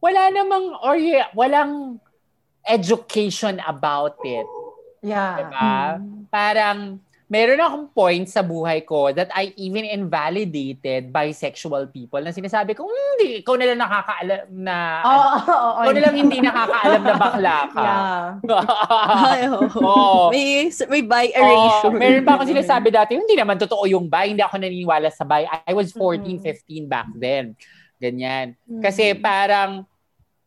wala 0.04 0.28
namang 0.28 0.76
or 0.84 1.00
walang 1.32 1.96
education 2.68 3.56
about 3.64 4.20
it. 4.20 4.44
Yeah. 5.00 5.40
Diba? 5.40 5.72
Mm. 5.96 6.28
Parang 6.28 6.78
meron 7.24 7.56
akong 7.56 7.86
point 7.96 8.26
sa 8.28 8.44
buhay 8.44 8.84
ko 8.84 9.08
that 9.16 9.32
I 9.32 9.56
even 9.56 9.88
invalidated 9.88 11.08
bisexual 11.08 11.88
people 11.88 12.20
na 12.20 12.36
sinasabi 12.36 12.76
ko, 12.76 12.84
hmm, 12.84 13.10
hindi, 13.16 13.40
ikaw 13.40 13.56
na 13.56 13.64
lang 13.72 13.80
nakakaalam 13.80 14.44
na, 14.52 14.76
oh, 15.00 15.08
ano, 15.08 15.24
oh, 15.40 15.56
oh, 15.56 15.82
ikaw 15.82 15.92
na 15.96 16.02
lang 16.04 16.16
hindi 16.20 16.38
nakakaalam 16.44 17.00
na 17.00 17.14
bakla 17.16 17.56
ka. 17.72 17.84
Yeah. 17.88 19.56
oh. 19.88 20.28
May, 20.28 20.68
may 20.68 21.02
bi 21.02 21.24
erasure. 21.32 21.88
Oh, 21.88 21.96
meron 21.96 22.24
pa 22.28 22.36
ako 22.36 22.42
sinasabi 22.44 22.88
dati, 22.92 23.16
hindi 23.16 23.34
naman 23.34 23.56
totoo 23.56 23.88
yung 23.88 24.04
bi, 24.04 24.36
hindi 24.36 24.44
ako 24.44 24.60
naniniwala 24.60 25.08
sa 25.08 25.24
bi. 25.24 25.48
I 25.48 25.72
was 25.72 25.96
14, 25.96 26.38
mm-hmm. 26.38 26.44
15 26.44 26.92
back 26.92 27.08
then. 27.16 27.56
Ganyan. 27.96 28.52
Mm-hmm. 28.68 28.84
Kasi 28.84 29.16
parang, 29.16 29.88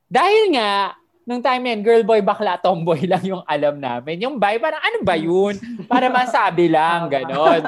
dahil 0.08 0.56
nga, 0.56 0.96
nung 1.28 1.44
time 1.44 1.68
yan, 1.68 1.84
girl, 1.84 2.04
boy, 2.08 2.24
bakla, 2.24 2.56
tomboy 2.56 3.04
lang 3.04 3.24
yung 3.28 3.44
alam 3.44 3.76
namin. 3.76 4.24
Yung 4.24 4.40
bi, 4.40 4.56
parang 4.56 4.80
ano 4.80 4.98
ba 5.04 5.16
yun? 5.20 5.60
Para 5.84 6.08
masabi 6.08 6.72
lang, 6.72 7.08
ganon. 7.14 7.68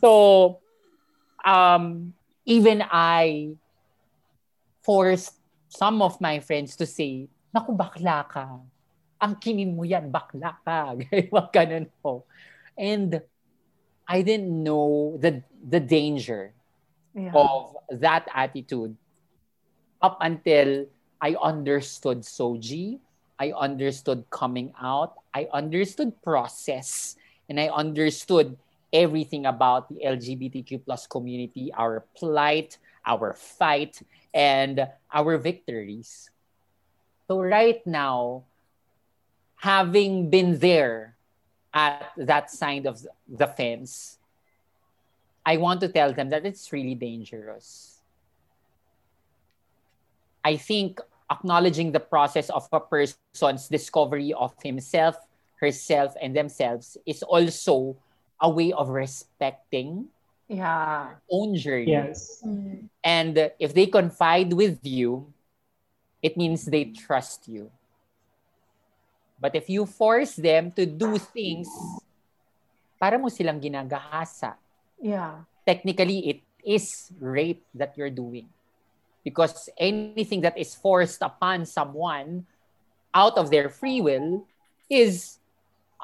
So, 0.00 0.10
um, 1.44 2.16
even 2.48 2.80
I 2.88 3.52
forced 4.80 5.36
some 5.68 6.00
of 6.00 6.16
my 6.24 6.40
friends 6.40 6.76
to 6.80 6.88
say, 6.88 7.28
naku, 7.52 7.76
bakla 7.76 8.24
ka. 8.24 8.48
Ang 9.20 9.34
kinin 9.36 9.76
mo 9.76 9.84
yan, 9.84 10.08
bakla 10.08 10.56
ka. 10.64 10.96
Wag 11.34 11.52
ganun 11.52 11.88
po. 12.00 12.24
And 12.74 13.20
I 14.08 14.20
didn't 14.20 14.52
know 14.52 15.16
the 15.16 15.40
the 15.64 15.80
danger 15.80 16.52
yeah. 17.16 17.32
of 17.32 17.72
that 17.88 18.28
attitude 18.28 18.92
up 20.04 20.20
until 20.20 20.84
I 21.24 21.40
understood 21.40 22.20
Soji. 22.20 23.00
I 23.40 23.56
understood 23.56 24.28
coming 24.28 24.76
out. 24.76 25.16
I 25.32 25.48
understood 25.56 26.20
process. 26.20 27.16
And 27.48 27.58
I 27.58 27.68
understood 27.72 28.58
everything 28.92 29.46
about 29.46 29.88
the 29.88 30.04
LGBTQ 30.04 30.84
plus 30.84 31.06
community, 31.06 31.72
our 31.72 32.04
plight, 32.14 32.76
our 33.06 33.32
fight, 33.32 34.02
and 34.34 34.86
our 35.08 35.38
victories. 35.38 36.28
So 37.26 37.40
right 37.40 37.80
now, 37.86 38.44
having 39.56 40.28
been 40.28 40.58
there 40.58 41.16
at 41.72 42.12
that 42.18 42.50
side 42.50 42.84
of 42.84 43.00
the 43.26 43.46
fence, 43.46 44.18
I 45.46 45.56
want 45.56 45.80
to 45.80 45.88
tell 45.88 46.12
them 46.12 46.28
that 46.28 46.44
it's 46.44 46.70
really 46.70 46.94
dangerous. 46.94 47.94
I 50.44 50.58
think 50.58 51.00
acknowledging 51.30 51.92
the 51.92 52.00
process 52.00 52.50
of 52.50 52.68
a 52.72 52.80
person's 52.80 53.68
discovery 53.68 54.32
of 54.32 54.52
himself, 54.62 55.16
herself, 55.60 56.14
and 56.20 56.36
themselves 56.36 56.96
is 57.06 57.22
also 57.22 57.96
a 58.40 58.48
way 58.50 58.72
of 58.72 58.88
respecting 58.88 60.08
yeah. 60.48 61.16
own 61.30 61.56
journey. 61.56 61.92
Yes. 61.92 62.42
Mm. 62.44 62.88
And 63.02 63.50
if 63.58 63.74
they 63.74 63.86
confide 63.86 64.52
with 64.52 64.78
you, 64.82 65.32
it 66.22 66.36
means 66.36 66.64
they 66.64 66.84
trust 66.92 67.48
you. 67.48 67.70
But 69.40 69.54
if 69.54 69.68
you 69.68 69.84
force 69.86 70.36
them 70.36 70.72
to 70.72 70.86
do 70.86 71.18
things, 71.18 71.68
para 73.00 73.18
mo 73.18 73.28
silang 73.28 73.60
ginagahasa. 73.60 74.56
Yeah. 75.00 75.44
Technically, 75.66 76.18
it 76.28 76.40
is 76.64 77.12
rape 77.20 77.64
that 77.74 77.92
you're 77.96 78.12
doing. 78.12 78.48
Because 79.24 79.70
anything 79.78 80.42
that 80.42 80.58
is 80.58 80.74
forced 80.74 81.22
upon 81.22 81.64
someone 81.64 82.46
out 83.14 83.38
of 83.38 83.50
their 83.50 83.70
free 83.70 84.00
will 84.00 84.46
is 84.90 85.38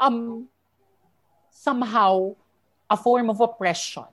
um 0.00 0.48
somehow 1.50 2.34
a 2.88 2.96
form 2.96 3.28
of 3.28 3.40
oppression. 3.40 4.08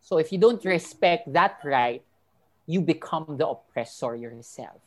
So 0.00 0.18
if 0.18 0.32
you 0.32 0.38
don't 0.38 0.62
respect 0.64 1.32
that 1.32 1.58
right, 1.64 2.02
you 2.66 2.80
become 2.80 3.36
the 3.38 3.48
oppressor 3.48 4.14
yourself. 4.14 4.82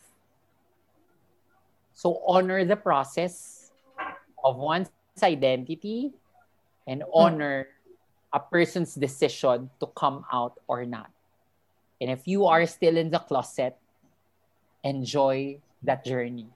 So 1.93 2.21
honor 2.27 2.65
the 2.65 2.75
process 2.75 3.71
of 4.43 4.57
one's 4.57 4.89
identity 5.21 6.13
and 6.87 7.03
honor 7.13 7.67
a 8.33 8.39
person's 8.39 8.95
decision 8.95 9.69
to 9.79 9.87
come 9.95 10.25
out 10.31 10.59
or 10.67 10.85
not. 10.85 11.11
And 12.03 12.11
if 12.11 12.27
you 12.27 12.43
are 12.51 12.67
still 12.67 12.99
in 12.99 13.07
the 13.15 13.23
closet, 13.23 13.79
enjoy 14.83 15.63
that 15.79 16.03
journey. 16.03 16.51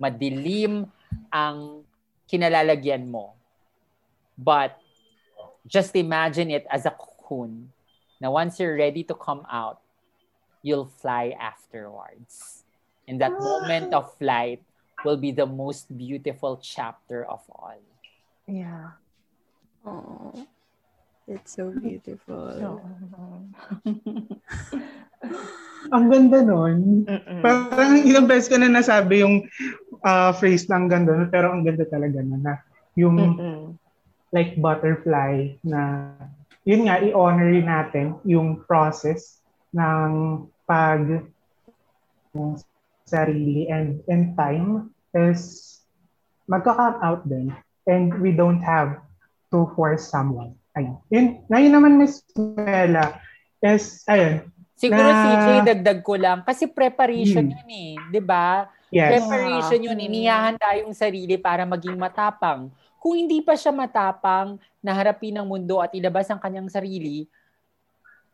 Madilim 0.00 0.88
ang 1.28 1.84
kinalalagyan 2.24 3.04
mo. 3.04 3.36
But 4.32 4.80
just 5.68 5.92
imagine 5.92 6.48
it 6.48 6.64
as 6.72 6.88
a 6.88 6.96
cocoon. 6.96 7.68
Now, 8.16 8.32
once 8.32 8.56
you're 8.56 8.80
ready 8.80 9.04
to 9.04 9.12
come 9.12 9.44
out, 9.44 9.84
you'll 10.64 10.88
fly 10.88 11.36
afterwards. 11.36 12.64
And 13.04 13.20
that 13.20 13.36
moment 13.36 13.92
of 13.92 14.16
flight 14.16 14.64
will 15.04 15.20
be 15.20 15.36
the 15.36 15.44
most 15.44 15.92
beautiful 15.92 16.56
chapter 16.64 17.28
of 17.28 17.44
all. 17.52 17.76
Yeah. 18.48 18.96
Oh, 19.84 20.32
it's 21.26 21.54
so 21.54 21.70
beautiful. 21.70 22.50
So, 22.54 22.80
Ang 25.94 26.10
ganda 26.10 26.42
nun. 26.42 27.06
mm-mm. 27.06 27.42
Parang 27.42 28.02
ilang 28.02 28.26
beses 28.26 28.50
ko 28.50 28.58
na 28.58 28.70
nasabi 28.70 29.22
yung 29.22 29.46
uh, 30.02 30.34
phrase 30.34 30.66
na 30.66 30.82
ang 30.82 30.90
ganda 30.90 31.14
nun, 31.14 31.30
pero 31.30 31.54
ang 31.54 31.62
ganda 31.62 31.86
talaga 31.86 32.18
na, 32.22 32.36
na 32.42 32.52
yung 32.98 33.16
Mm-mm. 33.18 33.78
like 34.34 34.58
butterfly 34.58 35.54
na 35.62 36.10
yun 36.66 36.90
nga, 36.90 36.98
i-honor 36.98 37.54
natin 37.62 38.18
yung 38.26 38.58
process 38.66 39.38
ng 39.70 40.42
pag 40.66 41.22
ng 42.34 42.58
sarili 43.06 43.70
and 43.70 44.02
in 44.10 44.34
time 44.34 44.90
is 45.14 45.62
magka-come 46.50 46.98
out 46.98 47.22
din 47.30 47.54
and 47.86 48.10
we 48.18 48.34
don't 48.34 48.66
have 48.66 48.98
to 49.54 49.70
force 49.78 50.10
someone. 50.10 50.58
Ayun. 50.76 50.94
Yun, 51.08 51.26
ngayon 51.48 51.72
naman 51.72 51.92
Miss 51.96 52.20
Mela 52.36 53.16
is, 53.58 54.04
ayun, 54.06 54.44
Siguro 54.76 55.08
Na- 55.08 55.24
CJ, 55.24 55.48
dagdag 55.72 56.04
ko 56.04 56.20
lang. 56.20 56.44
Kasi 56.44 56.68
preparation 56.68 57.48
Hmm. 57.48 57.56
yun 57.56 57.68
eh. 57.72 57.92
Di 58.12 58.20
ba? 58.20 58.68
yes. 58.92 59.08
Preparation 59.08 59.80
yun. 59.80 59.96
Mm. 59.96 60.04
Inihahanda 60.04 60.68
yung 60.84 60.92
sarili 60.92 61.40
para 61.40 61.64
maging 61.64 61.96
matapang. 61.96 62.68
Kung 63.00 63.16
hindi 63.16 63.40
pa 63.40 63.56
siya 63.56 63.72
matapang 63.72 64.60
na 64.78 64.92
harapin 64.92 65.32
ang 65.32 65.48
mundo 65.48 65.80
at 65.80 65.96
ilabas 65.96 66.28
ang 66.28 66.36
kanyang 66.36 66.68
sarili, 66.68 67.24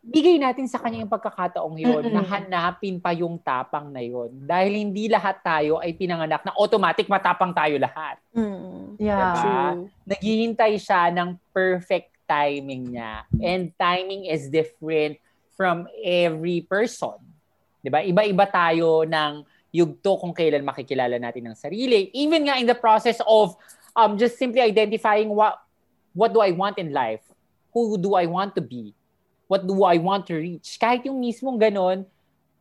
bigay 0.03 0.35
natin 0.35 0.67
sa 0.67 0.83
kanya 0.83 1.07
yung 1.07 1.15
pagkakataong 1.15 1.79
yun 1.79 2.03
Mm-mm. 2.03 2.11
na 2.11 2.27
hanapin 2.27 2.99
pa 2.99 3.15
yung 3.15 3.39
tapang 3.39 3.95
na 3.95 4.03
yun. 4.03 4.35
Dahil 4.43 4.83
hindi 4.83 5.07
lahat 5.07 5.39
tayo 5.41 5.79
ay 5.79 5.95
pinanganak 5.95 6.43
na 6.43 6.51
automatic 6.59 7.07
matapang 7.07 7.55
tayo 7.55 7.79
lahat. 7.79 8.19
Mm. 8.35 8.99
Yeah. 8.99 9.31
Diba? 9.33 9.63
Naghihintay 10.11 10.75
siya 10.75 11.07
ng 11.15 11.39
perfect 11.55 12.12
timing 12.33 12.97
niya. 12.97 13.29
And 13.37 13.77
timing 13.77 14.33
is 14.33 14.49
different 14.49 15.21
from 15.53 15.85
every 16.01 16.65
person. 16.65 17.21
'Di 17.85 17.93
ba? 17.93 18.01
Iba-iba 18.01 18.49
tayo 18.49 19.05
ng 19.05 19.45
yugto 19.69 20.17
kung 20.17 20.33
kailan 20.33 20.65
makikilala 20.65 21.21
natin 21.21 21.53
ang 21.53 21.57
sarili. 21.57 22.09
Even 22.17 22.49
nga 22.49 22.57
in 22.57 22.65
the 22.65 22.77
process 22.77 23.21
of 23.29 23.53
um, 23.93 24.17
just 24.17 24.41
simply 24.41 24.65
identifying 24.65 25.33
what 25.33 25.61
what 26.17 26.33
do 26.33 26.41
I 26.41 26.57
want 26.57 26.81
in 26.81 26.93
life? 26.97 27.25
Who 27.77 27.97
do 28.01 28.17
I 28.17 28.25
want 28.29 28.57
to 28.57 28.63
be? 28.65 28.97
What 29.49 29.69
do 29.69 29.85
I 29.85 30.01
want 30.01 30.29
to 30.33 30.41
reach? 30.41 30.81
Kahit 30.81 31.05
yung 31.05 31.21
mismong 31.21 31.61
ganon, 31.61 32.09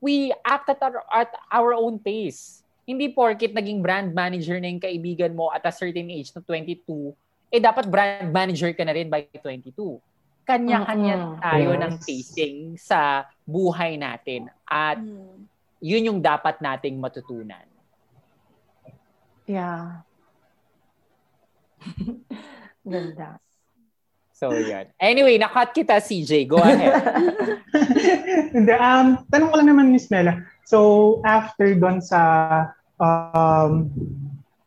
we 0.03 0.36
act 0.43 0.67
at 0.67 0.80
our, 0.84 1.03
at 1.07 1.32
our 1.51 1.72
own 1.76 1.99
pace. 1.99 2.63
Hindi 2.84 3.11
porkit 3.11 3.55
naging 3.55 3.80
brand 3.80 4.11
manager 4.11 4.59
na 4.59 4.67
yung 4.67 4.84
kaibigan 4.84 5.32
mo 5.32 5.51
at 5.51 5.63
a 5.63 5.72
certain 5.72 6.07
age 6.11 6.36
na 6.36 6.43
22, 6.43 7.15
eh 7.52 7.60
dapat 7.60 7.86
brand 7.86 8.32
manager 8.32 8.72
ka 8.72 8.88
na 8.88 8.95
rin 8.95 9.12
by 9.12 9.28
22. 9.36 9.99
Kanya-kanya 10.41 11.38
tayo 11.38 11.70
Yes. 11.76 11.82
ng 11.84 11.93
pacing 12.02 12.56
sa 12.80 12.99
buhay 13.43 13.99
natin 13.99 14.47
at 14.66 14.97
Mm. 14.97 15.45
yun 15.84 16.08
yung 16.08 16.20
dapat 16.24 16.58
nating 16.64 16.97
matutunan. 16.97 17.68
Yeah. 19.45 20.08
Ganda. 22.88 23.38
So, 24.32 24.49
yun. 24.58 24.89
Anyway, 24.97 25.38
nakat 25.38 25.70
kita, 25.76 26.02
CJ. 26.02 26.49
Go 26.49 26.58
ahead. 26.58 26.97
Hindi, 28.58 28.74
um, 28.74 29.22
tanong 29.30 29.49
ko 29.54 29.56
lang 29.62 29.70
naman, 29.70 29.93
Miss 29.93 30.10
Mela. 30.10 30.41
So, 30.66 31.20
after 31.22 31.78
doon 31.78 32.02
sa 32.02 32.22
um, 32.97 33.86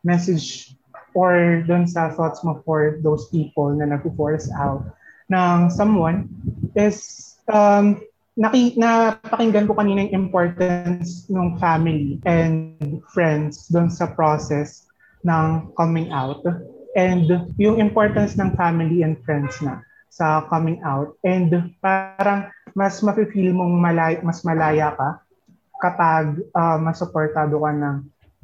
message 0.07 0.74
or 1.15 1.63
doon 1.65 1.87
sa 1.87 2.11
thoughts 2.13 2.43
mo 2.43 2.61
for 2.67 2.99
those 3.01 3.31
people 3.31 3.71
na 3.73 3.87
nag-force 3.87 4.51
out 4.59 4.83
ng 5.31 5.71
someone 5.73 6.29
is 6.75 7.35
um, 7.49 8.03
naki, 8.37 8.75
napakinggan 8.77 9.71
ko 9.71 9.79
kanina 9.79 10.05
yung 10.11 10.29
importance 10.29 11.31
ng 11.31 11.57
family 11.63 12.19
and 12.27 12.77
friends 13.15 13.71
doon 13.71 13.89
sa 13.89 14.11
process 14.11 14.91
ng 15.25 15.71
coming 15.79 16.11
out 16.11 16.43
and 16.99 17.31
yung 17.57 17.79
importance 17.79 18.37
ng 18.37 18.53
family 18.59 19.03
and 19.07 19.17
friends 19.23 19.59
na 19.63 19.81
sa 20.15 20.47
coming 20.47 20.79
out 20.87 21.19
and 21.27 21.51
parang 21.83 22.47
mas 22.75 23.03
mafe-feel 23.03 23.51
mong 23.51 23.75
malay, 23.79 24.19
mas 24.23 24.47
malaya 24.47 24.95
ka 24.95 25.23
kapag 25.83 26.39
uh, 26.55 26.79
masuportado 26.79 27.59
ka 27.59 27.71
ng 27.75 27.97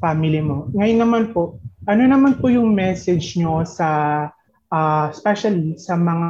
family 0.03 0.43
mo. 0.43 0.67
Ngayon 0.75 0.99
naman 0.99 1.25
po, 1.31 1.63
ano 1.89 2.03
naman 2.05 2.37
po 2.37 2.53
yung 2.53 2.75
message 2.75 3.37
nyo 3.41 3.65
sa 3.65 4.29
uh, 4.69 5.05
especially 5.09 5.79
sa 5.81 5.97
mga 5.97 6.27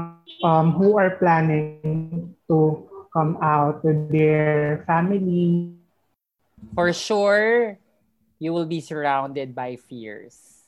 um, 0.47 0.71
who 0.75 0.99
are 0.99 1.19
planning 1.19 2.35
to 2.47 2.87
come 3.11 3.35
out 3.43 3.83
with 3.83 4.11
their 4.15 4.83
family 4.87 5.75
For 6.75 6.93
sure, 6.93 7.79
you 8.39 8.53
will 8.53 8.67
be 8.67 8.81
surrounded 8.81 9.55
by 9.55 9.77
fears. 9.77 10.65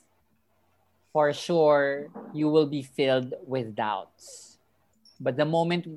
For 1.13 1.31
sure, 1.33 2.09
you 2.33 2.49
will 2.49 2.65
be 2.65 2.81
filled 2.81 3.33
with 3.45 3.75
doubts. 3.75 4.57
But 5.19 5.37
the 5.37 5.45
moment 5.45 5.87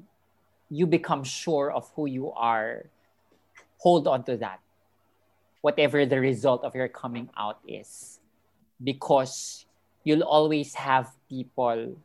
you 0.70 0.86
become 0.86 1.24
sure 1.24 1.72
of 1.72 1.90
who 1.96 2.06
you 2.06 2.32
are, 2.32 2.86
hold 3.78 4.06
on 4.06 4.22
to 4.24 4.36
that. 4.36 4.60
Whatever 5.62 6.04
the 6.06 6.20
result 6.20 6.62
of 6.62 6.74
your 6.74 6.88
coming 6.88 7.30
out 7.36 7.58
is. 7.66 8.20
Because 8.82 9.66
you'll 10.04 10.24
always 10.26 10.74
have 10.74 11.10
people 11.28 11.96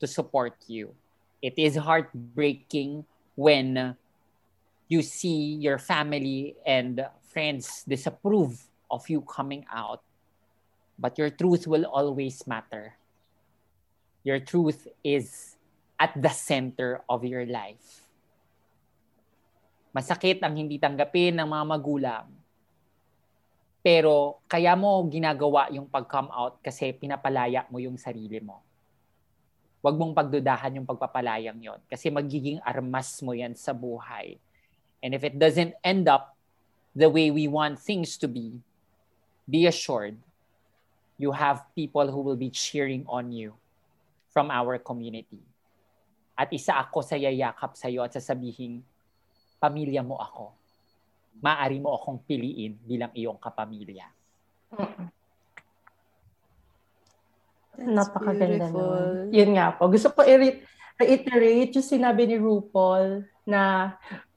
to 0.00 0.06
support 0.06 0.56
you. 0.66 0.94
It 1.42 1.54
is 1.56 1.76
heartbreaking 1.76 3.04
when 3.36 3.96
you 4.88 5.02
see 5.02 5.60
your 5.60 5.78
family 5.78 6.56
and 6.66 7.06
friends 7.30 7.84
disapprove 7.86 8.58
of 8.90 9.06
you 9.08 9.22
coming 9.22 9.64
out, 9.70 10.02
but 10.98 11.16
your 11.16 11.30
truth 11.30 11.66
will 11.66 11.86
always 11.86 12.46
matter. 12.46 12.98
Your 14.24 14.40
truth 14.40 14.88
is 15.04 15.56
at 16.00 16.16
the 16.16 16.32
center 16.32 17.00
of 17.08 17.24
your 17.24 17.46
life. 17.46 18.02
Masakit 19.92 20.42
ang 20.42 20.56
hindi 20.56 20.80
tanggapin 20.80 21.38
ng 21.38 21.48
mga 21.48 21.64
magulang. 21.66 22.39
Pero 23.80 24.44
kaya 24.44 24.76
mo 24.76 25.00
ginagawa 25.08 25.72
yung 25.72 25.88
pag-come 25.88 26.28
out 26.28 26.60
kasi 26.60 26.92
pinapalaya 26.92 27.64
mo 27.72 27.80
yung 27.80 27.96
sarili 27.96 28.36
mo. 28.40 28.60
Huwag 29.80 29.96
mong 29.96 30.12
pagdudahan 30.12 30.76
yung 30.76 30.84
pagpapalayang 30.84 31.56
yon 31.56 31.80
kasi 31.88 32.12
magiging 32.12 32.60
armas 32.60 33.24
mo 33.24 33.32
yan 33.32 33.56
sa 33.56 33.72
buhay. 33.72 34.36
And 35.00 35.16
if 35.16 35.24
it 35.24 35.40
doesn't 35.40 35.72
end 35.80 36.04
up 36.04 36.36
the 36.92 37.08
way 37.08 37.32
we 37.32 37.48
want 37.48 37.80
things 37.80 38.20
to 38.20 38.28
be, 38.28 38.60
be 39.48 39.64
assured 39.64 40.20
you 41.20 41.36
have 41.36 41.68
people 41.76 42.08
who 42.08 42.24
will 42.24 42.36
be 42.36 42.48
cheering 42.48 43.04
on 43.04 43.28
you 43.28 43.52
from 44.32 44.48
our 44.48 44.80
community. 44.80 45.44
At 46.32 46.48
isa 46.48 46.80
ako 46.80 47.04
sa 47.04 47.20
yayakap 47.20 47.76
sa 47.76 47.92
iyo 47.92 48.00
at 48.00 48.16
sasabihin, 48.16 48.80
pamilya 49.60 50.00
mo 50.00 50.16
ako. 50.16 50.56
Maari 51.38 51.78
mo 51.78 51.94
akong 51.94 52.26
piliin 52.26 52.76
bilang 52.82 53.14
iyong 53.14 53.38
kapamilya. 53.38 54.10
That's 57.80 57.88
Napakaganda 57.88 58.68
naman. 58.68 59.32
Yun 59.32 59.50
nga 59.56 59.72
po. 59.72 59.88
Gusto 59.88 60.12
ko 60.12 60.20
i-reiterate 60.20 61.72
yung 61.80 61.86
sinabi 61.86 62.28
ni 62.28 62.36
RuPaul 62.36 63.24
na 63.48 63.94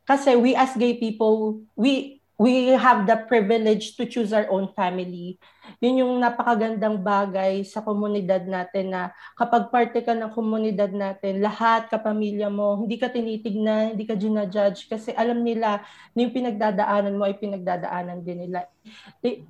kasi 0.07 0.35
we 0.39 0.55
as 0.55 0.75
gay 0.79 0.95
people, 0.95 1.59
we 1.75 2.22
we 2.41 2.73
have 2.73 3.05
the 3.05 3.17
privilege 3.29 3.93
to 3.93 4.09
choose 4.09 4.33
our 4.33 4.49
own 4.49 4.65
family. 4.73 5.37
Yun 5.79 6.01
yung 6.01 6.13
napakagandang 6.17 6.99
bagay 6.99 7.61
sa 7.61 7.85
komunidad 7.85 8.49
natin 8.49 8.89
na 8.89 9.13
kapag 9.37 9.69
parte 9.69 10.01
ka 10.01 10.17
ng 10.17 10.33
komunidad 10.33 10.89
natin, 10.91 11.45
lahat, 11.45 11.87
kapamilya 11.93 12.49
mo, 12.49 12.81
hindi 12.81 12.97
ka 12.97 13.13
tinitignan, 13.13 13.93
hindi 13.93 14.09
ka 14.09 14.17
ginajudge 14.17 14.89
kasi 14.89 15.13
alam 15.13 15.45
nila 15.45 15.85
na 16.17 16.19
yung 16.25 16.33
pinagdadaanan 16.33 17.15
mo 17.15 17.23
ay 17.29 17.37
pinagdadaanan 17.37 18.25
din 18.25 18.49
nila. 18.49 18.65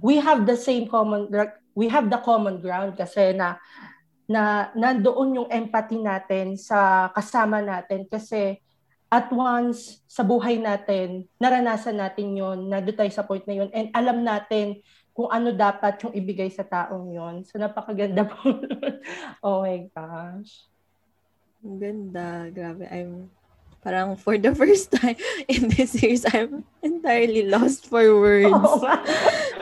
We 0.03 0.19
have 0.19 0.43
the 0.43 0.59
same 0.59 0.91
common, 0.91 1.31
we 1.73 1.87
have 1.87 2.11
the 2.11 2.19
common 2.19 2.59
ground 2.59 2.99
kasi 2.99 3.31
na 3.31 3.57
na 4.23 4.71
nandoon 4.71 5.43
yung 5.43 5.49
empathy 5.51 5.99
natin 5.99 6.55
sa 6.55 7.11
kasama 7.11 7.59
natin 7.59 8.07
kasi 8.07 8.55
at 9.13 9.29
once 9.29 10.01
sa 10.09 10.25
buhay 10.25 10.57
natin, 10.57 11.29
naranasan 11.37 12.01
natin 12.01 12.33
yon 12.33 12.65
na 12.65 12.81
tayo 12.81 13.13
sa 13.13 13.21
point 13.21 13.45
na 13.45 13.53
yon 13.61 13.69
and 13.69 13.93
alam 13.93 14.25
natin 14.25 14.81
kung 15.13 15.29
ano 15.29 15.53
dapat 15.53 16.01
yung 16.01 16.17
ibigay 16.17 16.49
sa 16.49 16.65
taong 16.65 17.13
yon. 17.13 17.45
So 17.45 17.61
napakaganda 17.61 18.25
po. 18.25 18.57
oh 19.45 19.61
my 19.61 19.85
gosh. 19.93 20.65
Ganda. 21.61 22.49
Grabe. 22.49 22.89
I'm 22.89 23.29
parang 23.83 24.15
for 24.15 24.39
the 24.39 24.55
first 24.59 24.89
time 24.95 25.19
in 25.51 25.67
this 25.67 25.93
series, 25.93 26.23
I'm 26.31 26.63
entirely 26.81 27.45
lost 27.45 27.85
for 27.85 28.01
words. 28.17 28.55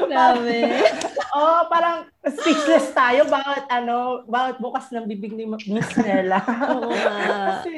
Oh, 0.01 0.07
Grabe. 0.11 0.81
oh, 1.37 1.61
parang 1.71 2.09
speechless 2.25 2.91
tayo 2.91 3.23
bawat 3.31 3.63
ano, 3.71 4.27
bawat 4.27 4.59
bukas 4.59 4.91
ng 4.91 5.07
bibig 5.07 5.31
ni 5.31 5.47
Miss 5.47 5.93
Nella. 5.95 6.43
Oo 6.67 6.91
Kasi 6.91 7.73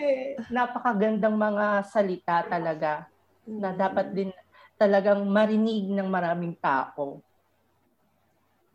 napakagandang 0.50 1.38
mga 1.38 1.66
salita 1.86 2.41
talaga 2.50 3.06
na 3.46 3.70
dapat 3.76 4.16
din 4.18 4.32
talagang 4.82 5.22
marinig 5.30 5.94
ng 5.94 6.10
maraming 6.10 6.58
tao. 6.58 7.22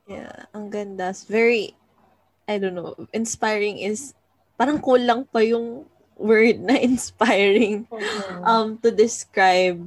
Yeah, 0.07 0.49
ang 0.55 0.71
ganda. 0.71 1.11
Very, 1.27 1.75
I 2.47 2.57
don't 2.57 2.79
know, 2.79 2.95
inspiring 3.11 3.83
is, 3.83 4.15
parang 4.55 4.79
kulang 4.81 5.27
pa 5.29 5.43
yung 5.43 5.85
word 6.19 6.61
na 6.61 6.77
inspiring 6.89 7.87
um 8.43 8.77
to 8.83 8.91
describe 8.91 9.81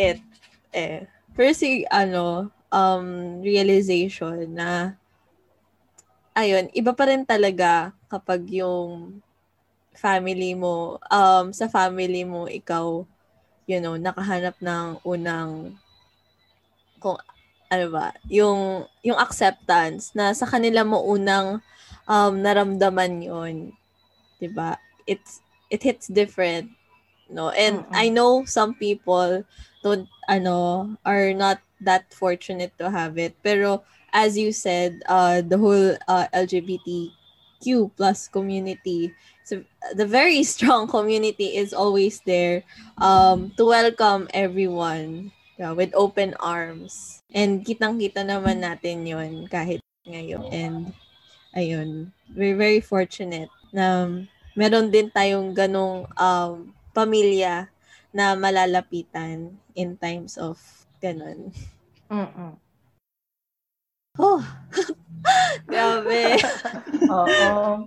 it. 0.00 0.20
Eh. 0.72 1.04
First, 1.36 1.62
ano, 1.92 2.48
um, 2.72 3.38
realization 3.44 4.56
na 4.56 4.96
ayun, 6.32 6.72
iba 6.72 6.96
pa 6.96 7.04
rin 7.10 7.26
talaga 7.28 7.92
kapag 8.08 8.48
yung 8.48 9.20
family 9.92 10.56
mo, 10.56 10.96
um, 11.12 11.52
sa 11.52 11.68
family 11.68 12.24
mo, 12.24 12.48
ikaw, 12.48 13.04
you 13.68 13.78
know, 13.82 14.00
nakahanap 14.00 14.56
ng 14.62 14.96
unang, 15.04 15.76
kung, 16.96 17.20
ano 17.70 17.86
ba, 17.92 18.16
yung, 18.26 18.88
yung 19.04 19.18
acceptance 19.20 20.16
na 20.16 20.32
sa 20.32 20.48
kanila 20.48 20.82
mo 20.82 21.04
unang 21.04 21.60
um, 22.08 22.34
naramdaman 22.40 23.20
yon 23.20 23.56
ba 23.70 24.40
diba? 24.40 24.70
It's, 25.10 25.42
it 25.74 25.82
hits 25.82 26.06
different, 26.06 26.70
no? 27.26 27.50
And 27.50 27.82
uh-uh. 27.82 28.06
I 28.06 28.08
know 28.14 28.46
some 28.46 28.78
people 28.78 29.42
don't, 29.82 30.06
ano, 30.30 30.94
are 31.04 31.34
not 31.34 31.58
that 31.82 32.12
fortunate 32.14 32.70
to 32.78 32.90
have 32.90 33.18
it. 33.18 33.34
Pero 33.42 33.82
as 34.12 34.38
you 34.38 34.52
said, 34.52 35.02
uh, 35.08 35.42
the 35.42 35.58
whole 35.58 35.96
uh, 36.06 36.26
LGBTQ 36.34 37.90
plus 37.96 38.28
community, 38.28 39.14
so 39.44 39.64
the 39.94 40.06
very 40.06 40.42
strong 40.54 40.86
community 40.86 41.56
is 41.56 41.72
always 41.74 42.20
there 42.26 42.62
um, 42.98 43.50
to 43.56 43.64
welcome 43.66 44.28
everyone 44.34 45.32
yeah, 45.58 45.72
with 45.72 45.92
open 45.94 46.34
arms. 46.40 47.22
And 47.34 47.64
kitang-kita 47.64 48.24
naman 48.26 48.64
natin 48.64 49.06
yon 49.06 49.46
kahit 49.46 49.80
ngayon. 50.08 50.48
And 50.50 50.76
ayun, 51.54 52.10
we're 52.34 52.56
very 52.56 52.80
fortunate 52.80 53.52
na 53.70 54.08
meron 54.58 54.90
din 54.90 55.10
tayong 55.10 55.54
ganong 55.54 56.06
um, 56.14 56.72
pamilya 56.90 57.70
na 58.10 58.34
malalapitan 58.34 59.54
in 59.74 59.94
times 59.98 60.34
of 60.38 60.58
Ganon. 61.00 61.54
Mm 62.10 62.58
Oh. 64.18 64.42
Grabe. 65.70 66.36
Oo. 67.08 67.86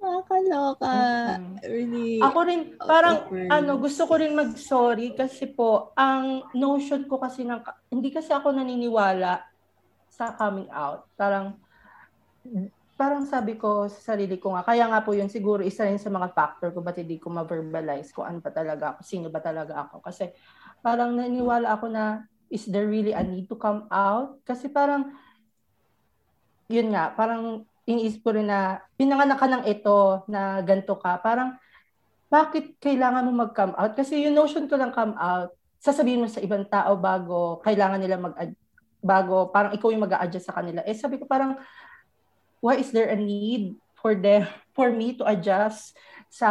Nakakaloka. 0.00 0.94
Mm-hmm. 0.94 1.54
Really. 1.66 2.22
Ako 2.24 2.38
rin, 2.46 2.60
parang, 2.80 3.28
awkward. 3.28 3.50
ano, 3.52 3.72
gusto 3.76 4.02
ko 4.08 4.14
rin 4.16 4.32
mag-sorry 4.32 5.12
kasi 5.12 5.50
po, 5.50 5.92
ang 5.98 6.48
notion 6.56 7.04
ko 7.04 7.20
kasi 7.20 7.44
ng, 7.44 7.60
hindi 7.92 8.08
kasi 8.08 8.32
ako 8.32 8.54
naniniwala 8.54 9.44
sa 10.08 10.32
coming 10.38 10.70
out. 10.72 11.04
Parang, 11.18 11.58
parang 13.00 13.24
sabi 13.24 13.56
ko 13.56 13.88
sa 13.88 14.12
sarili 14.12 14.36
ko 14.36 14.52
nga, 14.52 14.60
kaya 14.60 14.84
nga 14.84 15.00
po 15.00 15.16
yun 15.16 15.32
siguro 15.32 15.64
isa 15.64 15.88
rin 15.88 15.96
sa 15.96 16.12
mga 16.12 16.36
factor 16.36 16.68
ko 16.68 16.84
ba't 16.84 17.00
hindi 17.00 17.16
ko 17.16 17.32
ma-verbalize 17.32 18.12
kung 18.12 18.28
ano 18.28 18.44
ba 18.44 18.52
talaga 18.52 18.92
ako, 18.92 19.00
sino 19.00 19.32
ba 19.32 19.40
talaga 19.40 19.88
ako. 19.88 20.04
Kasi 20.04 20.28
parang 20.84 21.16
naniwala 21.16 21.72
ako 21.80 21.88
na 21.88 22.28
is 22.52 22.68
there 22.68 22.84
really 22.84 23.16
a 23.16 23.24
need 23.24 23.48
to 23.48 23.56
come 23.56 23.88
out? 23.88 24.36
Kasi 24.44 24.68
parang, 24.68 25.16
yun 26.68 26.92
nga, 26.92 27.16
parang 27.16 27.64
iniisip 27.88 28.20
ko 28.20 28.36
rin 28.36 28.52
na 28.52 28.84
pinanganak 29.00 29.40
ka 29.40 29.48
ng 29.48 29.64
ito 29.64 30.28
na 30.28 30.60
ganto 30.60 31.00
ka. 31.00 31.16
Parang, 31.24 31.56
bakit 32.28 32.76
kailangan 32.84 33.24
mo 33.24 33.48
mag-come 33.48 33.72
out? 33.80 33.96
Kasi 33.96 34.28
yung 34.28 34.36
notion 34.36 34.68
ko 34.68 34.76
lang 34.76 34.92
come 34.92 35.16
out, 35.16 35.56
sasabihin 35.80 36.20
mo 36.20 36.28
sa 36.28 36.44
ibang 36.44 36.68
tao 36.68 37.00
bago 37.00 37.64
kailangan 37.64 37.96
nila 37.96 38.20
mag 38.20 38.36
bago 39.00 39.48
parang 39.48 39.72
ikaw 39.72 39.88
yung 39.88 40.04
mag-a-adjust 40.04 40.52
sa 40.52 40.60
kanila. 40.60 40.84
Eh 40.84 40.92
sabi 40.92 41.16
ko 41.16 41.24
parang 41.24 41.56
why 42.60 42.80
is 42.80 42.92
there 42.92 43.08
a 43.08 43.18
need 43.18 43.76
for 44.00 44.16
them 44.16 44.48
for 44.72 44.92
me 44.92 45.16
to 45.16 45.24
adjust 45.28 45.96
sa 46.30 46.50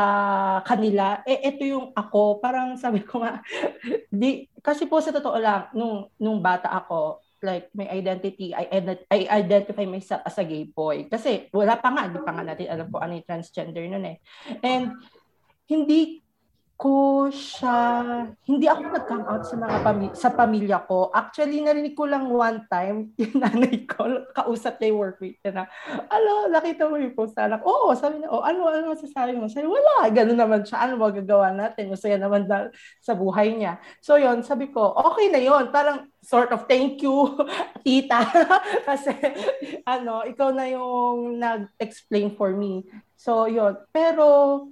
kanila, 0.68 1.24
eh 1.24 1.40
ito 1.40 1.64
yung 1.64 1.96
ako, 1.96 2.44
parang 2.44 2.76
sabi 2.76 3.00
ko 3.00 3.24
nga, 3.24 3.40
di, 4.12 4.44
kasi 4.60 4.84
po 4.86 5.00
sa 5.00 5.16
totoo 5.16 5.40
lang, 5.40 5.72
nung, 5.72 6.12
nung 6.20 6.44
bata 6.44 6.68
ako, 6.68 7.24
like 7.40 7.72
my 7.72 7.88
identity, 7.88 8.52
I, 8.52 8.68
I 9.08 9.20
identify 9.40 9.88
myself 9.88 10.20
as 10.28 10.36
a 10.36 10.44
gay 10.44 10.68
boy. 10.68 11.08
Kasi 11.08 11.48
wala 11.56 11.80
pa 11.80 11.96
nga, 11.96 12.12
di 12.12 12.20
pa 12.20 12.36
nga 12.36 12.44
natin 12.44 12.68
alam 12.68 12.92
ko 12.92 13.00
ano 13.00 13.16
yung 13.16 13.24
transgender 13.24 13.88
nun 13.88 14.04
eh. 14.04 14.20
And 14.60 15.00
hindi 15.72 16.20
ko 16.80 17.28
siya, 17.28 17.76
hindi 18.48 18.64
ako 18.64 18.82
nag-come 18.88 19.28
out 19.28 19.44
sa 19.44 19.60
mga 19.60 19.78
pami- 19.84 20.16
sa 20.16 20.32
pamilya 20.32 20.80
ko. 20.88 21.12
Actually, 21.12 21.60
narinig 21.60 21.92
ko 21.92 22.08
lang 22.08 22.32
one 22.32 22.64
time, 22.72 23.12
yung 23.20 23.36
nanay 23.36 23.84
ko, 23.84 24.24
kausap 24.32 24.80
niya 24.80 24.96
yung 24.96 25.04
workmate 25.04 25.44
na, 25.52 25.68
alo, 26.08 26.48
nakita 26.48 26.88
mo 26.88 26.96
yung 26.96 27.12
post 27.12 27.36
anak. 27.36 27.60
Oo, 27.68 27.92
sabi 28.00 28.24
niya, 28.24 28.32
oh, 28.32 28.40
ano, 28.40 28.72
ano 28.72 28.96
masasabi 28.96 29.36
mo? 29.36 29.52
Sabi, 29.52 29.68
wala, 29.68 30.08
ganun 30.08 30.40
naman 30.40 30.64
siya. 30.64 30.88
Ano 30.88 30.96
magagawa 30.96 31.52
natin? 31.52 31.92
Masaya 31.92 32.16
naman 32.16 32.48
na, 32.48 32.72
sa 33.04 33.12
buhay 33.12 33.60
niya. 33.60 33.84
So, 34.00 34.16
yon 34.16 34.48
sabi 34.48 34.72
ko, 34.72 34.96
okay 34.96 35.28
na 35.28 35.44
yon 35.44 35.76
Parang, 35.76 36.08
sort 36.24 36.56
of, 36.56 36.64
thank 36.64 37.04
you, 37.04 37.12
tita. 37.84 38.24
Kasi, 38.88 39.12
ano, 39.84 40.24
ikaw 40.24 40.56
na 40.56 40.64
yung 40.72 41.44
nag-explain 41.44 42.40
for 42.40 42.56
me. 42.56 42.88
So, 43.20 43.52
yon 43.52 43.76
Pero, 43.92 44.64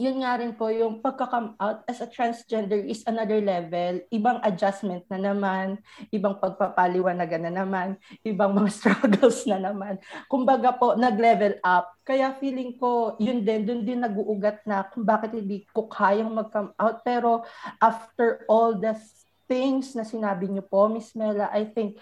yun 0.00 0.24
nga 0.24 0.40
rin 0.40 0.56
po, 0.56 0.72
yung 0.72 1.04
pagka-come 1.04 1.52
out 1.60 1.84
as 1.84 2.00
a 2.00 2.08
transgender 2.08 2.80
is 2.80 3.04
another 3.04 3.40
level. 3.44 4.00
Ibang 4.08 4.40
adjustment 4.40 5.04
na 5.12 5.20
naman, 5.20 5.76
ibang 6.08 6.40
pagpapaliwanagan 6.40 7.48
na 7.48 7.52
naman, 7.62 8.00
ibang 8.24 8.56
mga 8.56 8.70
struggles 8.78 9.44
na 9.44 9.60
naman. 9.60 10.00
Kumbaga 10.32 10.72
po, 10.72 10.96
nag-level 10.96 11.60
up. 11.60 11.92
Kaya 12.02 12.32
feeling 12.40 12.80
ko, 12.80 13.20
yun 13.20 13.44
din, 13.44 13.68
dun 13.68 13.84
din 13.84 14.00
nag-uugat 14.00 14.64
na 14.64 14.88
kung 14.88 15.04
bakit 15.04 15.36
hindi 15.36 15.68
ko 15.70 15.86
kayang 15.86 16.32
mag-come 16.32 16.72
out. 16.80 17.04
Pero 17.04 17.44
after 17.76 18.48
all 18.48 18.74
the 18.80 18.96
things 19.44 19.92
na 19.92 20.08
sinabi 20.08 20.48
niyo 20.48 20.64
po, 20.64 20.88
Miss 20.88 21.12
Mela, 21.12 21.52
I 21.52 21.68
think, 21.68 22.00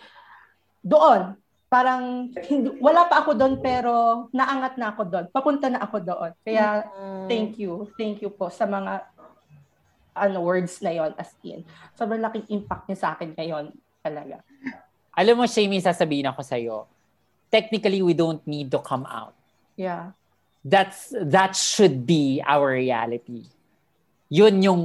doon, 0.81 1.37
parang 1.71 2.35
hindi, 2.51 2.75
wala 2.83 3.07
pa 3.07 3.23
ako 3.23 3.39
doon 3.39 3.55
pero 3.63 4.27
naangat 4.35 4.75
na 4.75 4.91
ako 4.91 5.03
doon. 5.07 5.25
Papunta 5.31 5.71
na 5.71 5.79
ako 5.87 6.03
doon. 6.03 6.31
Kaya 6.43 6.83
mm. 6.83 7.31
thank 7.31 7.63
you. 7.63 7.87
Thank 7.95 8.27
you 8.27 8.35
po 8.35 8.51
sa 8.51 8.67
mga 8.67 9.07
ano 10.19 10.43
words 10.43 10.83
na 10.83 10.91
yon 10.91 11.15
as 11.15 11.31
in. 11.47 11.63
Sobrang 11.95 12.19
laking 12.19 12.51
impact 12.51 12.91
niya 12.91 12.99
sa 12.99 13.09
akin 13.15 13.39
ngayon 13.39 13.71
talaga. 14.03 14.43
Alam 15.15 15.43
mo, 15.43 15.45
Shamie, 15.47 15.79
sasabihin 15.79 16.27
ako 16.27 16.43
sa 16.43 16.59
iyo. 16.59 16.91
Technically, 17.55 18.03
we 18.03 18.19
don't 18.19 18.43
need 18.51 18.67
to 18.75 18.83
come 18.83 19.07
out. 19.07 19.39
Yeah. 19.79 20.19
That's 20.67 21.15
that 21.15 21.55
should 21.55 22.03
be 22.03 22.43
our 22.43 22.75
reality. 22.75 23.47
Yun 24.27 24.55
yung 24.61 24.85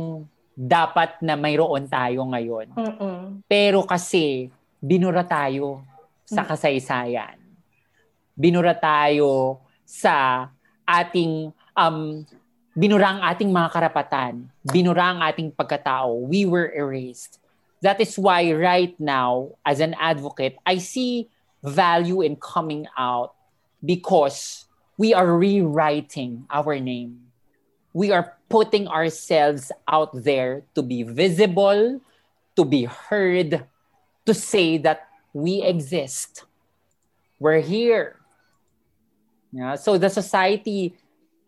dapat 0.53 1.19
na 1.19 1.33
mayroon 1.35 1.89
tayo 1.89 2.23
ngayon. 2.29 2.71
Mm-mm. 2.77 3.43
Pero 3.49 3.83
kasi 3.83 4.53
binura 4.79 5.25
tayo 5.25 5.83
sa 6.25 6.41
kasaysayan. 6.43 7.37
Binura 8.35 8.73
tayo 8.73 9.61
sa 9.85 10.49
ating 10.83 11.53
um, 11.77 12.25
binura 12.75 13.15
ang 13.15 13.21
ating 13.23 13.49
mga 13.53 13.69
karapatan, 13.71 14.51
binura 14.67 15.15
ang 15.15 15.19
ating 15.23 15.53
pagkatao. 15.53 16.27
We 16.27 16.43
were 16.43 16.67
erased. 16.73 17.39
That 17.79 18.01
is 18.01 18.17
why 18.17 18.51
right 18.51 18.97
now, 18.99 19.55
as 19.63 19.79
an 19.79 19.95
advocate, 20.01 20.57
I 20.65 20.81
see 20.81 21.29
value 21.63 22.19
in 22.21 22.35
coming 22.35 22.89
out 22.97 23.37
because 23.79 24.65
we 24.97 25.13
are 25.13 25.37
rewriting 25.37 26.49
our 26.49 26.79
name. 26.79 27.31
We 27.93 28.11
are 28.11 28.35
putting 28.49 28.87
ourselves 28.87 29.71
out 29.87 30.11
there 30.11 30.63
to 30.75 30.81
be 30.81 31.03
visible, 31.03 32.01
to 32.55 32.63
be 32.65 32.83
heard, 32.83 33.63
to 34.25 34.33
say 34.33 34.77
that 34.83 35.07
we 35.35 35.59
exist. 35.59 36.47
We're 37.43 37.59
here. 37.59 38.15
Yeah, 39.51 39.75
so 39.75 39.99
the 39.99 40.07
society 40.07 40.95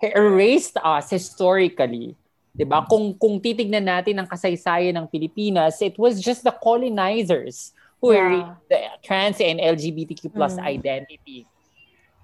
erased 0.04 0.76
us 0.84 1.08
historically. 1.08 2.20
'Di 2.52 2.68
ba? 2.68 2.84
Kung 2.84 3.16
kung 3.16 3.40
titignan 3.40 3.88
natin 3.88 4.20
ang 4.20 4.28
kasaysayan 4.28 5.00
ng 5.00 5.08
Pilipinas, 5.08 5.80
it 5.80 5.96
was 5.96 6.20
just 6.20 6.44
the 6.44 6.52
colonizers 6.52 7.72
who 8.04 8.12
yeah. 8.12 8.60
the 8.68 8.78
trans 9.02 9.40
and 9.40 9.64
LGBTQ 9.64 10.36
plus 10.36 10.60
mm. 10.60 10.68
identity. 10.68 11.48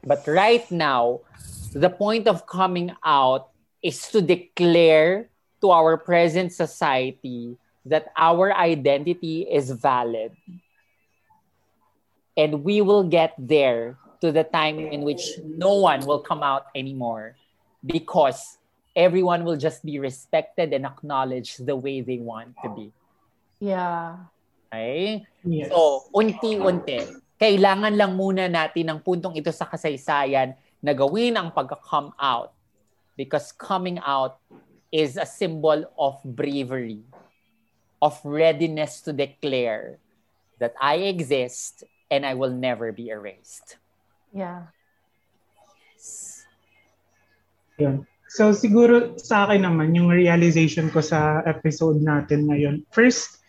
But 0.03 0.27
right 0.27 0.67
now, 0.67 1.23
the 1.71 1.89
point 1.89 2.27
of 2.27 2.43
coming 2.43 2.91
out 3.07 3.55
is 3.79 4.03
to 4.11 4.19
declare 4.19 5.31
to 5.63 5.71
our 5.71 5.95
present 5.95 6.51
society 6.51 7.55
that 7.87 8.11
our 8.19 8.51
identity 8.51 9.47
is 9.47 9.71
valid 9.71 10.35
and 12.37 12.63
we 12.63 12.81
will 12.81 13.03
get 13.03 13.33
there 13.37 13.97
to 14.21 14.31
the 14.31 14.43
time 14.43 14.79
in 14.79 15.01
which 15.01 15.37
no 15.43 15.73
one 15.83 16.05
will 16.05 16.19
come 16.19 16.41
out 16.41 16.71
anymore 16.75 17.35
because 17.85 18.57
everyone 18.95 19.43
will 19.43 19.57
just 19.57 19.83
be 19.85 19.99
respected 19.99 20.71
and 20.71 20.85
acknowledged 20.85 21.65
the 21.65 21.75
way 21.75 22.01
they 22.01 22.17
want 22.17 22.55
to 22.63 22.69
be. 22.69 22.91
Yeah. 23.59 24.29
Okay? 24.71 25.25
Yes. 25.43 25.69
So, 25.69 26.07
unti-unti, 26.15 27.19
kailangan 27.37 27.93
lang 27.99 28.15
muna 28.15 28.47
natin 28.47 28.89
ng 28.89 28.99
puntong 29.03 29.35
ito 29.35 29.51
sa 29.51 29.67
kasaysayan 29.67 30.55
na 30.79 30.91
gawin 30.95 31.35
ang 31.35 31.51
pagka-come 31.51 32.15
out 32.15 32.55
because 33.19 33.51
coming 33.51 33.99
out 34.01 34.39
is 34.93 35.17
a 35.17 35.25
symbol 35.25 35.83
of 35.97 36.21
bravery, 36.23 37.01
of 38.01 38.15
readiness 38.23 39.01
to 39.01 39.11
declare 39.11 39.97
that 40.61 40.77
I 40.79 41.09
exist 41.09 41.83
and 42.13 42.21
I 42.29 42.37
will 42.37 42.53
never 42.53 42.93
be 42.93 43.09
erased. 43.09 43.81
Yeah. 44.29 44.69
Yes. 45.97 46.45
Yun. 47.81 48.05
So 48.29 48.53
siguro 48.53 49.17
sa 49.17 49.49
akin 49.49 49.65
naman, 49.65 49.97
yung 49.97 50.13
realization 50.13 50.93
ko 50.93 51.01
sa 51.01 51.41
episode 51.49 52.05
natin 52.05 52.45
ngayon, 52.45 52.85
first 52.93 53.41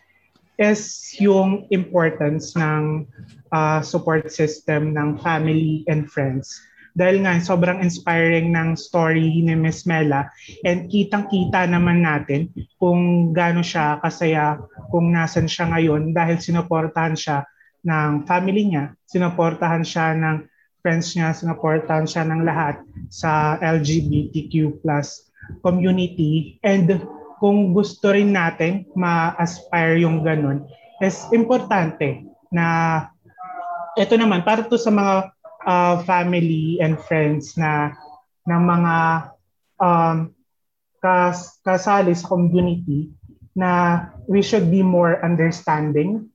is 0.57 1.13
yung 1.21 1.69
importance 1.69 2.57
ng 2.57 3.05
uh, 3.53 3.85
support 3.85 4.33
system 4.33 4.97
ng 4.97 5.21
family 5.21 5.85
and 5.85 6.09
friends. 6.09 6.57
Dahil 6.95 7.27
nga, 7.27 7.35
sobrang 7.43 7.83
inspiring 7.83 8.55
ng 8.55 8.79
story 8.79 9.43
ni 9.43 9.51
Miss 9.51 9.83
Mela 9.83 10.31
and 10.63 10.87
kitang-kita 10.87 11.67
naman 11.67 12.07
natin 12.07 12.47
kung 12.79 13.35
gaano 13.35 13.59
siya 13.59 13.99
kasaya 13.99 14.63
kung 14.95 15.11
nasan 15.11 15.43
siya 15.43 15.75
ngayon 15.75 16.15
dahil 16.15 16.39
sinuportahan 16.39 17.19
siya 17.19 17.43
ng 17.85 18.25
family 18.25 18.73
niya, 18.73 18.97
sinuportahan 19.05 19.85
siya 19.85 20.17
ng 20.17 20.49
friends 20.81 21.13
niya, 21.13 21.33
sinuportahan 21.33 22.09
siya 22.09 22.25
ng 22.25 22.41
lahat 22.45 22.81
sa 23.13 23.61
LGBTQ 23.61 24.81
plus 24.81 25.29
community. 25.61 26.57
And 26.65 27.01
kung 27.37 27.73
gusto 27.77 28.13
rin 28.13 28.33
natin 28.33 28.89
ma-aspire 28.97 30.01
yung 30.01 30.25
ganun, 30.25 30.65
is 31.01 31.25
importante 31.29 32.25
na 32.49 32.65
ito 33.95 34.17
naman, 34.19 34.43
para 34.43 34.65
to 34.65 34.75
sa 34.75 34.91
mga 34.91 35.31
uh, 35.63 35.95
family 36.03 36.81
and 36.83 36.99
friends 37.07 37.55
na 37.55 37.95
ng 38.45 38.61
mga 38.61 38.95
um, 39.79 40.17
kas, 40.99 41.61
kasali 41.63 42.11
sa 42.13 42.27
community 42.27 43.13
na 43.55 44.03
we 44.27 44.43
should 44.43 44.67
be 44.67 44.83
more 44.83 45.17
understanding 45.23 46.27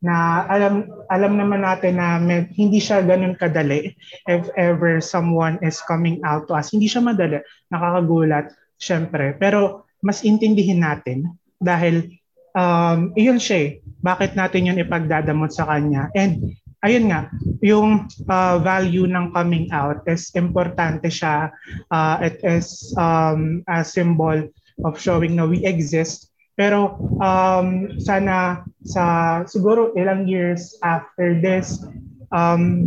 na 0.00 0.48
alam 0.48 0.88
alam 1.12 1.36
naman 1.36 1.60
natin 1.60 2.00
na 2.00 2.16
may, 2.16 2.48
hindi 2.56 2.80
siya 2.80 3.04
ganun 3.04 3.36
kadali 3.36 3.92
if 4.24 4.48
ever 4.56 4.98
someone 4.98 5.60
is 5.60 5.80
coming 5.84 6.20
out 6.24 6.48
to 6.48 6.56
us. 6.56 6.72
Hindi 6.72 6.88
siya 6.88 7.04
madali, 7.04 7.44
nakakagulat, 7.68 8.52
syempre. 8.80 9.36
Pero 9.36 9.84
mas 10.00 10.24
intindihin 10.24 10.80
natin 10.80 11.28
dahil 11.60 12.08
um, 12.56 13.12
iyon 13.14 13.36
siya 13.36 13.58
eh. 13.60 13.70
Bakit 14.00 14.32
natin 14.32 14.72
yun 14.72 14.80
ipagdadamot 14.80 15.52
sa 15.52 15.68
kanya? 15.68 16.08
And 16.16 16.56
ayun 16.80 17.12
nga, 17.12 17.28
yung 17.60 18.08
uh, 18.24 18.56
value 18.64 19.04
ng 19.04 19.36
coming 19.36 19.68
out 19.68 20.00
is 20.08 20.32
importante 20.32 21.12
siya. 21.12 21.52
Uh, 21.92 22.16
it 22.24 22.40
is 22.40 22.96
um, 22.96 23.60
a 23.68 23.84
symbol 23.84 24.48
of 24.80 24.96
showing 24.96 25.36
na 25.36 25.44
we 25.44 25.60
exist 25.68 26.29
pero 26.60 27.00
um, 27.16 27.96
sana 27.96 28.68
sa 28.84 29.04
siguro 29.48 29.96
ilang 29.96 30.28
years 30.28 30.76
after 30.84 31.40
this, 31.40 31.80
um, 32.28 32.84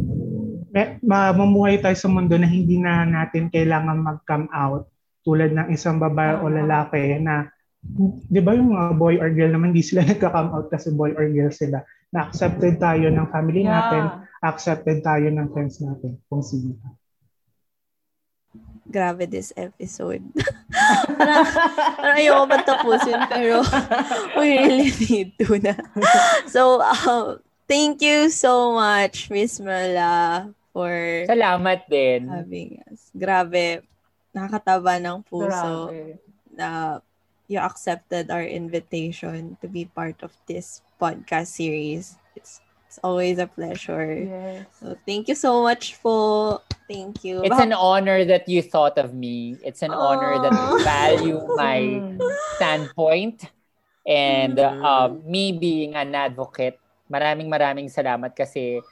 mamumuhay 1.02 1.82
tayo 1.82 1.98
sa 1.98 2.06
mundo 2.06 2.38
na 2.38 2.46
hindi 2.46 2.78
na 2.78 3.02
natin 3.02 3.50
kailangan 3.50 3.98
mag-come 3.98 4.46
out 4.54 4.86
tulad 5.26 5.58
ng 5.58 5.74
isang 5.74 5.98
babae 5.98 6.38
o 6.38 6.54
lalaki 6.54 7.18
na 7.18 7.50
di 8.30 8.40
ba 8.46 8.54
yung 8.54 8.78
mga 8.78 8.94
boy 8.94 9.18
or 9.18 9.34
girl 9.34 9.50
naman 9.58 9.74
hindi 9.74 9.82
sila 9.82 10.06
nagka-come 10.10 10.54
out 10.54 10.70
kasi 10.70 10.94
boy 10.94 11.10
or 11.18 11.26
girl 11.34 11.50
sila 11.50 11.82
na 12.14 12.30
accepted 12.30 12.78
tayo 12.78 13.10
ng 13.10 13.28
family 13.34 13.66
yeah. 13.66 13.74
natin 13.74 14.04
accepted 14.46 15.02
tayo 15.02 15.34
ng 15.34 15.50
friends 15.50 15.82
natin 15.82 16.22
kung 16.30 16.46
sino 16.46 16.78
grabe 18.94 19.26
this 19.26 19.50
episode. 19.58 20.22
parang, 21.18 21.46
parang 21.98 22.18
ayoko 22.22 22.44
ba 22.46 22.58
tapusin, 22.62 23.18
pero 23.26 23.66
we 24.38 24.62
really 24.62 24.94
need 25.02 25.30
to 25.42 25.58
na. 25.58 25.74
So, 26.54 26.78
um, 26.86 27.42
thank 27.66 28.06
you 28.06 28.30
so 28.30 28.78
much, 28.78 29.34
Miss 29.34 29.58
Mala, 29.58 30.54
for 30.70 30.94
Salamat 31.26 31.90
din. 31.90 32.30
having 32.30 32.78
us. 32.86 33.10
Grabe, 33.18 33.82
nakakataba 34.30 35.02
ng 35.02 35.26
puso 35.26 35.90
grabe. 35.90 36.22
na 36.54 37.02
you 37.50 37.58
accepted 37.58 38.30
our 38.30 38.46
invitation 38.46 39.58
to 39.62 39.66
be 39.66 39.90
part 39.90 40.22
of 40.22 40.32
this 40.46 40.86
podcast 41.02 41.50
series. 41.50 42.16
It's 42.38 42.62
it's 42.88 43.02
always 43.02 43.42
a 43.42 43.50
pleasure. 43.50 44.22
Yes. 44.22 44.70
So 44.78 44.94
thank 45.06 45.26
you 45.26 45.34
so 45.34 45.66
much 45.66 45.98
for 45.98 46.62
Thank 46.88 47.24
you. 47.24 47.42
It's 47.44 47.60
an 47.60 47.72
honor 47.72 48.26
that 48.28 48.48
you 48.48 48.62
thought 48.62 49.00
of 49.00 49.16
me. 49.16 49.56
It's 49.64 49.82
an 49.82 49.92
Aww. 49.92 50.04
honor 50.04 50.34
that 50.44 50.54
you 50.54 50.70
value 50.84 51.40
my 51.56 51.80
standpoint 52.56 53.48
and 54.04 54.60
uh, 54.60 55.10
me 55.24 55.56
being 55.56 55.96
an 55.96 56.12
advocate. 56.16 56.80
Maraming 57.08 57.48
maraming 57.48 57.88
salamat 57.88 58.36
kasi 58.36 58.84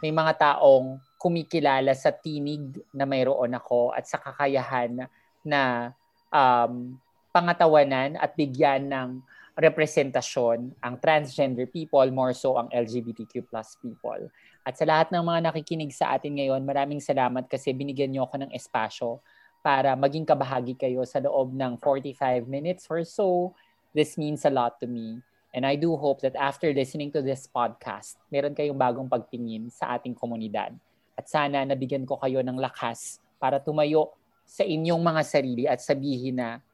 may 0.00 0.12
mga 0.12 0.40
taong 0.40 1.00
kumikilala 1.20 1.92
sa 1.96 2.12
tinig 2.12 2.80
na 2.92 3.08
mayroon 3.08 3.56
ako 3.56 3.92
at 3.96 4.04
sa 4.04 4.20
kakayahan 4.20 5.08
na 5.44 5.92
um, 6.28 6.96
pangatawanan 7.32 8.16
at 8.20 8.36
bigyan 8.36 8.88
ng 8.88 9.08
representasyon 9.54 10.74
ang 10.82 10.94
transgender 10.98 11.64
people, 11.70 12.04
more 12.10 12.34
so 12.34 12.58
ang 12.58 12.68
LGBTQ 12.74 13.46
plus 13.46 13.78
people. 13.78 14.28
At 14.64 14.80
sa 14.80 14.88
lahat 14.88 15.12
ng 15.12 15.20
mga 15.20 15.52
nakikinig 15.52 15.92
sa 15.92 16.16
atin 16.16 16.40
ngayon, 16.40 16.64
maraming 16.64 16.96
salamat 16.96 17.44
kasi 17.52 17.76
binigyan 17.76 18.08
niyo 18.08 18.24
ako 18.24 18.48
ng 18.48 18.50
espasyo 18.56 19.20
para 19.60 19.92
maging 19.92 20.24
kabahagi 20.24 20.72
kayo 20.72 21.04
sa 21.04 21.20
loob 21.20 21.52
ng 21.52 21.76
45 21.76 22.48
minutes 22.48 22.88
or 22.88 23.04
so. 23.04 23.52
This 23.92 24.16
means 24.16 24.48
a 24.48 24.52
lot 24.52 24.80
to 24.80 24.88
me. 24.88 25.20
And 25.52 25.68
I 25.68 25.76
do 25.76 26.00
hope 26.00 26.24
that 26.24 26.32
after 26.40 26.72
listening 26.72 27.12
to 27.12 27.20
this 27.20 27.44
podcast, 27.44 28.16
meron 28.32 28.56
kayong 28.56 28.80
bagong 28.80 29.04
pagtingin 29.04 29.68
sa 29.68 30.00
ating 30.00 30.16
komunidad. 30.16 30.72
At 31.12 31.28
sana 31.28 31.60
nabigyan 31.68 32.08
ko 32.08 32.16
kayo 32.16 32.40
ng 32.40 32.56
lakas 32.56 33.20
para 33.36 33.60
tumayo 33.60 34.16
sa 34.48 34.64
inyong 34.64 35.04
mga 35.04 35.22
sarili 35.28 35.64
at 35.68 35.84
sabihin 35.84 36.40
na 36.40 36.64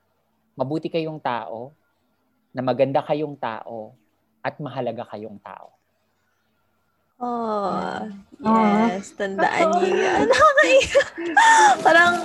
mabuti 0.55 0.87
kayong 0.87 1.19
tao, 1.19 1.75
na 2.55 2.63
maganda 2.63 3.03
kayong 3.03 3.35
tao, 3.35 3.99
at 4.47 4.63
mahalaga 4.63 5.11
kayong 5.11 5.43
tao. 5.43 5.80
Oh, 7.21 8.09
yes. 8.41 9.13
Tandaan 9.13 9.77
niyo 9.77 9.93
yan. 9.93 10.29
Parang, 11.85 12.25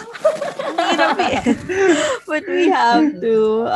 hirap 0.88 1.20
eh. 1.20 1.44
But 2.24 2.48
we 2.48 2.72
have 2.72 3.20
to. 3.20 3.68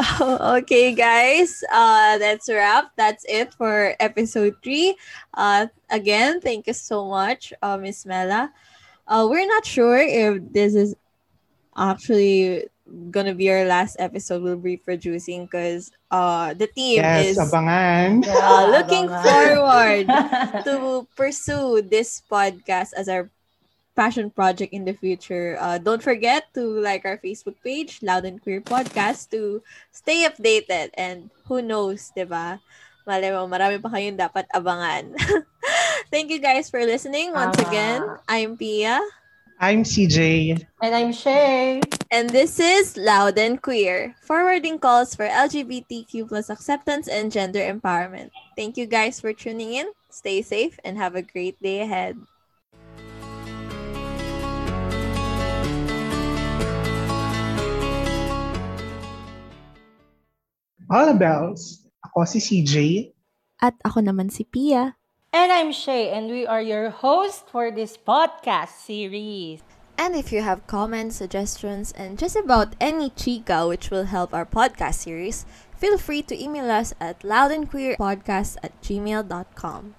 Okay, 0.64 0.97
guys. 0.97 1.61
Uh, 1.68 2.16
that's 2.16 2.49
a 2.49 2.57
wrap. 2.57 2.97
That's 2.97 3.28
it 3.28 3.53
for 3.53 3.93
episode 4.01 4.57
3. 4.64 4.97
Uh, 5.36 5.68
again, 5.93 6.41
thank 6.41 6.64
you 6.64 6.72
so 6.72 7.05
much, 7.05 7.53
uh, 7.61 7.76
Miss 7.76 8.09
Mela. 8.09 8.49
Uh, 9.05 9.28
we're 9.28 9.45
not 9.45 9.68
sure 9.68 10.01
if 10.01 10.41
this 10.57 10.72
is 10.72 10.97
actually 11.76 12.64
gonna 13.11 13.34
be 13.34 13.51
our 13.51 13.64
last 13.64 13.97
episode 13.99 14.43
we'll 14.43 14.59
be 14.59 14.76
producing 14.76 15.47
because 15.47 15.91
uh 16.11 16.55
the 16.55 16.66
team 16.66 16.99
yes, 16.99 17.34
is 17.34 17.38
abangan. 17.38 18.26
Uh, 18.26 18.66
looking 18.70 19.07
forward 19.07 20.07
to 20.66 21.07
pursue 21.16 21.82
this 21.82 22.22
podcast 22.30 22.91
as 22.97 23.09
our 23.09 23.30
passion 24.01 24.30
project 24.30 24.72
in 24.72 24.84
the 24.84 24.95
future. 24.95 25.59
Uh, 25.61 25.76
don't 25.76 26.03
forget 26.03 26.49
to 26.55 26.64
like 26.80 27.05
our 27.05 27.18
Facebook 27.18 27.61
page, 27.62 28.01
Loud 28.03 28.24
and 28.24 28.41
Queer 28.41 28.61
Podcast, 28.64 29.28
to 29.30 29.62
stay 29.93 30.24
updated. 30.24 30.88
And 30.95 31.28
who 31.45 31.61
knows, 31.61 32.09
di 32.16 32.24
ba? 32.24 32.57
Malay 33.05 33.28
mo, 33.28 33.45
marami 33.45 33.76
pa 33.76 33.93
kayong 33.93 34.16
dapat 34.16 34.49
abangan. 34.57 35.12
Thank 36.12 36.32
you 36.32 36.41
guys 36.41 36.72
for 36.72 36.80
listening 36.80 37.36
once 37.36 37.61
uh, 37.61 37.68
again. 37.68 38.01
I'm 38.24 38.57
Pia. 38.57 39.05
I'm 39.61 39.84
CJ. 39.84 40.57
And 40.80 40.93
I'm 40.97 41.12
Shay. 41.12 41.84
And 42.11 42.26
this 42.26 42.58
is 42.58 42.98
Loud 42.98 43.38
and 43.38 43.62
Queer, 43.62 44.18
forwarding 44.26 44.82
calls 44.82 45.14
for 45.14 45.30
LGBTQ 45.30 46.26
plus 46.26 46.50
acceptance 46.50 47.06
and 47.06 47.30
gender 47.30 47.62
empowerment. 47.62 48.34
Thank 48.58 48.74
you 48.74 48.90
guys 48.90 49.22
for 49.22 49.30
tuning 49.30 49.78
in. 49.78 49.94
Stay 50.11 50.42
safe 50.42 50.74
and 50.82 50.98
have 50.98 51.14
a 51.14 51.22
great 51.22 51.62
day 51.62 51.86
ahead. 51.86 52.18
All 60.90 61.14
bells. 61.14 61.86
Ako 62.11 62.26
si 62.26 62.42
CJ. 62.42 62.74
At 63.62 63.78
ako 63.86 64.02
naman 64.02 64.34
si 64.34 64.42
Pia. 64.42 64.98
And 65.30 65.54
I'm 65.54 65.70
Shay, 65.70 66.11
and 66.11 66.26
we 66.26 66.42
are 66.42 66.58
your 66.58 66.90
host 66.90 67.46
for 67.54 67.70
this 67.70 67.94
podcast 67.94 68.74
series. 68.82 69.62
And 70.01 70.16
if 70.16 70.32
you 70.32 70.40
have 70.40 70.66
comments, 70.66 71.16
suggestions, 71.16 71.92
and 71.92 72.18
just 72.18 72.34
about 72.34 72.74
any 72.80 73.11
chica 73.11 73.68
which 73.68 73.90
will 73.90 74.05
help 74.05 74.32
our 74.32 74.46
podcast 74.46 74.94
series, 74.94 75.44
feel 75.76 75.98
free 75.98 76.22
to 76.22 76.42
email 76.42 76.70
us 76.70 76.94
at 76.98 77.20
loudandqueerpodcast 77.20 78.57
at 78.62 78.72
gmail.com. 78.80 79.94